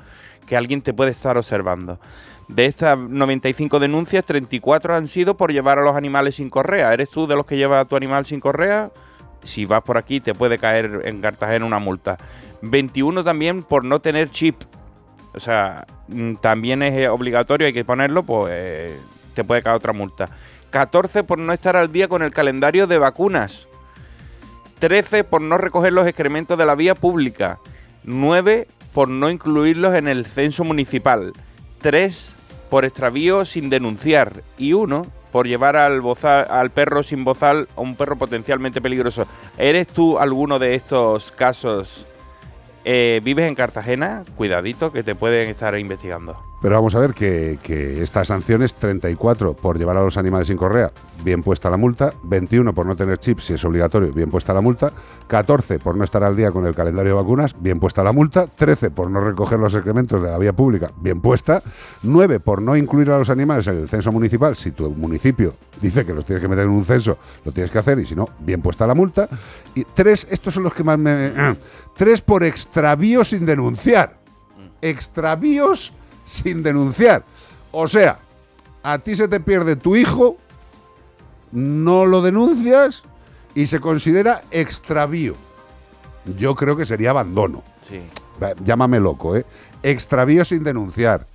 [0.47, 1.99] que alguien te puede estar observando.
[2.49, 6.91] De estas 95 denuncias, 34 han sido por llevar a los animales sin correa.
[6.91, 8.89] ¿Eres tú de los que lleva a tu animal sin correa?
[9.43, 12.17] Si vas por aquí te puede caer en Cartagena una multa.
[12.63, 14.55] 21 también por no tener chip.
[15.35, 18.99] O sea, mm, también es eh, obligatorio, hay que ponerlo, pues eh,
[19.35, 20.31] te puede caer otra multa.
[20.71, 23.67] 14 por no estar al día con el calendario de vacunas.
[24.79, 27.59] 13 por no recoger los excrementos de la vía pública.
[28.05, 31.31] 9 por no incluirlos en el censo municipal.
[31.79, 32.37] 3
[32.69, 34.43] por extravío sin denunciar.
[34.57, 39.27] Y 1 por llevar al, bozal- al perro sin bozal a un perro potencialmente peligroso.
[39.57, 42.05] ¿Eres tú alguno de estos casos?
[42.91, 44.23] Eh, ¿Vives en Cartagena?
[44.35, 46.35] Cuidadito que te pueden estar investigando.
[46.59, 50.57] Pero vamos a ver que, que estas sanciones, 34 por llevar a los animales sin
[50.57, 50.91] correa,
[51.23, 54.59] bien puesta la multa, 21 por no tener chip, si es obligatorio, bien puesta la
[54.59, 54.91] multa,
[55.27, 58.47] 14 por no estar al día con el calendario de vacunas, bien puesta la multa,
[58.47, 61.61] 13 por no recoger los excrementos de la vía pública, bien puesta,
[62.03, 66.05] 9 por no incluir a los animales en el censo municipal, si tu municipio dice
[66.05, 68.27] que los tienes que meter en un censo, lo tienes que hacer y si no,
[68.39, 69.29] bien puesta la multa,
[69.75, 71.55] y 3, estos son los que más me...
[71.99, 74.15] 3 por extravío sin denunciar.
[74.81, 75.91] Extravíos
[76.25, 77.25] sin denunciar.
[77.73, 78.19] O sea,
[78.81, 80.37] a ti se te pierde tu hijo,
[81.51, 83.03] no lo denuncias
[83.53, 85.33] y se considera extravío.
[86.37, 87.63] Yo creo que sería abandono.
[87.85, 87.99] Sí.
[88.63, 89.45] Llámame loco, ¿eh?
[89.83, 91.25] Extravío sin denunciar.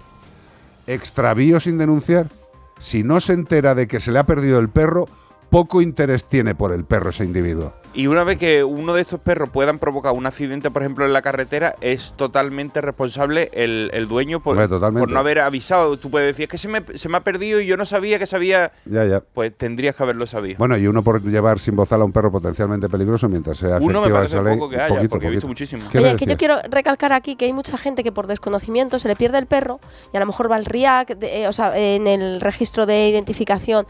[0.86, 2.31] Extravío sin denunciar.
[2.78, 5.05] Si no se entera de que se le ha perdido el perro,
[5.51, 7.74] poco interés tiene por el perro ese individuo.
[7.95, 11.12] Y una vez que uno de estos perros puedan provocar un accidente, por ejemplo, en
[11.12, 15.01] la carretera, es totalmente responsable el, el dueño por, Hombre, totalmente.
[15.07, 15.97] por no haber avisado.
[15.97, 18.19] Tú puedes decir, es que se me, se me ha perdido y yo no sabía
[18.19, 18.73] que sabía.
[18.85, 19.21] Ya, ya.
[19.21, 20.59] Pues tendrías que haberlo sabido.
[20.59, 24.03] Bueno, y uno por llevar sin bozal a un perro potencialmente peligroso mientras sea Uno
[24.03, 24.55] me parece esa ley.
[24.59, 25.85] poco que haya, poquito, porque he visto muchísimo.
[25.93, 28.99] ¿Qué me Oye, que yo quiero recalcar aquí que hay mucha gente que por desconocimiento
[28.99, 29.79] se le pierde el perro
[30.12, 33.09] y a lo mejor va al RIAC, de- eh, o sea, en el registro de
[33.09, 33.87] identificación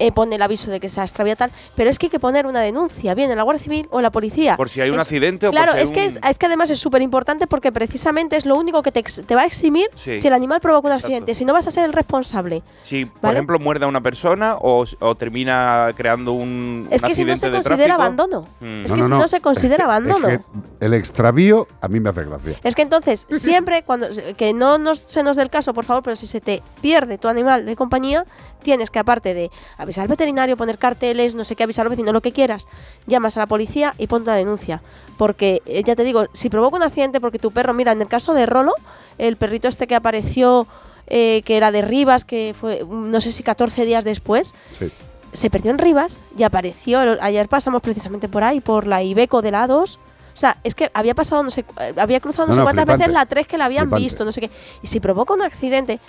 [0.00, 2.18] eh, pone el aviso de que se ha extraviado tal, pero es que hay que
[2.18, 4.56] poner una denuncia, bien en la Guardia Civil o en la policía.
[4.56, 6.18] Por si hay un Es- accidente o por Claro, si hay es que, un- es,
[6.30, 9.34] es que además es súper importante porque precisamente es lo único que te, ex- te
[9.36, 10.20] va a eximir Sí.
[10.20, 11.06] si el animal provoca un Exacto.
[11.06, 12.62] accidente, si no vas a ser el responsable.
[12.82, 17.14] Si, por ejemplo, muerde a una persona o, o termina creando un, Es un que
[17.14, 18.44] si no se de considera tráfico, abandono.
[18.60, 18.84] mm.
[18.86, 20.26] Es que si no se considera abandono.
[20.28, 20.40] Que
[20.80, 22.58] el extravío a mí me hace gracia.
[22.64, 26.02] Es que entonces, siempre, cuando que no nos, se nos dé el caso, por favor,
[26.02, 28.24] pero si se te pierde tu animal de compañía,
[28.62, 32.12] tienes que, aparte de avisar al veterinario, poner carteles, no sé qué, avisar al vecino,
[32.12, 32.66] lo que quieras,
[33.06, 34.82] llamas a la policía y ponte la denuncia.
[35.18, 38.08] Porque, eh, ya te digo, si provoca un accidente porque tu perro, mira, en el
[38.08, 38.74] caso de Rolo,
[39.18, 40.66] el perrito este que apareció,
[41.06, 44.90] eh, que era de Rivas, que fue, mm, no sé si 14 días después, Sí.
[45.32, 47.00] se perdió en Rivas y apareció.
[47.20, 49.98] Ayer pasamos precisamente por ahí, por la Ibeco de la 2.
[50.40, 52.84] O sea, es que había pasado, no sé, eh, había cruzado no, No, sé cuántas
[52.84, 53.02] flipante.
[53.02, 54.02] veces la 3 que la habían Flipante.
[54.04, 54.50] visto, no sé qué.
[54.82, 56.00] Y si provoca un accidente,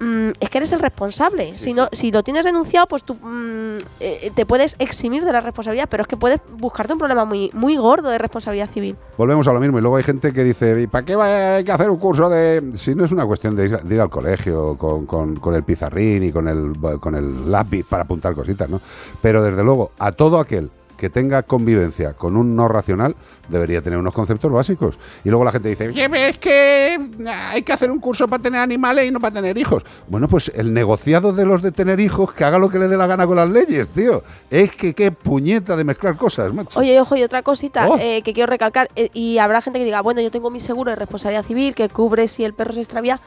[0.00, 1.58] mm, es que eres el responsable.
[1.58, 5.42] si, no, si lo tienes denunciado, pues tú mm, eh, te puedes eximir de la
[5.42, 8.96] responsabilidad, pero es que puedes buscarte un problema muy, muy gordo de responsabilidad civil.
[9.18, 9.76] Volvemos a lo mismo.
[9.76, 12.30] Y luego hay gente que dice, ¿y para qué va- hay que hacer un curso
[12.30, 12.72] de...?
[12.76, 15.64] Si no es una cuestión de ir, de ir al colegio con, con- con el
[15.64, 18.80] pizarrín y con el, con el lápiz para apuntar cositas, ¿no?
[19.20, 23.14] Pero desde luego, a todo aquel que tenga convivencia con un no racional
[23.48, 24.98] debería tener unos conceptos básicos.
[25.24, 26.98] Y luego la gente dice, oye, es que
[27.52, 29.84] hay que hacer un curso para tener animales y no para tener hijos.
[30.08, 32.96] Bueno, pues el negociado de los de tener hijos, que haga lo que le dé
[32.96, 34.22] la gana con las leyes, tío.
[34.50, 36.78] Es que qué puñeta de mezclar cosas, macho.
[36.80, 37.96] Oye, ojo, y otra cosita Oh.
[38.00, 40.90] eh, que quiero recalcar, eh, y habrá gente que diga, bueno, yo tengo mi seguro
[40.90, 43.20] de responsabilidad civil que cubre si el perro se extravía.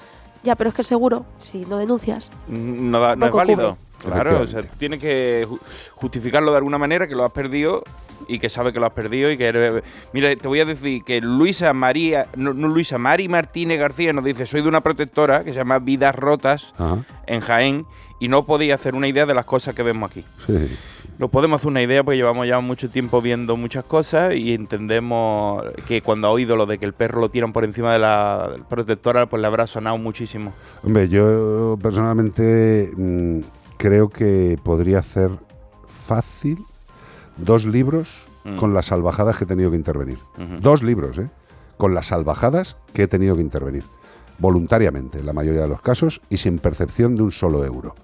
[0.44, 3.76] Ya, pero es que el seguro, si no denuncias, No, da- no es válido.
[3.76, 3.89] cubre.
[4.04, 5.60] Claro, o sea, tiene que ju-
[5.96, 7.84] justificarlo de alguna manera que lo has perdido
[8.28, 11.04] y que sabe que lo has perdido y que eres- Mira, te voy a decir
[11.04, 15.44] que Luisa María, no, no, Luisa Mari Martínez García nos dice, soy de una protectora
[15.44, 16.98] que se llama Vidas Rotas Ajá.
[17.28, 17.86] en Jaén
[18.20, 20.24] y no podía hacer una idea de las cosas que vemos aquí.
[20.48, 20.78] Sí.
[21.18, 25.66] No podemos hacer una idea porque llevamos ya mucho tiempo viendo muchas cosas y entendemos
[25.86, 28.52] que cuando ha oído lo de que el perro lo tiran por encima de la
[28.70, 30.54] protectora, pues le habrá sonado muchísimo.
[30.82, 33.40] Hombre, yo personalmente mm,
[33.80, 35.32] creo que podría hacer
[36.06, 36.64] fácil
[37.38, 38.56] dos libros Mm.
[38.56, 40.18] con las salvajadas que he tenido que intervenir.
[40.62, 41.30] Dos libros, ¿eh?
[41.76, 43.84] Con las salvajadas que he tenido que intervenir.
[44.38, 47.96] Voluntariamente, en la mayoría de los casos, y sin percepción de un solo euro.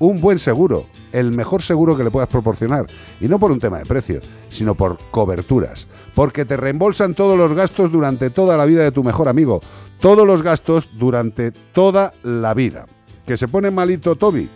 [0.00, 2.86] Un buen seguro, el mejor seguro que le puedas proporcionar.
[3.20, 4.20] Y no por un tema de precio,
[4.50, 5.86] sino por coberturas.
[6.14, 9.60] Porque te reembolsan todos los gastos durante toda la vida de tu mejor amigo.
[10.00, 12.86] Todos los gastos durante toda la vida.
[13.24, 14.48] Que se pone malito Toby,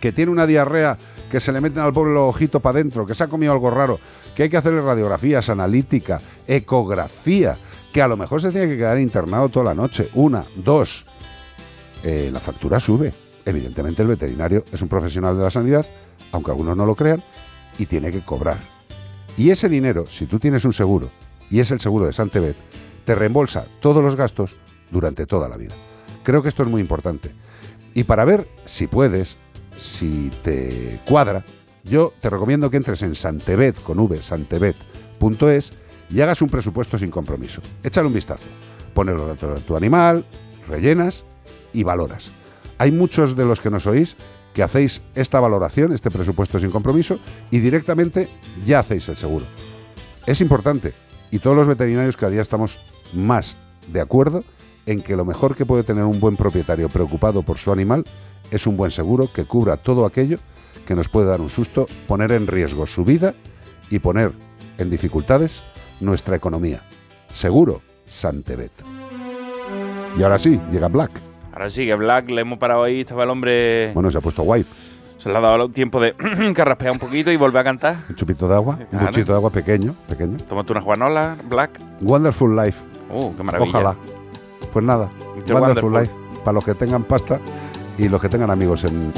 [0.00, 0.96] que tiene una diarrea
[1.30, 3.70] que se le meten al pobre los ojitos para adentro, que se ha comido algo
[3.70, 3.98] raro,
[4.34, 7.56] que hay que hacerle radiografías, analítica, ecografía,
[7.92, 11.04] que a lo mejor se tiene que quedar internado toda la noche, una, dos.
[12.08, 13.12] Eh, la factura sube.
[13.44, 15.84] Evidentemente el veterinario es un profesional de la sanidad,
[16.30, 17.20] aunque algunos no lo crean,
[17.80, 18.58] y tiene que cobrar.
[19.36, 21.10] Y ese dinero, si tú tienes un seguro,
[21.50, 22.54] y es el seguro de Santebet,
[23.04, 24.60] te reembolsa todos los gastos
[24.92, 25.74] durante toda la vida.
[26.22, 27.32] Creo que esto es muy importante.
[27.92, 29.36] Y para ver si puedes,
[29.76, 31.44] si te cuadra,
[31.82, 35.72] yo te recomiendo que entres en Santebet con V, santebet.es
[36.10, 37.62] y hagas un presupuesto sin compromiso.
[37.82, 38.46] Échale un vistazo.
[38.94, 40.24] Pones los datos de tu animal,
[40.68, 41.24] rellenas
[41.76, 42.30] y valoras.
[42.78, 44.16] Hay muchos de los que nos oís
[44.54, 47.18] que hacéis esta valoración, este presupuesto sin compromiso,
[47.50, 48.28] y directamente
[48.64, 49.44] ya hacéis el seguro.
[50.26, 50.94] Es importante,
[51.30, 52.80] y todos los veterinarios cada día estamos
[53.12, 53.56] más
[53.92, 54.42] de acuerdo
[54.86, 58.04] en que lo mejor que puede tener un buen propietario preocupado por su animal
[58.50, 60.38] es un buen seguro que cubra todo aquello
[60.86, 63.34] que nos puede dar un susto, poner en riesgo su vida
[63.90, 64.32] y poner
[64.78, 65.64] en dificultades
[66.00, 66.82] nuestra economía.
[67.30, 68.72] Seguro, Santebet.
[70.18, 71.25] Y ahora sí, llega Black.
[71.56, 73.90] Ahora sí, que Black le hemos parado ahí, estaba el hombre...
[73.94, 74.66] Bueno, se ha puesto guay.
[75.16, 76.14] Se le ha dado tiempo de
[76.54, 77.96] carraspear un poquito y volver a cantar.
[78.10, 80.36] Un chupito de agua, un buchito de agua pequeño, pequeño.
[80.46, 81.80] Tómate una juanola, Black.
[82.02, 82.78] Wonderful Life.
[83.10, 83.70] Uh, qué maravilla.
[83.70, 83.96] Ojalá.
[84.70, 85.08] Pues nada,
[85.48, 85.94] Wonderful.
[85.94, 86.12] Life.
[86.44, 87.40] Para los que tengan pasta
[87.96, 89.14] y los que tengan amigos en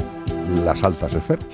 [0.63, 1.45] las altas esferas.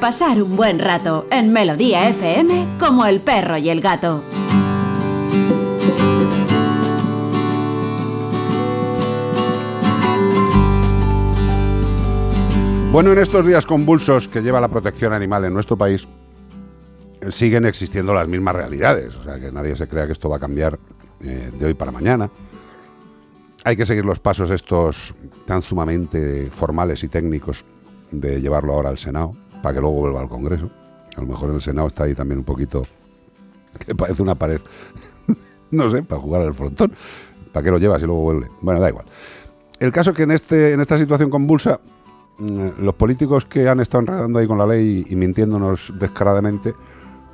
[0.00, 4.22] Pasar un buen rato en Melodía FM como el perro y el gato.
[12.92, 16.06] Bueno, en estos días convulsos que lleva la protección animal en nuestro país,
[17.30, 19.16] siguen existiendo las mismas realidades.
[19.16, 20.78] O sea, que nadie se crea que esto va a cambiar
[21.20, 22.30] eh, de hoy para mañana.
[23.64, 25.14] Hay que seguir los pasos estos
[25.44, 27.64] tan sumamente formales y técnicos
[28.10, 29.32] de llevarlo ahora al Senado,
[29.66, 30.70] para que luego vuelva al Congreso.
[31.16, 32.84] A lo mejor el Senado está ahí también un poquito,
[33.84, 34.60] que parece una pared,
[35.72, 36.92] no sé, para jugar al frontón.
[37.52, 38.48] ¿Para qué lo llevas y luego vuelve?
[38.60, 39.06] Bueno, da igual.
[39.80, 41.80] El caso es que en, este, en esta situación convulsa,
[42.38, 46.72] mm, los políticos que han estado enredando ahí con la ley y mintiéndonos descaradamente,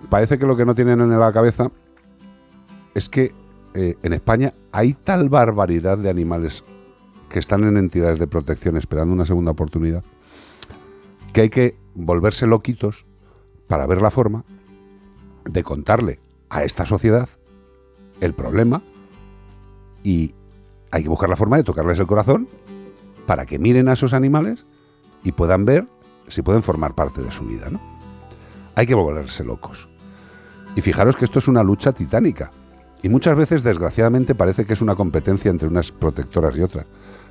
[0.09, 1.71] parece que lo que no tienen en la cabeza
[2.95, 3.35] es que
[3.75, 6.65] eh, en España hay tal barbaridad de animales
[7.29, 10.03] que están en entidades de protección esperando una segunda oportunidad
[11.33, 13.07] que hay que volverse loquitos
[13.67, 14.45] para ver la forma
[15.45, 16.21] de contarle
[16.51, 17.29] a esta sociedad
[18.21, 18.83] el problema
[20.03, 20.35] y
[20.91, 22.49] hay que buscar la forma de tocarles el corazón
[23.27, 24.67] para que miren a esos animales
[25.25, 25.87] y puedan ver
[26.29, 27.81] si pueden formar parte de su vida, ¿no?
[28.75, 29.89] Hay que volverse locos.
[30.75, 32.51] Y fijaros que esto es una lucha titánica.
[33.03, 36.87] Y muchas veces, desgraciadamente, parece que es una competencia entre unas protectoras y otras.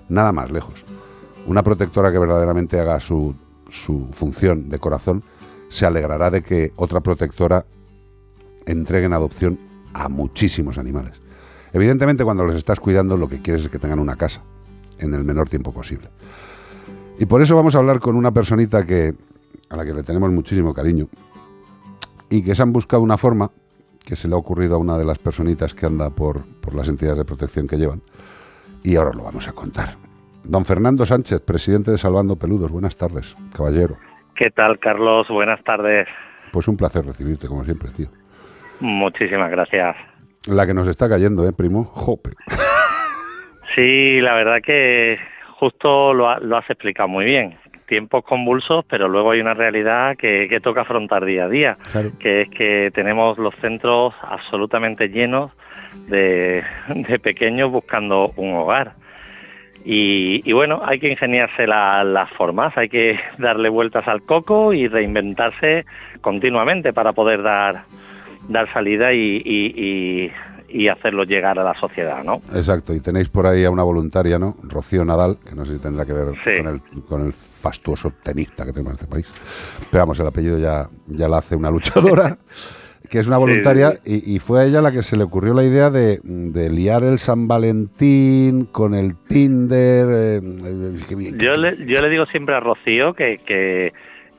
[0.09, 0.85] Nada más lejos.
[1.47, 3.35] Una protectora que verdaderamente haga su,
[3.71, 5.23] su función de corazón
[5.69, 7.65] se alegrará de que otra protectora
[8.65, 9.57] entregue en adopción
[9.93, 11.13] a muchísimos animales.
[11.73, 14.41] Evidentemente, cuando los estás cuidando, lo que quieres es que tengan una casa
[14.99, 16.09] en el menor tiempo posible.
[17.17, 19.15] Y por eso vamos a hablar con una personita que,
[19.69, 21.07] a la que le tenemos muchísimo cariño
[22.29, 23.51] y que se han buscado una forma
[24.03, 26.87] que se le ha ocurrido a una de las personitas que anda por, por las
[26.87, 28.01] entidades de protección que llevan.
[28.83, 30.00] Y ahora os lo vamos a contar.
[30.43, 32.71] Don Fernando Sánchez, presidente de Salvando Peludos.
[32.71, 33.97] Buenas tardes, caballero.
[34.35, 35.27] ¿Qué tal, Carlos?
[35.29, 36.07] Buenas tardes.
[36.51, 38.07] Pues un placer recibirte, como siempre, tío.
[38.79, 39.95] Muchísimas gracias.
[40.47, 41.83] La que nos está cayendo, ¿eh, primo?
[41.85, 42.31] Jope.
[43.73, 45.17] Sí, la verdad que
[45.57, 47.57] justo lo, ha- lo has explicado muy bien.
[47.87, 52.11] Tiempos convulsos, pero luego hay una realidad que, que toca afrontar día a día, Claro.
[52.19, 55.53] que es que tenemos los centros absolutamente llenos
[56.09, 58.95] de, de pequeños buscando un hogar.
[59.83, 64.73] Y, y bueno, hay que ingeniarse la- las formas, hay que darle vueltas al coco
[64.73, 65.85] y reinventarse
[66.21, 67.83] continuamente para poder dar,
[68.47, 70.31] dar salida y, y, y,
[70.69, 72.35] y hacerlo llegar a la sociedad, ¿no?
[72.55, 74.55] Exacto, y tenéis por ahí a una voluntaria, ¿no?
[74.63, 78.65] Rocío Nadal, que no sé si tendrá que ver con, el, con el fastuoso tenista
[78.65, 79.33] que tenemos en este país.
[79.89, 82.37] Pero vamos, el apellido ya, ya la hace una luchadora,
[83.11, 85.53] que es una Sí, voluntaria, Y, y fue a ella la que se le ocurrió
[85.53, 90.07] la idea de, de liar el San Valentín con el Tinder.
[90.09, 90.41] eh,
[91.09, 93.91] que- Yo le, yo le digo siempre a Rocío que, que,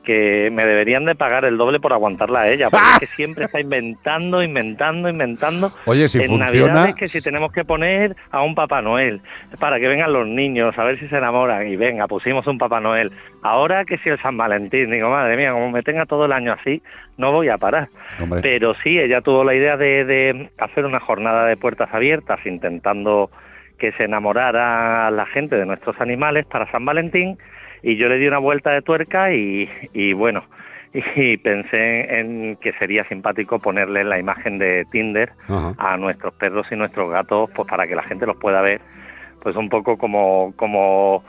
[0.03, 3.45] que me deberían de pagar el doble por aguantarla a ella, porque es que siempre
[3.45, 5.71] está inventando, inventando, inventando.
[5.85, 9.21] Oye, si en funciona- Navidades que si tenemos que poner a un Papá Noel
[9.59, 12.79] para que vengan los niños a ver si se enamoran y venga, pusimos un Papá
[12.79, 13.11] Noel.
[13.41, 16.53] Ahora que si el San Valentín, digo, madre mía, como me tenga todo el año
[16.53, 16.81] así,
[17.17, 17.87] no voy a parar.
[18.21, 18.41] Hombre.
[18.41, 23.29] Pero sí, ella tuvo la idea de, de hacer una jornada de puertas abiertas intentando
[23.77, 27.37] que se enamorara la gente de nuestros animales para San Valentín
[27.83, 30.43] y yo le di una vuelta de tuerca y, y bueno,
[31.15, 35.73] y pensé en que sería simpático ponerle la imagen de Tinder Ajá.
[35.77, 38.79] a nuestros perros y nuestros gatos pues para que la gente los pueda ver
[39.41, 41.23] pues un poco como como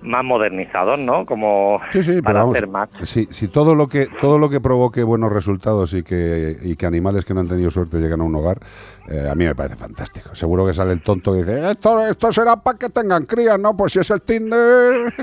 [0.00, 1.26] más modernizados, ¿no?
[1.26, 2.88] Como Sí, sí, para vamos, hacer más.
[3.02, 6.86] si, si todo lo que todo lo que provoque buenos resultados y que, y que
[6.86, 8.58] animales que no han tenido suerte llegan a un hogar,
[9.10, 10.34] eh, a mí me parece fantástico.
[10.34, 13.74] Seguro que sale el tonto que dice, esto, esto será para que tengan crías, ¿no?
[13.76, 15.14] Pues si es el Tinder.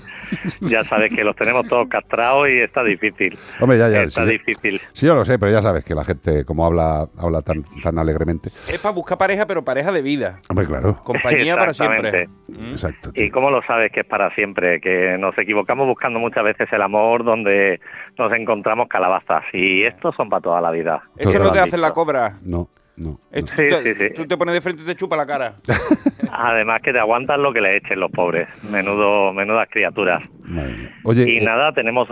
[0.60, 3.38] ya sabes que los tenemos todos castrados y está difícil.
[3.60, 4.00] Hombre, ya, ya.
[4.00, 4.80] Está sí, difícil.
[4.92, 7.98] sí, yo lo sé, pero ya sabes que la gente, como habla habla tan, tan
[7.98, 8.50] alegremente.
[8.68, 10.38] Es para buscar pareja, pero pareja de vida.
[10.48, 11.00] Hombre, claro.
[11.04, 12.08] Compañía para siempre.
[12.08, 12.70] Exactamente.
[12.70, 13.10] Exacto.
[13.14, 14.80] ¿Y cómo lo sabes que es para siempre?
[14.80, 17.80] Que nos equivocamos buscando muchas veces el amor donde
[18.18, 19.44] nos encontramos calabazas.
[19.52, 21.02] Y estos son para toda la vida.
[21.16, 22.38] Es que no te hacen la cobra.
[22.42, 22.68] No,
[22.98, 23.20] no.
[23.32, 24.14] Esto Sí, te- sí, sí.
[24.14, 25.54] Tú te pones de frente y te chupa la cara.
[26.32, 28.48] Además que te aguantan lo que le echen los pobres.
[28.70, 30.22] Menudo, menudas criaturas.
[30.44, 30.90] Madre.
[31.04, 32.08] Oye, y eh, nada, tenemos...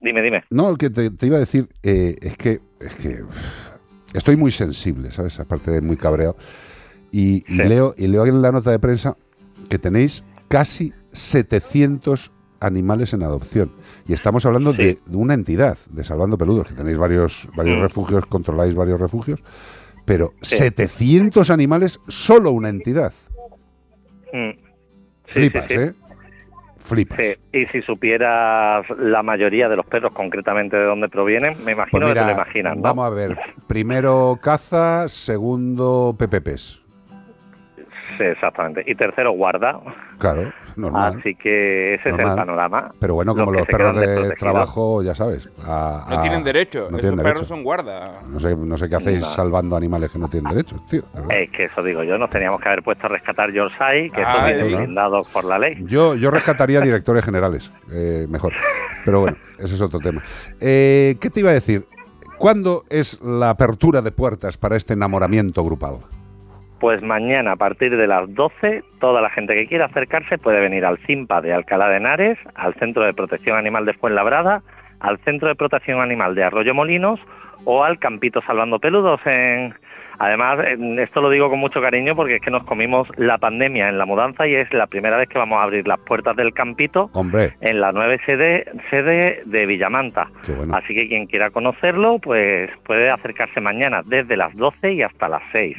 [0.00, 0.44] Dime, dime.
[0.50, 3.22] No, el que te, te iba a decir eh, es que es que
[4.14, 5.40] estoy muy sensible, ¿sabes?
[5.40, 6.36] Aparte de muy cabreado.
[7.10, 9.16] Y, y leo y leo en la nota de prensa
[9.68, 12.30] que tenéis casi 700
[12.60, 13.72] animales en adopción.
[14.06, 17.82] Y estamos hablando de, de una entidad, de Salvando Peludos, que tenéis varios, varios Mm.
[17.82, 19.40] refugios, controláis varios refugios,
[20.08, 20.56] pero Sí.
[20.56, 23.12] 700 animales, solo una entidad.
[24.32, 24.50] Mm.
[25.26, 25.74] Sí, Flipas, sí.
[25.78, 25.92] ¿eh?
[26.78, 27.18] Flipas.
[27.20, 32.00] Sí, y si supieras la mayoría de los perros concretamente de dónde provienen, me imagino
[32.06, 32.82] Pues que te lo imaginas, ¿no?
[32.82, 33.38] vamos a ver.
[33.68, 36.82] Primero caza, segundo PPPs.
[38.16, 38.82] Sí, exactamente.
[38.86, 39.78] Y tercero, guarda.
[40.18, 41.16] Claro, normal.
[41.18, 42.90] Así que ese es el panorama.
[43.00, 45.48] Pero bueno, como los perros de trabajo, ya sabes.
[45.64, 46.82] a- No tienen derecho.
[46.90, 47.44] No Esos tienen perros derecho.
[47.48, 48.24] son guardas.
[48.26, 49.26] No sé, no sé qué hacéis No.
[49.26, 51.02] salvando animales que no tienen derechos, tío.
[51.30, 54.48] Es que eso digo yo, nos teníamos que haber puesto a rescatar Yorkshire, que Ah,
[54.58, 54.62] sí.
[54.74, 55.76] blindados por la ley.
[55.86, 58.52] Yo, yo rescataría directores generales, eh, mejor.
[59.04, 60.22] Pero bueno, ese es otro tema.
[60.60, 61.86] Eh, ¿Qué te iba a decir?
[62.38, 65.98] ¿Cuándo es la apertura de puertas para este enamoramiento grupal?
[66.80, 70.84] Pues mañana a partir de las 12, toda la gente que quiera acercarse puede venir
[70.84, 74.62] al CIMPA de Alcalá de Henares, al Centro de Protección Animal de Fuenlabrada,
[75.00, 77.18] al Centro de Protección Animal de Arroyo Molinos
[77.64, 79.74] o al Campito Salvando Peludos en...
[80.20, 83.88] Además, en- esto lo digo con mucho cariño porque es que nos comimos la pandemia
[83.88, 86.52] en la mudanza y es la primera vez que vamos a abrir las puertas del
[86.52, 90.28] Campito Hombre, en la nueva sede, sede de Villamanta.
[90.56, 90.74] bueno.
[90.76, 95.42] Así que quien quiera conocerlo, pues puede acercarse mañana desde las 12 y hasta las
[95.52, 95.76] 6.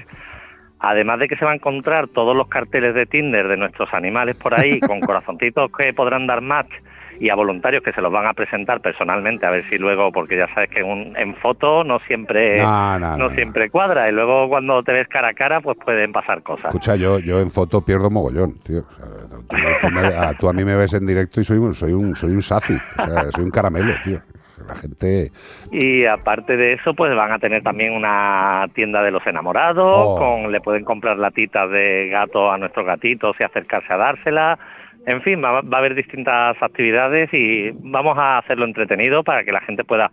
[0.80, 4.36] Además de que se va a encontrar todos los carteles de Tinder de nuestros animales
[4.38, 6.72] por ahí, con corazoncitos que podrán dar match
[7.20, 10.38] y a voluntarios que se los van a presentar personalmente, a ver si luego, porque
[10.38, 14.48] ya sabes que un- en foto no siempre No, no, no, siempre cuadra y luego
[14.48, 16.68] cuando te ves cara a cara pues pueden pasar cosas.
[16.68, 18.80] escucha, yo, yo en foto pierdo mogollón, tío.
[18.80, 19.06] O sea,
[19.50, 21.92] tú, tú me- a, tú a mí me ves en directo y soy un, soy
[21.92, 24.22] un, soy un saci, o sea, soy un caramelo, tío.
[24.70, 25.32] La gente...
[25.72, 30.18] Y aparte de eso, pues van a tener también una tienda de los enamorados, Oh.
[30.18, 34.60] con le pueden comprar latitas de gato a nuestros gatitos y acercarse a dársela.
[35.06, 39.52] En fin, va, va a haber distintas actividades y vamos a hacerlo entretenido para que
[39.52, 40.12] la gente pueda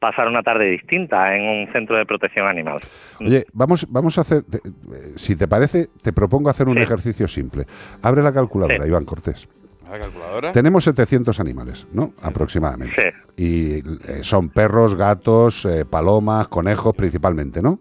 [0.00, 2.78] pasar una tarde distinta en un centro de protección animal.
[3.20, 7.66] Oye, vamos, vamos a hacer, eh, si te parece, te propongo hacer un ejercicio simple.
[8.02, 9.48] Abre la calculadora, Iván Cortés.
[9.92, 10.52] ¿La calculadora?
[10.52, 12.14] Tenemos 700 animales, ¿no?
[12.22, 13.12] Aproximadamente.
[13.36, 17.78] Y eh, son perros, gatos, eh, palomas, conejos principalmente, ¿no?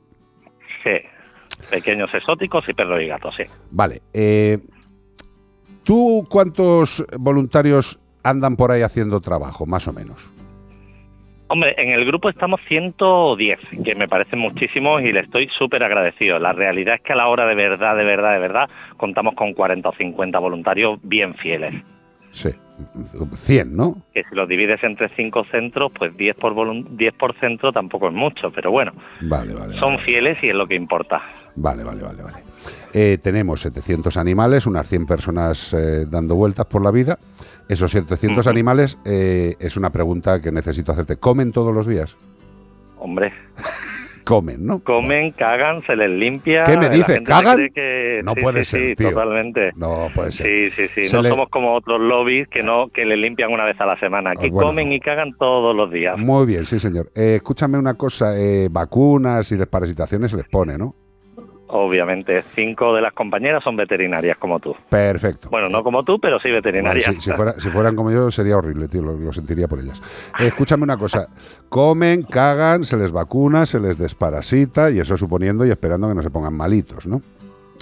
[0.84, 1.00] Sí,
[1.70, 3.44] pequeños exóticos y perros y gatos, sí.
[3.72, 4.02] Vale.
[4.14, 4.58] eh,
[5.86, 10.32] ¿Tú cuántos voluntarios andan por ahí haciendo trabajo, más o menos?
[11.48, 16.40] Hombre, en el grupo estamos 110, que me parecen muchísimos y le estoy súper agradecido.
[16.40, 19.54] La realidad es que a la hora de verdad, de verdad, de verdad, contamos con
[19.54, 21.74] 40 o 50 voluntarios bien fieles.
[22.32, 22.50] Sí.
[23.36, 23.98] 100, ¿no?
[24.14, 28.08] Que si los divides entre cinco centros, pues 10 por, volun- 10 por centro tampoco
[28.08, 29.78] es mucho, pero bueno, Vale, vale.
[29.80, 31.22] son fieles y es lo que importa.
[31.56, 32.38] Vale, vale, vale, vale.
[32.94, 37.20] Eh, tenemos 700 animales, unas 100 personas eh, dando vueltas por la vida.
[37.70, 41.18] Esos 700 animales, eh, es una pregunta que necesito hacerte.
[41.18, 42.16] ¿Comen todos los días?
[42.98, 43.32] Hombre,
[44.32, 44.80] Comen, ¿no?
[44.80, 46.64] comen, cagan, se les limpia.
[46.64, 47.22] ¿Qué me dices?
[47.22, 47.58] ¿Cagan?
[47.76, 49.10] que- No sí, puede sí, ser, sí, tío.
[49.10, 49.72] totalmente.
[49.76, 50.48] No puede ser.
[50.48, 51.04] Sí, sí, sí.
[51.04, 53.86] Se no le- somos como otros lobbies que no que le limpian una vez a
[53.86, 54.32] la semana.
[54.32, 54.70] Aquí Ah, bueno.
[54.70, 56.18] comen y cagan todos los días.
[56.18, 57.12] Muy bien, sí, señor.
[57.16, 60.96] Eh, escúchame una cosa, eh, vacunas y desparasitaciones se les pone, ¿no?
[61.74, 64.76] Obviamente, cinco de las compañeras son veterinarias como tú.
[64.90, 65.50] Perfecto.
[65.50, 67.06] Bueno, no como tú, pero sí veterinarias.
[67.08, 69.80] Bueno, si, si fuera- si fueran como yo sería horrible, tío, lo, lo sentiría por
[69.80, 70.02] ellas.
[70.40, 71.30] Eh, escúchame una cosa,
[71.70, 76.22] comen, cagan, se les vacuna, se les desparasita y eso suponiendo y esperando que no
[76.22, 77.22] se pongan malitos, ¿no?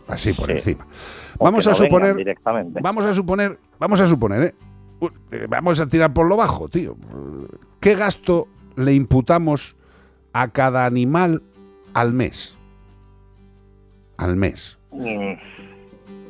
[0.07, 0.53] Así por Sí.
[0.53, 0.85] encima.
[1.39, 2.79] Vamos a no suponer, directamente.
[2.83, 4.55] vamos a suponer, vamos a suponer, ¿eh?
[4.99, 6.95] Uh, eh, Vamos a tirar por lo bajo, tío.
[7.79, 9.75] ¿Qué gasto le imputamos
[10.33, 11.41] a cada animal
[11.93, 12.55] al mes?
[14.19, 14.77] Al mes.
[14.91, 15.33] Mm,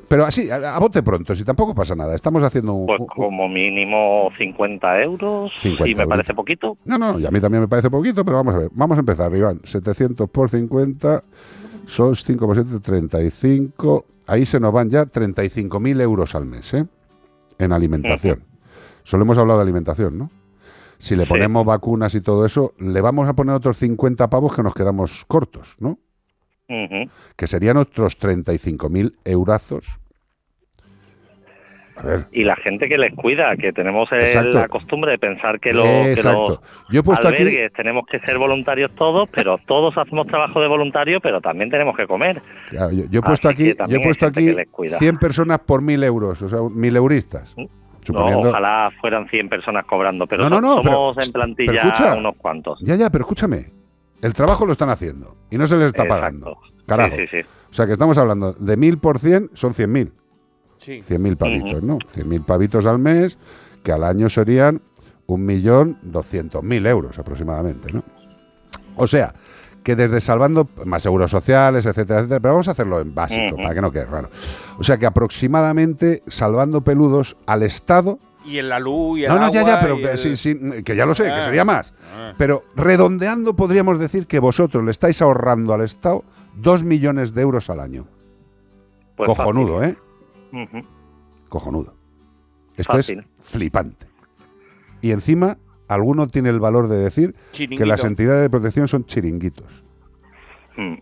[0.08, 2.16] Pero así, a, a bote pronto, si tampoco pasa nada.
[2.16, 5.52] Estamos haciendo un, Pues como mínimo 50 euros.
[5.60, 6.08] 50 sí, me euros.
[6.10, 6.78] parece poquito.
[6.86, 8.70] No, no, y a mí también me parece poquito, pero vamos a ver.
[8.74, 9.62] Vamos a empezar, Iván.
[9.64, 11.24] 700 por 50
[11.86, 14.06] son 5 por 7, 35.
[14.28, 16.86] Ahí se nos van ya 35.000 euros al mes, ¿eh?
[17.58, 18.44] En alimentación.
[19.04, 20.30] Solo hemos hablado de alimentación, ¿no?
[21.00, 21.30] Si le Sí.
[21.30, 25.24] ponemos vacunas y todo eso, le vamos a poner otros 50 pavos que nos quedamos
[25.26, 25.98] cortos, ¿no?
[27.36, 30.00] Que serían otros 35.000 eurazos.
[31.96, 34.52] A ver, Y la gente que les cuida, que tenemos Exacto.
[34.58, 36.48] la costumbre de pensar que, lo, que Exacto.
[36.48, 36.60] los
[36.90, 37.44] Yo he puesto aquí-
[37.76, 42.08] tenemos que ser voluntarios todos, pero todos hacemos trabajo de voluntario, pero también tenemos que
[42.08, 42.42] comer.
[42.70, 44.98] Claro, yo, yo he puesto Así aquí, yo he puesto aquí que les cuida.
[44.98, 47.54] 100 personas por 1.000 euros, o sea, 1.000 euristas.
[48.06, 52.16] Suponiendo- ojalá fueran 100 personas cobrando, pero No, no, no, somos pero- en plantilla escucha.
[52.16, 52.80] unos cuantos.
[52.82, 53.66] Ya, ya, pero escúchame.
[54.22, 56.22] El trabajo lo están haciendo y no se les está Exacto.
[56.22, 56.58] pagando.
[56.86, 57.16] Carajo.
[57.16, 57.48] Sí, sí, sí.
[57.70, 60.12] O sea que estamos hablando de 1.000 por 100 son 100.000.
[60.78, 61.02] Sí.
[61.02, 61.98] 100.000 pavitos, ¿no?
[62.00, 63.38] 100.000 pavitos al mes,
[63.84, 64.82] que al año serían
[65.28, 68.04] 1.200.000 euros aproximadamente, ¿no?
[68.96, 69.34] O sea,
[69.84, 73.74] que desde salvando más seguros sociales, etcétera, etcétera, pero vamos a hacerlo en básico, para
[73.74, 74.30] que no quede raro.
[74.78, 79.38] O sea que aproximadamente salvando peludos al Estado Y en la luz y el No,
[79.40, 81.66] no, ya, ya, pero que, el- sí, sí, que ya lo sé, que Ah, sería
[81.66, 81.94] más.
[82.16, 82.34] ah.
[82.38, 86.24] Pero redondeando, podríamos decir que vosotros le estáis ahorrando al Estado
[86.56, 88.08] dos millones de euros al año.
[89.16, 89.98] Pues Cojonudo, ¿eh?
[91.50, 91.94] Cojonudo.
[92.78, 93.20] Esto Fácil.
[93.20, 94.08] es flipante.
[95.02, 95.58] Y encima,
[95.88, 99.84] alguno tiene el valor de decir que las entidades de protección son chiringuitos.
[100.78, 100.94] Mm.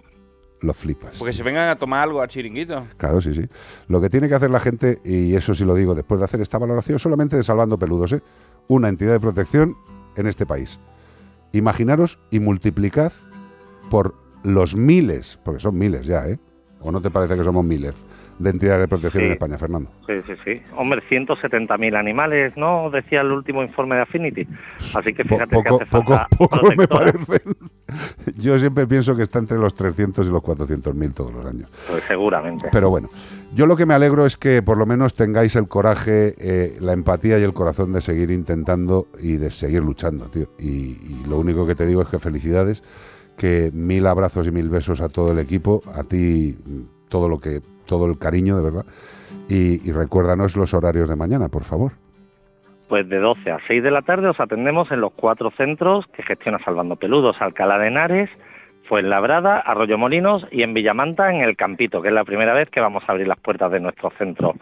[0.62, 1.16] Lo flipas.
[1.20, 2.88] Porque se vengan a tomar algo al chiringuito.
[2.98, 3.48] Claro, sí, sí.
[3.88, 6.42] Lo que tiene que hacer la gente, y eso sí lo digo después de hacer
[6.42, 8.22] esta valoración, solamente de Salvando Peludos, ¿eh?
[8.68, 9.76] una entidad de protección
[10.16, 10.80] en este país.
[11.54, 13.12] Imaginaros y multiplicad
[13.90, 16.40] por los miles, porque son miles ya, ¿eh?
[16.80, 18.06] ¿O no te parece que somos miles
[18.38, 19.26] de entidades de protección Sí.
[19.26, 19.90] en España, Fernando?
[20.06, 20.62] Sí, sí, sí.
[20.78, 22.90] Hombre, 170.000 animales, ¿no?
[22.92, 24.48] Decía el último informe de Affinity.
[24.94, 27.42] Así que fíjate poco, que hace poco, falta poco me parecen.
[28.38, 31.70] Yo siempre pienso que está entre los 300 y los 400 mil todos los años.
[31.90, 32.70] Pues seguramente.
[32.72, 33.10] Pero bueno,
[33.54, 36.94] yo lo que me alegro es que por lo menos tengáis el coraje, eh, la
[36.94, 40.50] empatía y el corazón de seguir intentando y de seguir luchando, tío.
[40.60, 42.84] Y, y lo único que te digo es que felicidades,
[43.38, 46.56] que mil abrazos y mil besos a todo el equipo, a ti
[47.10, 48.86] todo lo que, todo el cariño, de verdad.
[49.48, 51.94] Y, y recuérdanos los horarios de mañana, por favor.
[52.90, 56.24] Pues de 12 a 6 de la tarde os atendemos en los cuatro centros que
[56.24, 58.30] gestiona Salvando Peludos, Alcalá de Henares,
[58.88, 62.80] Fuenlabrada, Arroyo Molinos y en Villamanta en el Campito, que es la primera vez que
[62.80, 64.54] vamos a abrir las puertas de nuestro centro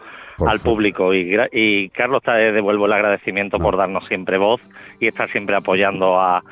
[0.44, 1.14] al público.
[1.14, 4.60] Y, y Carlos, te devuelvo el agradecimiento por darnos siempre voz
[4.98, 6.42] y estar siempre apoyando a,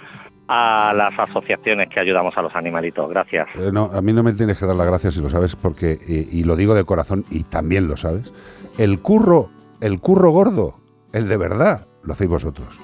[0.49, 3.09] a las asociaciones que ayudamos a los animalitos.
[3.09, 3.49] Gracias.
[3.55, 5.99] Eh, no, a mí no me tienes que dar las gracias si lo sabes, porque,
[6.07, 8.33] y lo digo de corazón, y también lo sabes,
[8.79, 9.51] el curro,
[9.81, 10.77] el curro gordo,
[11.13, 12.79] el de verdad, lo hacéis vosotros.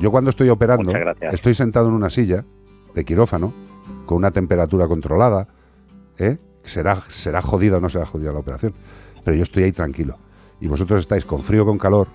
[0.00, 2.44] Yo cuando estoy operando, estoy sentado en una silla
[2.94, 3.52] de quirófano,
[4.04, 5.48] con una temperatura controlada,
[6.18, 6.38] ¿eh?
[6.64, 8.74] será, será jodida o no será jodida la operación,
[9.24, 10.18] pero yo estoy ahí tranquilo.
[10.60, 12.08] Y vosotros estáis con frío, con calor,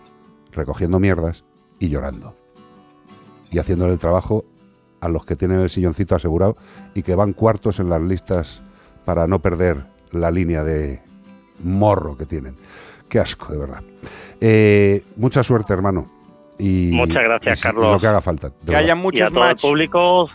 [0.51, 1.43] recogiendo mierdas
[1.79, 2.35] y llorando.
[3.51, 4.45] Y haciéndole el trabajo
[5.01, 6.55] a los que tienen el silloncito asegurado
[6.93, 8.61] y que van cuartos en las listas
[9.05, 11.01] para no perder la línea de
[11.63, 12.55] morro que tienen.
[13.09, 13.81] Qué asco, de verdad.
[14.39, 16.09] Eh, mucha suerte, hermano.
[16.57, 17.91] Y, Muchas gracias, y- y Carlos.
[17.93, 18.49] lo que haga falta.
[18.49, 18.81] de verdad.
[19.13, 20.29] y a todo el público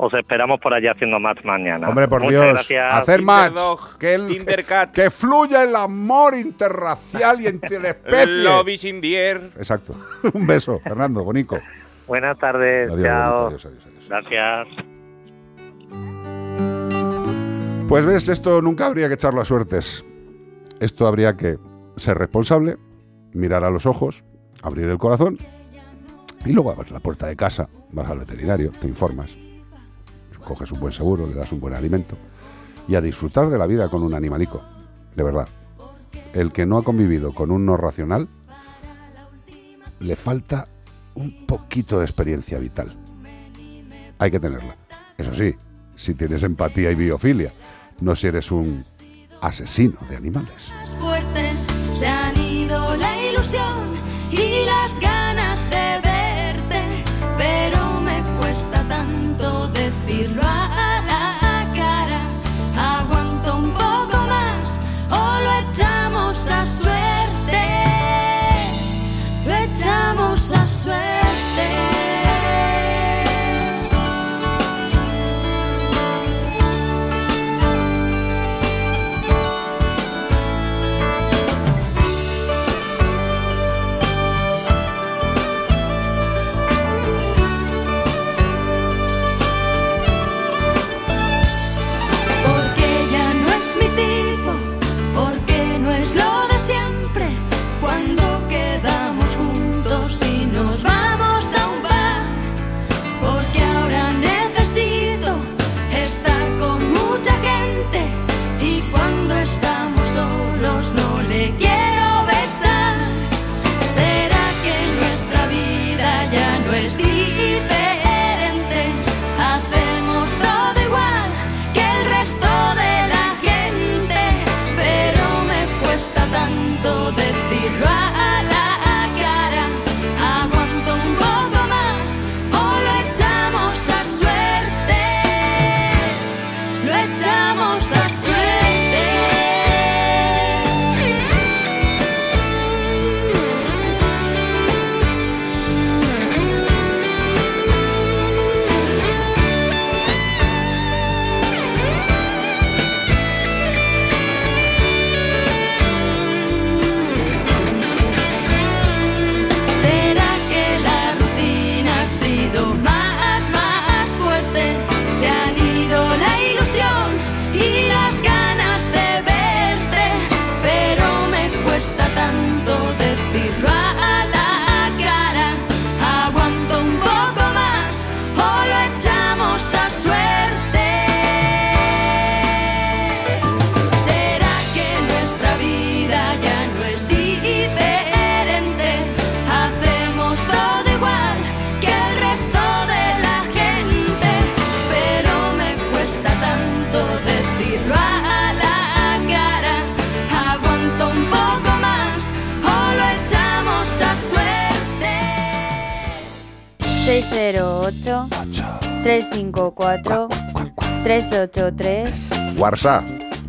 [0.00, 1.88] os esperamos por allá haciendo match mañana.
[1.88, 2.94] Hombre, por Muchas Dios, gracias.
[2.94, 3.54] hacer match.
[3.98, 4.44] Que, el-
[4.92, 8.26] que fluya el amor interracial y interespecie.
[8.44, 9.50] Love is in the air.
[9.56, 9.94] Exacto.
[10.34, 11.58] Un beso, Fernando, bonico.
[12.06, 12.90] Buenas tardes.
[12.90, 13.44] Adiós, chao.
[13.44, 14.68] bonito, adiós, Gracias.
[17.88, 20.04] Pues ves, esto nunca habría que echarlo a suertes.
[20.80, 21.58] Esto habría que
[21.96, 22.76] ser responsable,
[23.32, 24.24] mirar a los ojos,
[24.62, 25.38] abrir el corazón
[26.44, 29.36] y luego abres la puerta de casa, vas al veterinario, te informas,
[30.44, 32.16] coges un buen seguro, le das un buen alimento
[32.86, 34.62] y a disfrutar de la vida con un animalico.
[35.14, 35.48] De verdad.
[36.32, 38.28] El que no ha convivido con un no racional
[40.00, 40.68] le falta
[41.14, 42.96] un poquito de experiencia vital.
[44.18, 44.76] Hay que tenerla.
[45.16, 45.54] Eso sí,
[45.96, 47.52] si tienes empatía y biofilia,
[48.00, 48.84] no si eres un
[49.40, 50.72] asesino de animales.
[51.00, 51.52] fuerte,
[51.92, 53.96] se han ido la ilusión
[54.30, 56.82] y las ganas de verte,
[57.36, 60.87] pero me cuesta tanto decirlo a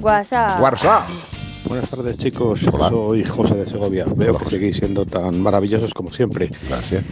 [0.09, 0.59] WhatsApp.
[0.59, 1.07] WhatsApp.
[1.65, 4.05] Buenas tardes chicos, soy José de Segovia.
[4.15, 6.49] Veo que seguís siendo tan maravillosos como siempre.
[6.67, 7.05] Gracias.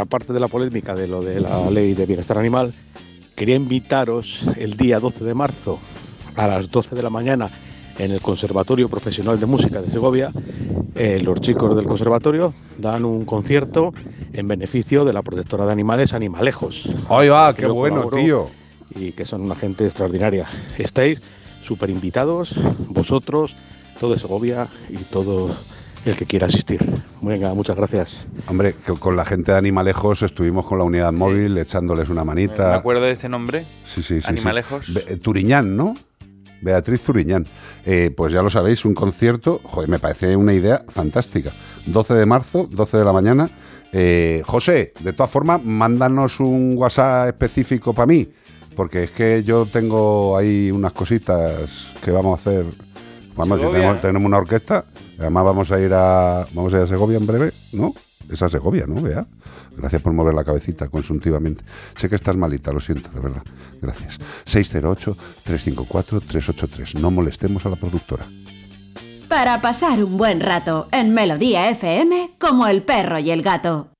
[0.00, 2.74] aparte de la polémica de lo de la ley de bienestar animal,
[3.34, 5.80] quería invitaros el día 12 de marzo
[6.36, 7.50] a las 12 de la mañana
[7.98, 10.30] en el Conservatorio Profesional de Música de Segovia.
[10.94, 13.92] Eh, los chicos del conservatorio dan un concierto
[14.32, 16.88] en beneficio de la protectora de animales Animalejos.
[17.10, 18.48] Ahí va, qué bueno, tío.
[18.94, 20.46] Y que son una gente extraordinaria.
[20.78, 21.20] Estáis
[21.62, 22.54] súper invitados,
[22.88, 23.56] vosotros,
[24.00, 25.54] todo Segovia y todo
[26.04, 26.80] el que quiera asistir.
[27.20, 28.26] Venga, muchas gracias.
[28.48, 32.70] Hombre, con la gente de Animalejos estuvimos con la unidad móvil echándoles una manita.
[32.70, 33.64] ¿Me acuerdo de este nombre?
[33.84, 34.26] Sí, sí, sí.
[34.28, 34.86] Animalejos.
[35.22, 35.94] Turiñán, ¿no?
[36.62, 37.46] Beatriz Turiñán.
[37.84, 41.52] Eh, pues ya lo sabéis, un concierto, joder, me parece una idea fantástica.
[41.86, 43.50] 12 de marzo, 12 de la mañana.
[43.92, 48.28] Eh, José, de todas formas, mándanos un WhatsApp específico para mí,
[48.76, 52.66] porque es que yo tengo ahí unas cositas que vamos a hacer.
[53.36, 53.80] Vamos, que Segovia.
[53.80, 54.84] tenemos, tenemos una orquesta,
[55.18, 57.94] además vamos a ir a vamos a ir a Segovia en breve, ¿no?
[58.30, 59.00] Es a Segovia, ¿no?
[59.00, 59.26] Vea.
[59.76, 61.64] Gracias por mover la cabecita consuntivamente.
[61.96, 63.42] Sé que estás malita, lo siento, de verdad.
[63.80, 64.18] Gracias.
[64.46, 67.00] 608-354-383.
[67.00, 68.26] No molestemos a la productora.
[69.28, 73.91] Para pasar un buen rato en Melodía FM como el perro y el gato.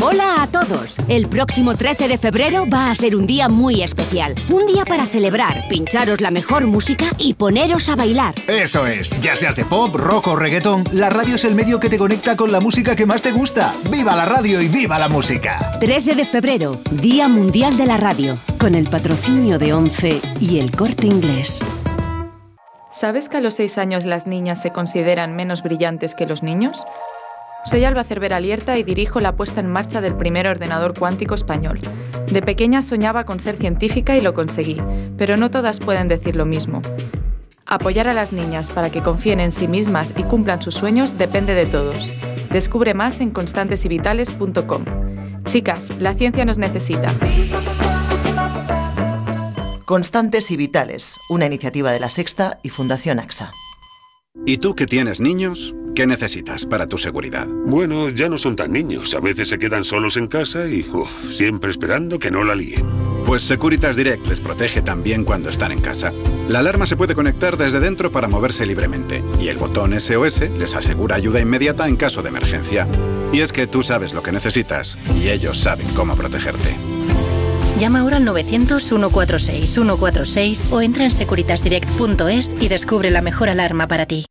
[0.00, 0.96] Hola a todos.
[1.08, 4.34] El próximo 13 de febrero va a ser un día muy especial.
[4.48, 8.34] Un día para celebrar, pincharos la mejor música y poneros a bailar.
[8.46, 11.88] Eso es, ya seas de pop, rock o reggaetón, la radio es el medio que
[11.88, 13.74] te conecta con la música que más te gusta.
[13.90, 15.58] ¡Viva la radio y viva la música!
[15.80, 18.36] 13 de febrero, Día Mundial de la Radio.
[18.60, 21.60] Con el patrocinio de ONCE y el corte inglés.
[22.92, 26.84] ¿Sabes que a los 6 años las niñas se consideran menos brillantes que los niños?
[27.68, 31.78] Soy Alba Cervera Lierta y dirijo la puesta en marcha del primer ordenador cuántico español.
[32.32, 34.80] De pequeña soñaba con ser científica y lo conseguí,
[35.18, 36.80] pero no todas pueden decir lo mismo.
[37.66, 41.52] Apoyar a las niñas para que confíen en sí mismas y cumplan sus sueños depende
[41.52, 42.14] de todos.
[42.50, 44.84] Descubre más en constantesyvitales.com.
[45.44, 47.12] Chicas, la ciencia nos necesita.
[49.84, 53.52] Constantes y Vitales, una iniciativa de la Sexta y Fundación AXA.
[54.46, 55.74] ¿Y tú que tienes niños?
[55.94, 57.48] ¿Qué necesitas para tu seguridad?
[57.48, 59.14] Bueno, ya no son tan niños.
[59.14, 62.86] A veces se quedan solos en casa y uf, siempre esperando que no la líen.
[63.24, 66.12] Pues Securitas Direct les protege también cuando están en casa.
[66.48, 70.74] La alarma se puede conectar desde dentro para moverse libremente y el botón SOS les
[70.74, 72.88] asegura ayuda inmediata en caso de emergencia.
[73.32, 76.74] Y es que tú sabes lo que necesitas y ellos saben cómo protegerte.
[77.78, 84.24] Llama ahora al 900-146-146 o entra en securitasdirect.es y descubre la mejor alarma para ti.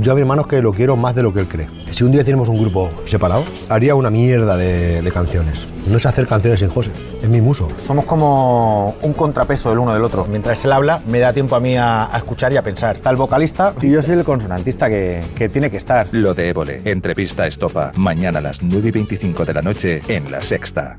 [0.00, 1.68] Yo a mi hermano es que lo quiero más de lo que él cree.
[1.90, 5.66] Si un día hiciéramos un grupo separado, haría una mierda de, de canciones.
[5.86, 6.90] No sé hacer canciones sin José,
[7.22, 7.68] es mi muso.
[7.86, 10.26] Somos como un contrapeso del uno del otro.
[10.28, 12.96] Mientras él habla, me da tiempo a mí a, a escuchar y a pensar.
[12.96, 16.08] Está el vocalista y yo soy el consonantista que, que tiene que estar.
[16.12, 20.30] Lo de Évole, entrevista estopa, mañana a las 9 y 25 de la noche en
[20.30, 20.98] La Sexta.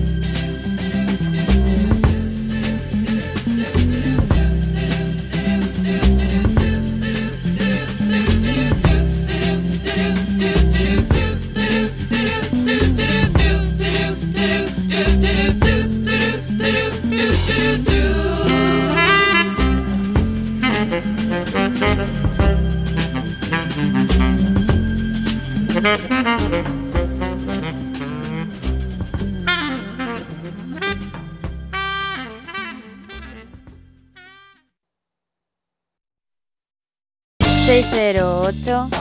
[37.71, 38.91] 608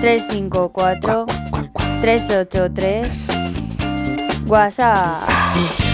[0.00, 1.26] 354
[2.00, 3.28] 383
[4.48, 5.87] WhatsApp.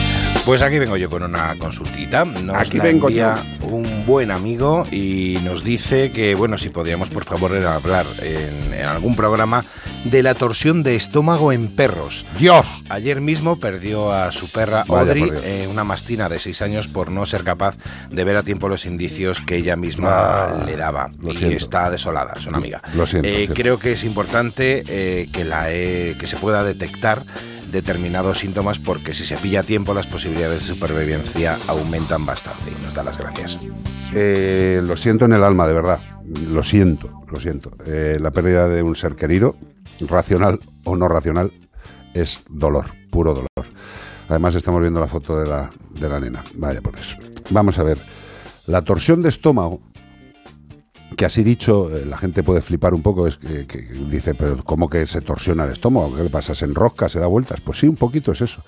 [0.44, 2.26] Pues aquí vengo yo con una consultita.
[2.26, 7.08] Nos Aquí la vengo envía un buen amigo y nos dice que, bueno, si podíamos
[7.08, 9.64] por favor hablar en, en algún programa
[10.04, 12.26] de la torsión de estómago en perros.
[12.38, 12.68] ¡Dios!
[12.90, 17.10] Ayer mismo perdió a su perra Vaya Audrey, eh, una mastina de 6 años, por
[17.10, 17.78] no ser capaz
[18.10, 21.10] de ver a tiempo los indicios que ella misma Ah, le daba.
[21.22, 21.56] lo y siento.
[21.56, 22.82] está desolada, es una amiga.
[22.94, 23.54] Lo siento, Eh, lo siento.
[23.54, 27.24] creo que es importante eh, que, la, eh, que se pueda detectar
[27.74, 32.80] determinados síntomas porque si se pilla a tiempo las posibilidades de supervivencia aumentan bastante y
[32.82, 33.58] nos da las gracias.
[34.14, 36.00] Eh, lo siento en el alma, de verdad.
[36.50, 37.72] Lo siento, lo siento.
[37.84, 39.56] Eh, la pérdida de un ser querido,
[40.00, 41.52] racional o no racional,
[42.14, 43.66] es dolor, puro dolor.
[44.28, 46.42] Además estamos viendo la foto de la, de la nena.
[46.54, 47.16] Vaya por eso.
[47.50, 47.98] Vamos a ver.
[48.66, 49.82] La torsión de estómago,
[51.16, 54.88] que así dicho, eh, la gente puede flipar un poco, es que, dice, pero ¿cómo
[54.88, 56.14] que se torsiona el estómago?
[56.16, 56.54] ¿Qué le pasa?
[56.54, 57.08] ¿Se enrosca?
[57.08, 57.60] ¿Se da vueltas?
[57.60, 58.62] Pues sí, un poquito es eso.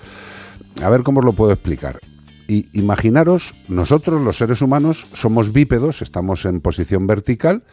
[0.83, 2.01] A ver cómo os lo puedo explicar.
[2.49, 7.65] Y imaginaros, nosotros los seres humanos somos bípedos, estamos en posición vertical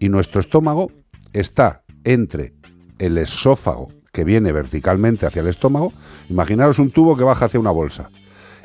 [0.00, 0.90] y nuestro estómago
[1.32, 2.54] está entre
[2.98, 5.92] el esófago que viene verticalmente hacia el estómago.
[6.28, 8.10] Imaginaros un tubo que baja hacia una bolsa.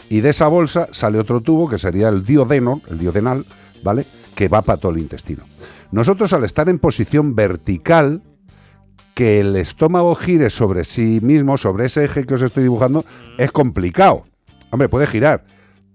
[0.10, 3.46] Y de esa bolsa sale otro tubo que sería el diodeno, el diodenal,
[3.84, 4.06] ¿vale?
[4.38, 5.46] Que va para todo el intestino.
[5.90, 8.22] Nosotros al estar en posición vertical,
[9.16, 13.04] que el estómago gire sobre sí mismo, sobre ese eje que os estoy dibujando,
[13.40, 14.26] es complicado.
[14.70, 15.44] Hombre, puede girar,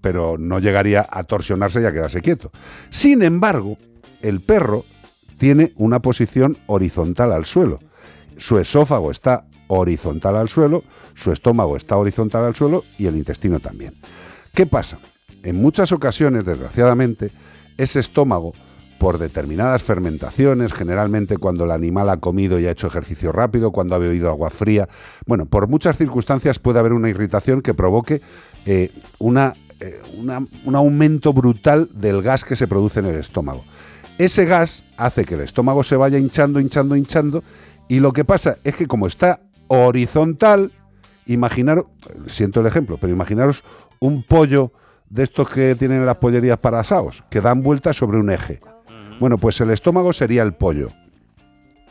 [0.00, 2.50] pero no llegaría a torsionarse y a quedarse quieto.
[2.90, 3.78] Sin embargo,
[4.22, 4.84] el perro
[5.38, 7.78] tiene una posición horizontal al suelo.
[8.38, 10.82] Su esófago está horizontal al suelo,
[11.14, 13.94] su estómago está horizontal al suelo y el intestino también.
[14.52, 14.98] ¿Qué pasa?
[15.44, 17.30] En muchas ocasiones, desgraciadamente,
[17.76, 18.52] ese estómago,
[18.98, 23.96] por determinadas fermentaciones, generalmente cuando el animal ha comido y ha hecho ejercicio rápido, cuando
[23.96, 24.88] ha bebido agua fría,
[25.26, 28.20] bueno, por muchas circunstancias puede haber una irritación que provoque
[28.64, 33.64] eh, una, eh, una- un aumento brutal del gas que se produce en el estómago.
[34.18, 37.42] Ese gas hace que el estómago se vaya hinchando, hinchando, hinchando,
[37.88, 40.70] y lo que pasa es que como está horizontal,
[41.26, 41.86] imaginaros,
[42.28, 43.64] siento el ejemplo, pero imaginaros
[43.98, 44.72] un pollo
[45.12, 48.60] de estos que tienen en las pollerías para asados, que dan vueltas sobre un eje.
[49.20, 50.88] Bueno, pues el estómago sería el pollo.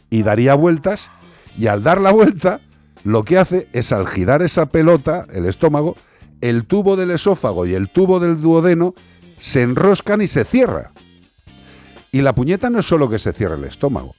[0.09, 1.11] Y daría vueltas,
[1.55, 2.59] y al dar la vuelta,
[3.03, 5.95] lo que hace es al girar esa pelota, el estómago,
[6.41, 8.95] el tubo del esófago y el tubo del duodeno
[9.37, 10.91] se enroscan y se cierra.
[12.11, 14.15] Y la puñeta no es solo que se cierre el estómago,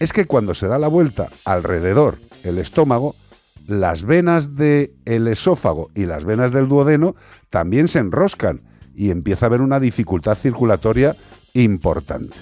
[0.00, 3.16] es que cuando se da la vuelta alrededor el estómago,
[3.66, 7.16] las venas del esófago y las venas del duodeno
[7.50, 8.62] también se enroscan
[8.94, 11.16] y empieza a haber una dificultad circulatoria
[11.52, 12.36] importante.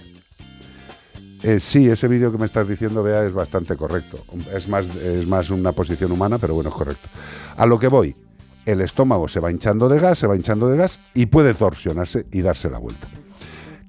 [1.42, 4.24] Eh, sí, ese vídeo que me estás diciendo, Bea, es bastante correcto.
[4.54, 7.08] Es más, es más una posición humana, pero bueno, es correcto.
[7.56, 8.16] A lo que voy,
[8.64, 12.26] el estómago se va hinchando de gas, se va hinchando de gas y puede torsionarse
[12.32, 13.08] y darse la vuelta.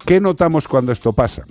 [0.06, 1.46] ¿Qué notamos cuando esto pasa?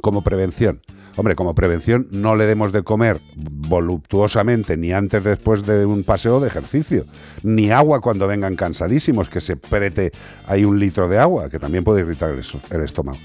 [0.00, 0.82] Como prevención.
[1.18, 6.38] Hombre, como prevención no le demos de comer voluptuosamente ni antes después de un paseo
[6.38, 7.06] de ejercicio,
[7.42, 10.12] ni agua cuando vengan cansadísimos, que se prete
[10.46, 13.18] ahí un litro de agua, que también puede irritar el, estómago.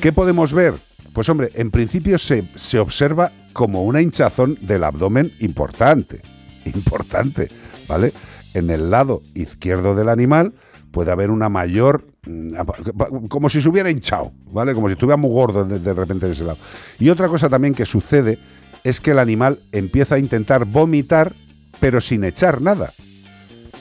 [0.00, 0.72] ¿Qué podemos ver?
[1.12, 6.22] Pues hombre, en principio se, se observa como una hinchazón del abdomen importante,
[6.64, 7.50] importante,
[7.86, 8.14] ¿vale?
[8.54, 10.54] En el lado izquierdo del animal
[10.90, 14.74] puede haber una mayor, mm, como si se hubiera hinchado, ¿vale?
[14.74, 16.58] Como si estuviera muy gordo de, de repente en ese lado.
[16.98, 18.38] Y otra cosa también que sucede
[18.84, 21.34] es que el animal empieza a intentar vomitar,
[21.80, 22.92] pero sin echar nada.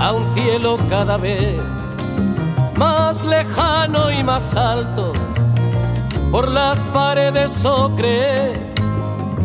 [0.00, 1.60] a un cielo cada vez
[2.74, 5.12] más lejano y más alto.
[6.32, 8.52] Por las paredes ocre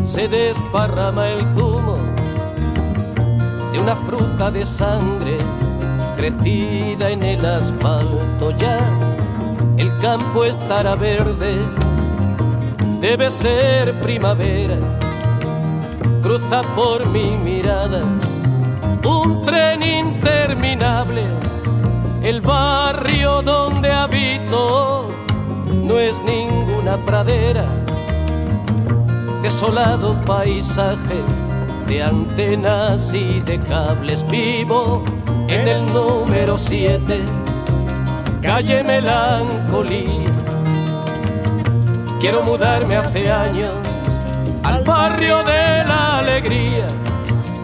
[0.02, 1.96] se desparrama el zumo
[3.70, 5.38] de una fruta de sangre
[6.16, 8.50] crecida en el asfalto.
[8.58, 8.78] Ya
[9.76, 11.54] el campo estará verde,
[13.00, 14.76] debe ser primavera
[16.22, 18.02] cruza por mi mirada
[19.06, 21.22] un tren interminable.
[22.22, 25.08] El barrio donde habito
[25.84, 27.66] no es ninguna pradera,
[29.42, 31.45] desolado paisaje
[31.86, 34.26] de antenas y de cables.
[34.28, 35.04] Vivo
[35.48, 37.20] en el número 7,
[38.42, 40.30] calle Melancolía.
[42.20, 43.72] Quiero mudarme hace años
[44.62, 46.86] al barrio de la alegría,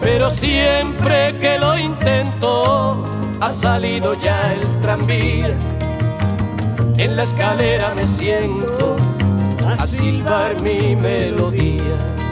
[0.01, 3.03] pero siempre que lo intento
[3.41, 5.57] ha salido ya el tranvía.
[6.97, 8.95] En la escalera me siento
[9.79, 12.22] a silbar mi melodía.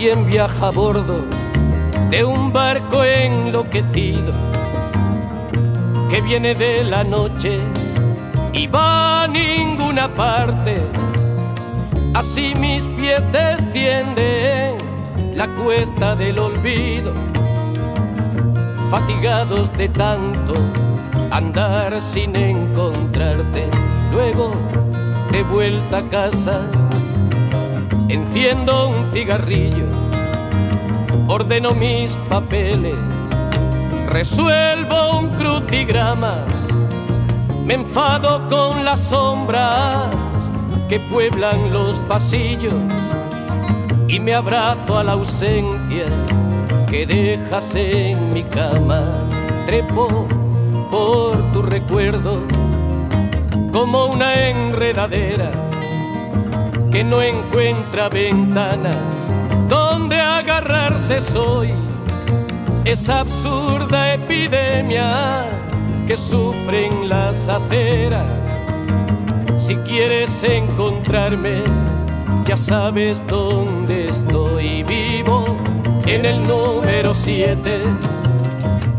[0.00, 1.26] Quien viaja a bordo
[2.08, 4.32] de un barco enloquecido
[6.08, 7.60] que viene de la noche
[8.54, 10.78] y va a ninguna parte.
[12.14, 14.78] Así mis pies descienden
[15.34, 17.12] la cuesta del olvido,
[18.90, 20.54] fatigados de tanto
[21.30, 23.68] andar sin encontrarte.
[24.10, 24.50] Luego
[25.30, 26.62] de vuelta a casa
[28.12, 29.86] Enciendo un cigarrillo,
[31.28, 32.96] ordeno mis papeles,
[34.08, 36.44] resuelvo un crucigrama,
[37.64, 40.08] me enfado con las sombras
[40.88, 42.74] que pueblan los pasillos
[44.08, 46.06] y me abrazo a la ausencia
[46.88, 49.02] que dejas en mi cama.
[49.66, 50.26] Trepo
[50.90, 52.40] por tu recuerdo
[53.70, 55.69] como una enredadera
[56.90, 58.96] que no encuentra ventanas
[59.68, 61.72] donde agarrarse soy
[62.84, 65.44] esa absurda epidemia
[66.06, 68.26] que sufren las aceras.
[69.56, 71.62] Si quieres encontrarme,
[72.44, 75.44] ya sabes dónde estoy vivo
[76.06, 77.82] en el número 7,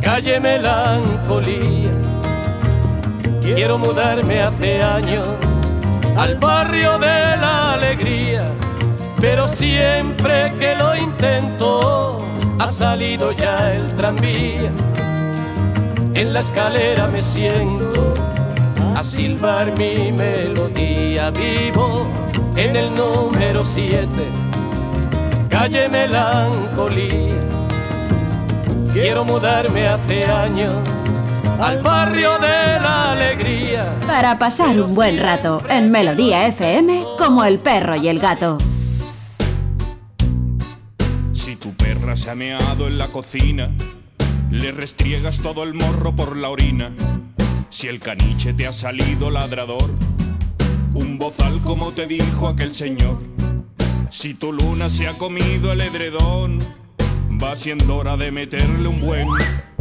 [0.01, 1.91] calle Melancolía.
[3.41, 5.27] Quiero mudarme hace años
[6.15, 7.60] al barrio de la
[7.91, 8.53] alegría,
[9.19, 12.19] pero siempre que lo intento
[12.57, 14.71] ha salido ya el tranvía.
[16.13, 18.13] En la escalera me siento
[18.95, 21.31] a silbar mi melodía.
[21.31, 22.07] Vivo
[22.55, 24.07] en el número 7,
[25.49, 27.35] calle Melancolía.
[28.93, 30.75] Quiero mudarme hace años
[31.61, 33.99] al barrio de la alegría.
[34.07, 38.57] Para pasar un buen rato en Melodía FM como el perro y el gato.
[41.33, 43.69] Si tu perra se ha meado en la cocina,
[44.49, 46.91] le restriegas todo el morro por la orina.
[47.69, 49.91] Si el caniche te ha salido ladrador,
[50.93, 53.19] un bozal como te dijo aquel señor.
[54.09, 56.59] Si tu luna se ha comido el edredón,
[57.41, 59.27] va siendo hora de meterle un buen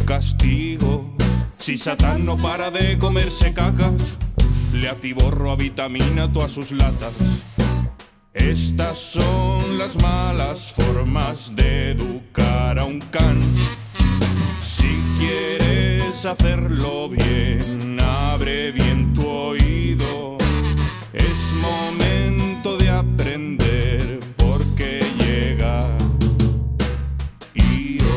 [0.05, 1.11] castigo.
[1.53, 4.17] Si Satán no para de comerse cacas,
[4.73, 7.13] le atiborro a vitamina todas sus latas.
[8.33, 13.37] Estas son las malas formas de educar a un can.
[14.65, 20.37] Si quieres hacerlo bien, abre bien tu oído.
[21.13, 22.10] Es momento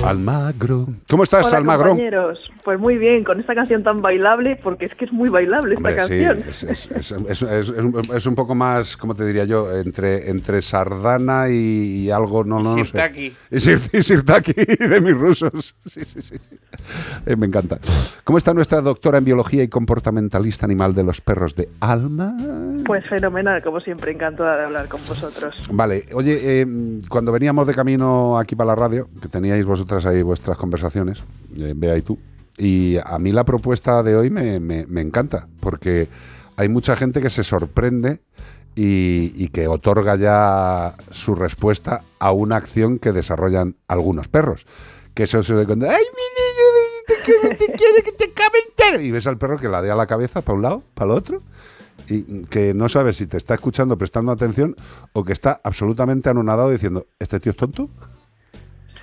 [0.08, 0.86] Almagro.
[1.08, 1.88] ¿Cómo estás, Hola, Almagro?
[1.90, 2.38] compañeros.
[2.64, 5.78] Pues muy bien, con esta canción tan bailable, porque es que es muy bailable esta
[5.88, 6.38] Hombre, canción.
[6.48, 9.70] es, es- es- es- es- es un- es un poco más, ¿cómo te diría yo?
[9.72, 12.84] Entre, entre sardana y, y algo, no, no, no sé.
[12.84, 13.32] Sirtaki.
[13.50, 14.52] Y sir- y sirtaki
[14.88, 15.74] de mis rusos.
[15.86, 16.34] Sí, sí, sí.
[17.26, 17.78] Eh, me encanta.
[18.24, 22.34] ¿Cómo está nuestra doctora en biología y comportamentalista animal de los perros de Alma?
[22.86, 25.54] Pues fenomenal, como siempre, encantada de hablar con vosotros.
[25.70, 26.66] Vale, oye, eh,
[27.08, 29.64] cuando veníamos de camino aquí para la radio, que teníais
[30.06, 31.22] ahí vuestras conversaciones,
[31.58, 32.18] eh, Bea y tú,
[32.56, 36.08] y a mí la propuesta de hoy me, me- me encanta, porque
[36.56, 38.20] hay mucha gente que se sorprende
[38.76, 44.66] y, y que otorga ya su respuesta a una acción que desarrollan algunos perros.
[45.14, 49.00] Que eso se de cuando, ¡ay, mi niño, te te quiero que te cabe entero!
[49.00, 51.42] Y ves al perro que ladea la cabeza para un lado, para el otro,
[52.08, 54.74] y que no sabes si te está escuchando, prestando atención,
[55.12, 57.88] o que está absolutamente anonadado diciendo, ¿este tío es tonto?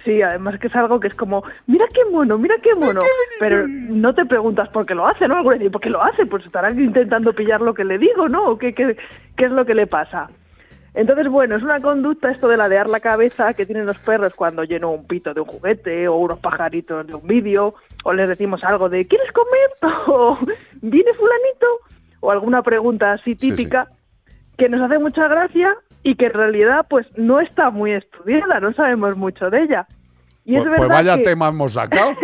[0.03, 3.01] Sí, además que es algo que es como, mira qué mono, mira qué mono.
[3.39, 5.37] Pero no te preguntas por qué lo hace, ¿no?
[5.37, 6.25] Algunos dicen, ¿por qué lo hace?
[6.25, 8.45] Pues estarán intentando pillar lo que le digo, ¿no?
[8.45, 8.97] ¿O qué, qué,
[9.37, 10.29] qué es lo que le pasa?
[10.93, 14.63] Entonces, bueno, es una conducta esto de ladear la cabeza que tienen los perros cuando
[14.63, 18.61] lleno un pito de un juguete o unos pajaritos de un vídeo o les decimos
[18.63, 19.95] algo de ¿quieres comer?
[20.07, 20.37] o
[20.81, 21.67] ¿viene fulanito?
[22.21, 23.87] o alguna pregunta así típica
[24.57, 28.73] que nos hace mucha gracia y que en realidad pues no está muy estudiada, no
[28.73, 29.87] sabemos mucho de ella.
[30.43, 32.11] Y es Pues, pues verdad vaya que- tema hemos sacado.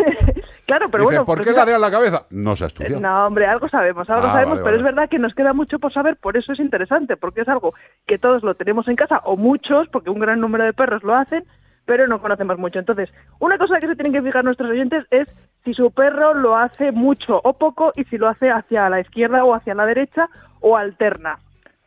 [0.66, 2.26] Claro, pero bueno, ¿por pues qué mira- ladea la cabeza?
[2.28, 3.00] No se ha estudiado.
[3.00, 4.76] no, hombre, algo sabemos, algo Ah, sabemos, vale, pero vale.
[4.76, 7.72] es verdad que nos queda mucho por saber, por eso es interesante, porque es algo
[8.06, 11.14] que todos lo tenemos en casa, o muchos, porque un gran número de perros lo
[11.14, 11.42] hacen,
[11.86, 12.78] pero no conocemos mucho.
[12.78, 15.26] Entonces, una cosa que se tienen que fijar nuestros oyentes es
[15.64, 19.44] si su perro lo hace mucho o poco y si lo hace hacia la izquierda
[19.44, 20.28] o hacia la derecha
[20.60, 21.38] o alterna.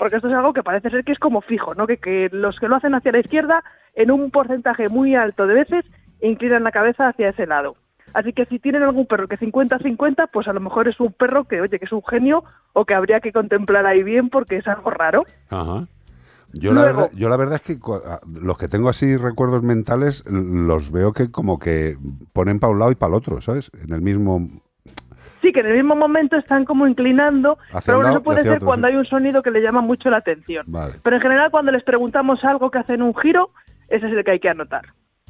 [0.01, 1.85] Porque esto es algo que parece ser que es como fijo, ¿no?
[1.85, 3.63] Que, que los que lo hacen hacia la izquierda,
[3.93, 5.85] en un porcentaje muy alto de veces,
[6.23, 7.75] inclinan la cabeza hacia ese lado.
[8.15, 11.43] Así que si tienen algún perro que 50-50, pues a lo mejor es un perro
[11.43, 14.67] que, oye, que es un genio o que habría que contemplar ahí bien porque es
[14.67, 15.21] algo raro.
[15.51, 15.85] Ajá.
[16.51, 19.61] Yo la, verdad, yo la verdad es que cua- a- los que tengo así recuerdos
[19.61, 21.95] mentales los veo que como que
[22.33, 23.69] ponen para un lado y para el otro, ¿sabes?
[23.83, 24.49] En el mismo...
[25.41, 28.57] Sí, que en el mismo momento están como inclinando, Hacia pero bueno, eso puede ser
[28.57, 28.93] otro, cuando sí.
[28.93, 30.65] hay un sonido que le llama mucho la atención.
[30.67, 33.49] Vale, Pero en general cuando les preguntamos algo que hacen un giro,
[33.87, 34.85] ese es el que hay que anotar.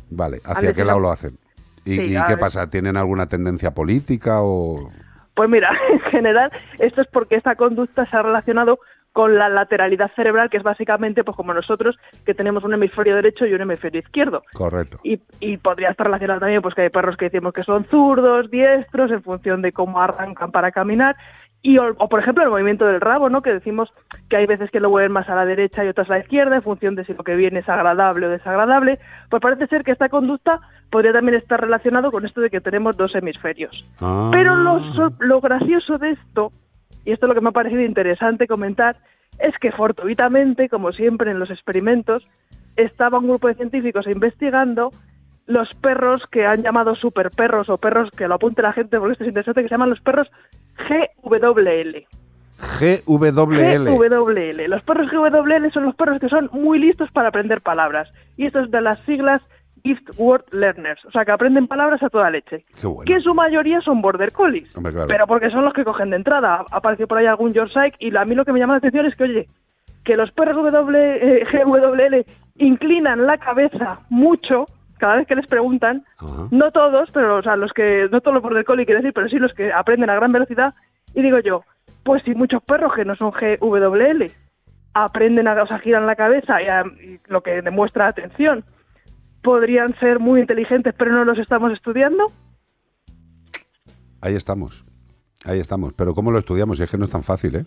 [0.09, 0.39] vale.
[0.43, 1.37] ¿Hacia qué lado lo hacen?
[1.85, 2.69] ¿Y, Sí, y qué pasa?
[2.69, 4.91] ¿Tienen alguna tendencia política o...?
[5.33, 8.79] Pues mira, en general esto es porque esta conducta se ha relacionado
[9.13, 13.45] con la lateralidad cerebral, que es básicamente pues como nosotros, que tenemos un hemisferio derecho
[13.45, 14.43] y un hemisferio izquierdo.
[14.53, 14.99] Correcto.
[15.03, 18.49] Y, y podría estar relacionado también pues que hay perros que decimos que son zurdos,
[18.49, 21.15] diestros, en función de cómo arrancan para caminar.
[21.63, 23.43] Y, o, o, por ejemplo el movimiento del rabo, ¿no?
[23.43, 23.93] Que decimos
[24.29, 26.55] que hay veces que lo mueven más a la derecha y otras a la izquierda,
[26.55, 28.97] en función de si lo que viene es agradable o desagradable.
[29.29, 30.59] Pues parece ser que esta conducta
[30.89, 33.85] podría también estar relacionado con esto de que tenemos dos hemisferios.
[33.99, 34.29] Ah.
[34.31, 34.79] Pero lo,
[35.19, 36.51] lo gracioso de esto,
[37.05, 38.97] y esto es lo que me ha parecido interesante comentar,
[39.39, 42.27] es que fortuitamente, como siempre en los experimentos,
[42.75, 44.91] estaba un grupo de científicos investigando
[45.47, 49.23] los perros que han llamado superperros o perros que lo apunte la gente porque esto
[49.23, 50.29] es interesante, que se llaman los perros
[50.87, 52.05] GWL.
[52.79, 53.89] GWL.
[53.89, 54.69] GWL.
[54.69, 58.11] Los perros GWL son los perros que son muy listos para aprender palabras.
[58.37, 59.41] Y esto es de las siglas
[59.83, 61.03] Gift Word Learners.
[61.05, 62.65] O sea, que aprenden palabras a toda leche.
[62.79, 63.03] Qué bueno.
[63.05, 64.75] Que en su mayoría son Border Collies.
[64.75, 65.07] Hombre, claro.
[65.07, 66.65] Pero porque son los que cogen de entrada.
[66.71, 69.05] Ha aparecido por ahí algún Yorkshire y a mí lo que me llama la atención
[69.05, 69.47] es que, oye,
[70.03, 70.97] que los perros W,
[71.41, 72.25] eh, GWL
[72.57, 74.65] inclinan la cabeza mucho
[74.99, 76.03] cada vez que les preguntan,
[76.51, 79.27] no todos, pero o sea, los que, no todos los border collie quiero decir, pero
[79.29, 80.75] sí los que aprenden a gran velocidad,
[81.15, 81.63] y digo yo,
[82.03, 84.29] Pues si muchos perros que no son GWL
[84.93, 88.63] aprenden a, o sea, giran la cabeza y, a- y lo que demuestra atención,
[89.41, 92.31] podrían ser muy inteligentes, pero no los estamos estudiando.
[94.21, 94.85] Ahí estamos.
[95.43, 95.93] Ahí estamos.
[95.93, 96.77] Pero ¿cómo lo estudiamos?
[96.77, 97.65] Si es que no es tan fácil, ¿eh?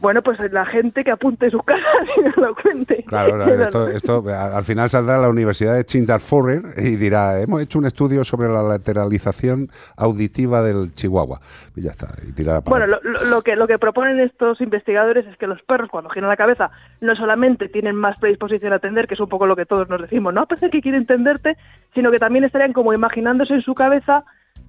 [0.00, 1.84] Bueno, pues la gente que apunte sus caras
[2.16, 3.04] y nos lo cuente.
[3.06, 3.42] Claro,
[3.90, 8.48] esto, al final saldrá la Universidad de Chindarforer y dirá, hemos hecho un estudio sobre
[8.48, 11.40] la lateralización auditiva del Chihuahua.
[11.76, 15.36] Y ya está, y tirará para Bueno, lo que, lo que proponen estos investigadores es
[15.36, 19.14] que los perros cuando giran la cabeza no solamente tienen más predisposición a atender, que
[19.14, 21.56] es un poco lo que todos nos decimos, no a pesar que quiere entenderte,
[21.94, 24.24] sino que también estarían como imaginándose en su cabeza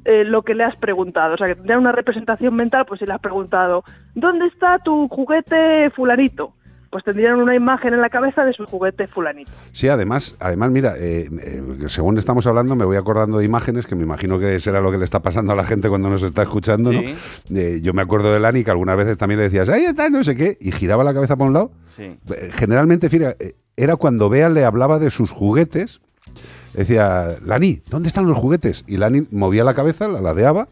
[0.06, 1.34] eh, lo que le has preguntado.
[1.34, 3.84] O sea, que tendrían una representación mental, pues si le has preguntado,
[4.14, 6.54] ¿dónde está tu juguete fulanito?
[6.92, 9.52] Pues tendrían una imagen en la cabeza de su juguete fulanito.
[9.74, 13.96] Sí, además, además mira, eh, eh, según estamos hablando, me voy acordando de imágenes que
[13.96, 16.44] me imagino que será lo que le está pasando a la gente cuando nos está
[16.44, 17.02] escuchando, ¿no?
[17.02, 17.16] Sí.
[17.54, 20.24] Eh, yo me acuerdo de Lani que algunas veces también le decías, ahí está, no
[20.24, 21.72] sé qué, y giraba la cabeza para un lado.
[21.90, 22.18] Sí.
[22.52, 26.00] Generalmente, fíjate, eh, era cuando Bea le hablaba de sus juguetes,
[26.76, 28.84] decía, Lani, ¿dónde están los juguetes?
[28.88, 30.68] Y Lani movía la cabeza, la ladeaba,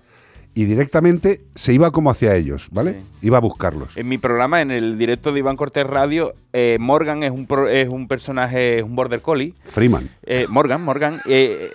[0.56, 2.98] y directamente se iba como hacia ellos, ¿vale?
[3.22, 3.96] Iba a buscarlos.
[3.98, 7.68] En mi programa, en el directo de Iván Cortés Radio, eh, Morgan es un, pro-
[7.70, 9.54] es un personaje, es un border collie.
[9.64, 10.10] Freeman.
[10.24, 11.20] Eh, Morgan, Morgan.
[11.26, 11.72] eh,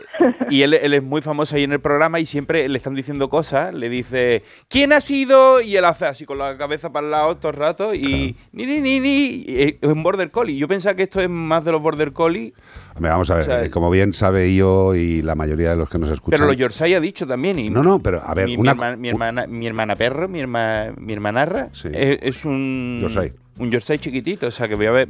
[0.50, 3.28] y él, él es muy famoso ahí en el programa y siempre le están diciendo
[3.28, 3.74] cosas.
[3.74, 5.60] Le dice, ¿quién ha sido?
[5.60, 8.66] Y él hace así con la cabeza para el lado todo el rato y ni,
[8.66, 9.44] ni, ni, ni.
[9.48, 10.56] Es un border collie.
[10.56, 12.52] Yo pensaba que esto es más de los border collie,
[13.00, 15.88] vamos a ver, O sea, eh, como bien sabe yo y la mayoría de los
[15.88, 16.38] que nos escuchan.
[16.38, 17.58] pero los Yorkshire ha dicho también.
[17.58, 20.86] Y No, no, pero a ver, una- hermana, mi, hermana, mi hermana perro, mi, herma,
[20.96, 23.34] mi hermanarra, es, es un Yorkshire.
[23.58, 24.46] un Yorkshire chiquitito.
[24.48, 25.08] O sea que voy a ver,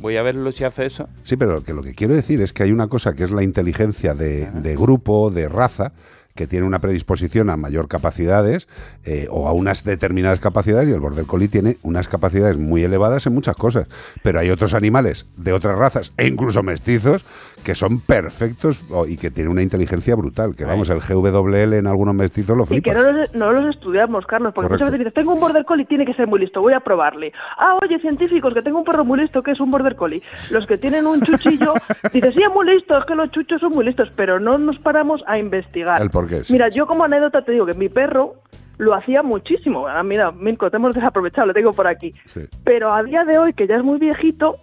[0.00, 1.08] voy a verlo si hace eso.
[1.24, 3.42] Sí, pero que lo que quiero decir es que hay una cosa que es la
[3.42, 5.92] inteligencia de, de grupo, de raza,
[6.34, 8.68] que tiene una predisposición a mayor capacidades
[9.04, 13.26] eh, o a unas determinadas capacidades y el border collie tiene unas capacidades muy elevadas
[13.26, 13.88] en muchas cosas.
[14.22, 17.24] Pero hay otros animales de otras razas e incluso mestizos
[17.64, 20.54] que son perfectos y que tienen una inteligencia brutal.
[20.56, 22.96] Que vamos, el GWL en algunos mestizos lo Y que flipas.
[22.96, 24.84] no los, no los estudiamos, Carlos, porque Correcto.
[24.86, 27.32] muchas veces dices, tengo un border collie, tiene que ser muy listo, voy a probarle.
[27.58, 30.22] Ah, oye, científicos, que tengo un perro muy listo, que es un border collie.
[30.50, 31.74] Los que tienen un chuchillo,
[32.14, 34.78] dices, sí, es muy listo, es que los chuchos son muy listos, pero no nos
[34.78, 36.00] paramos a investigar.
[36.00, 36.42] El por qué.
[36.50, 38.36] Mira, yo como anécdota te digo que mi perro
[38.78, 39.86] lo hacía muchísimo.
[39.86, 42.14] Ah, mira, Mirko, te hemos desaprovechado, lo tengo por aquí.
[42.24, 42.40] Sí.
[42.64, 44.56] Pero a día de hoy, que ya es muy viejito,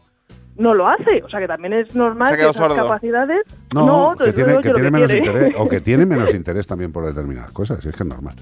[0.58, 1.22] no lo hace.
[1.24, 2.76] O sea, que también es normal que esas sordo.
[2.76, 3.42] capacidades...
[3.74, 5.28] No, que desde tiene, que tiene menos quiere.
[5.28, 8.36] interés, o que tiene menos interés también por determinadas cosas, es que es normal.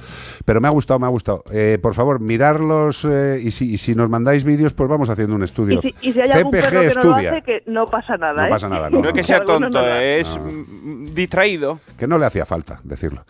[0.45, 1.43] Pero me ha gustado, me ha gustado.
[1.51, 5.35] Eh, por favor, mirarlos eh, y, si, y si nos mandáis vídeos, pues vamos haciendo
[5.35, 5.79] un estudio.
[5.79, 7.31] Y si, y si hay algún CPG que no lo estudia.
[7.31, 8.41] hace, que no pasa nada.
[8.41, 8.49] No ¿eh?
[8.49, 9.01] pasa nada, no.
[9.01, 11.11] No es que sea tonto, no es No.
[11.13, 11.79] distraído.
[11.97, 13.23] Que no le hacía falta decirlo.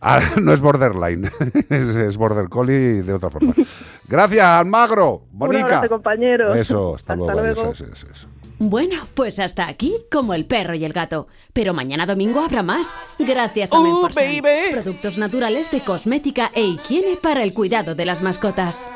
[0.00, 1.30] Ah, no es borderline,
[1.68, 3.54] es, es border collie de otra forma.
[4.08, 5.24] Gracias, Almagro.
[5.32, 5.64] Un Bonica.
[5.64, 6.56] abrazo, compañeros.
[6.56, 7.38] Eso, hasta, luego.
[7.38, 7.72] adiós, luego.
[7.72, 8.28] eso, eso, eso.
[8.62, 11.28] Bueno, pues hasta aquí, como el perro y el gato.
[11.54, 12.94] Pero mañana domingo habrá más.
[13.18, 14.42] Gracias a Menforsan.
[14.72, 18.90] Productos naturales de cosmética e higiene para el cuidado de las mascotas.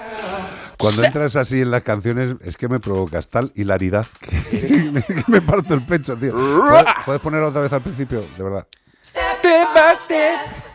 [0.78, 5.40] Cuando entras así en las canciones, es que me provocas tal hilaridad que, que me
[5.40, 6.32] parto el pecho, tío.
[6.32, 8.22] ¿Puedes, puedes ponerlo otra vez al principio?
[8.36, 8.66] De verdad.
[9.02, 10.73] Step by step.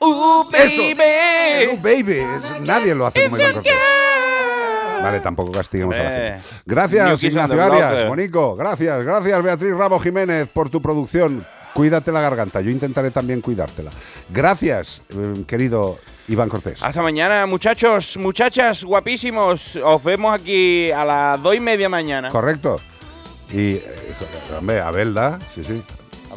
[0.00, 0.96] Uh, baby.
[1.00, 1.72] Eso.
[1.74, 2.18] Uh, baby.
[2.18, 3.74] Es- nadie lo hace como Iván Cortés.
[5.02, 6.40] Vale, tampoco castiguemos a la gente.
[6.66, 8.04] Gracias, New Ignacio Arias, eh.
[8.08, 8.56] Bonico.
[8.56, 11.44] Gracias, gracias, Beatriz Ramos Jiménez, por tu producción.
[11.72, 13.90] Cuídate la garganta, yo intentaré también cuidártela.
[14.28, 16.82] Gracias, eh, querido Iván Cortés.
[16.82, 19.76] Hasta mañana, muchachos, muchachas, guapísimos.
[19.76, 22.28] Os vemos aquí a las dos y media mañana.
[22.30, 22.76] Correcto.
[23.52, 23.84] Y, eh,
[24.58, 25.82] hombre, a Belda, sí, sí.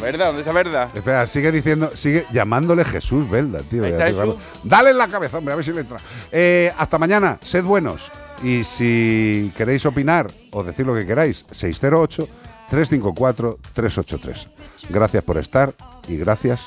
[0.02, 0.90] Verda, ¿dónde está Verda?
[0.94, 3.84] Espera, sigue diciendo, sigue llamándole Jesús Belda, tío.
[3.84, 4.36] Ahí está Beatriz Jesús.
[4.36, 4.64] Ramos.
[4.64, 5.98] Dale en la cabeza, hombre, a ver si le entra.
[6.32, 8.12] Eh, hasta mañana, sed buenos.
[8.44, 14.48] Y si queréis opinar o decir lo que queráis, 608-354-383.
[14.90, 15.76] Gracias por estar
[16.08, 16.66] y gracias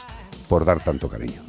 [0.48, 1.42] por dar tanto cariño.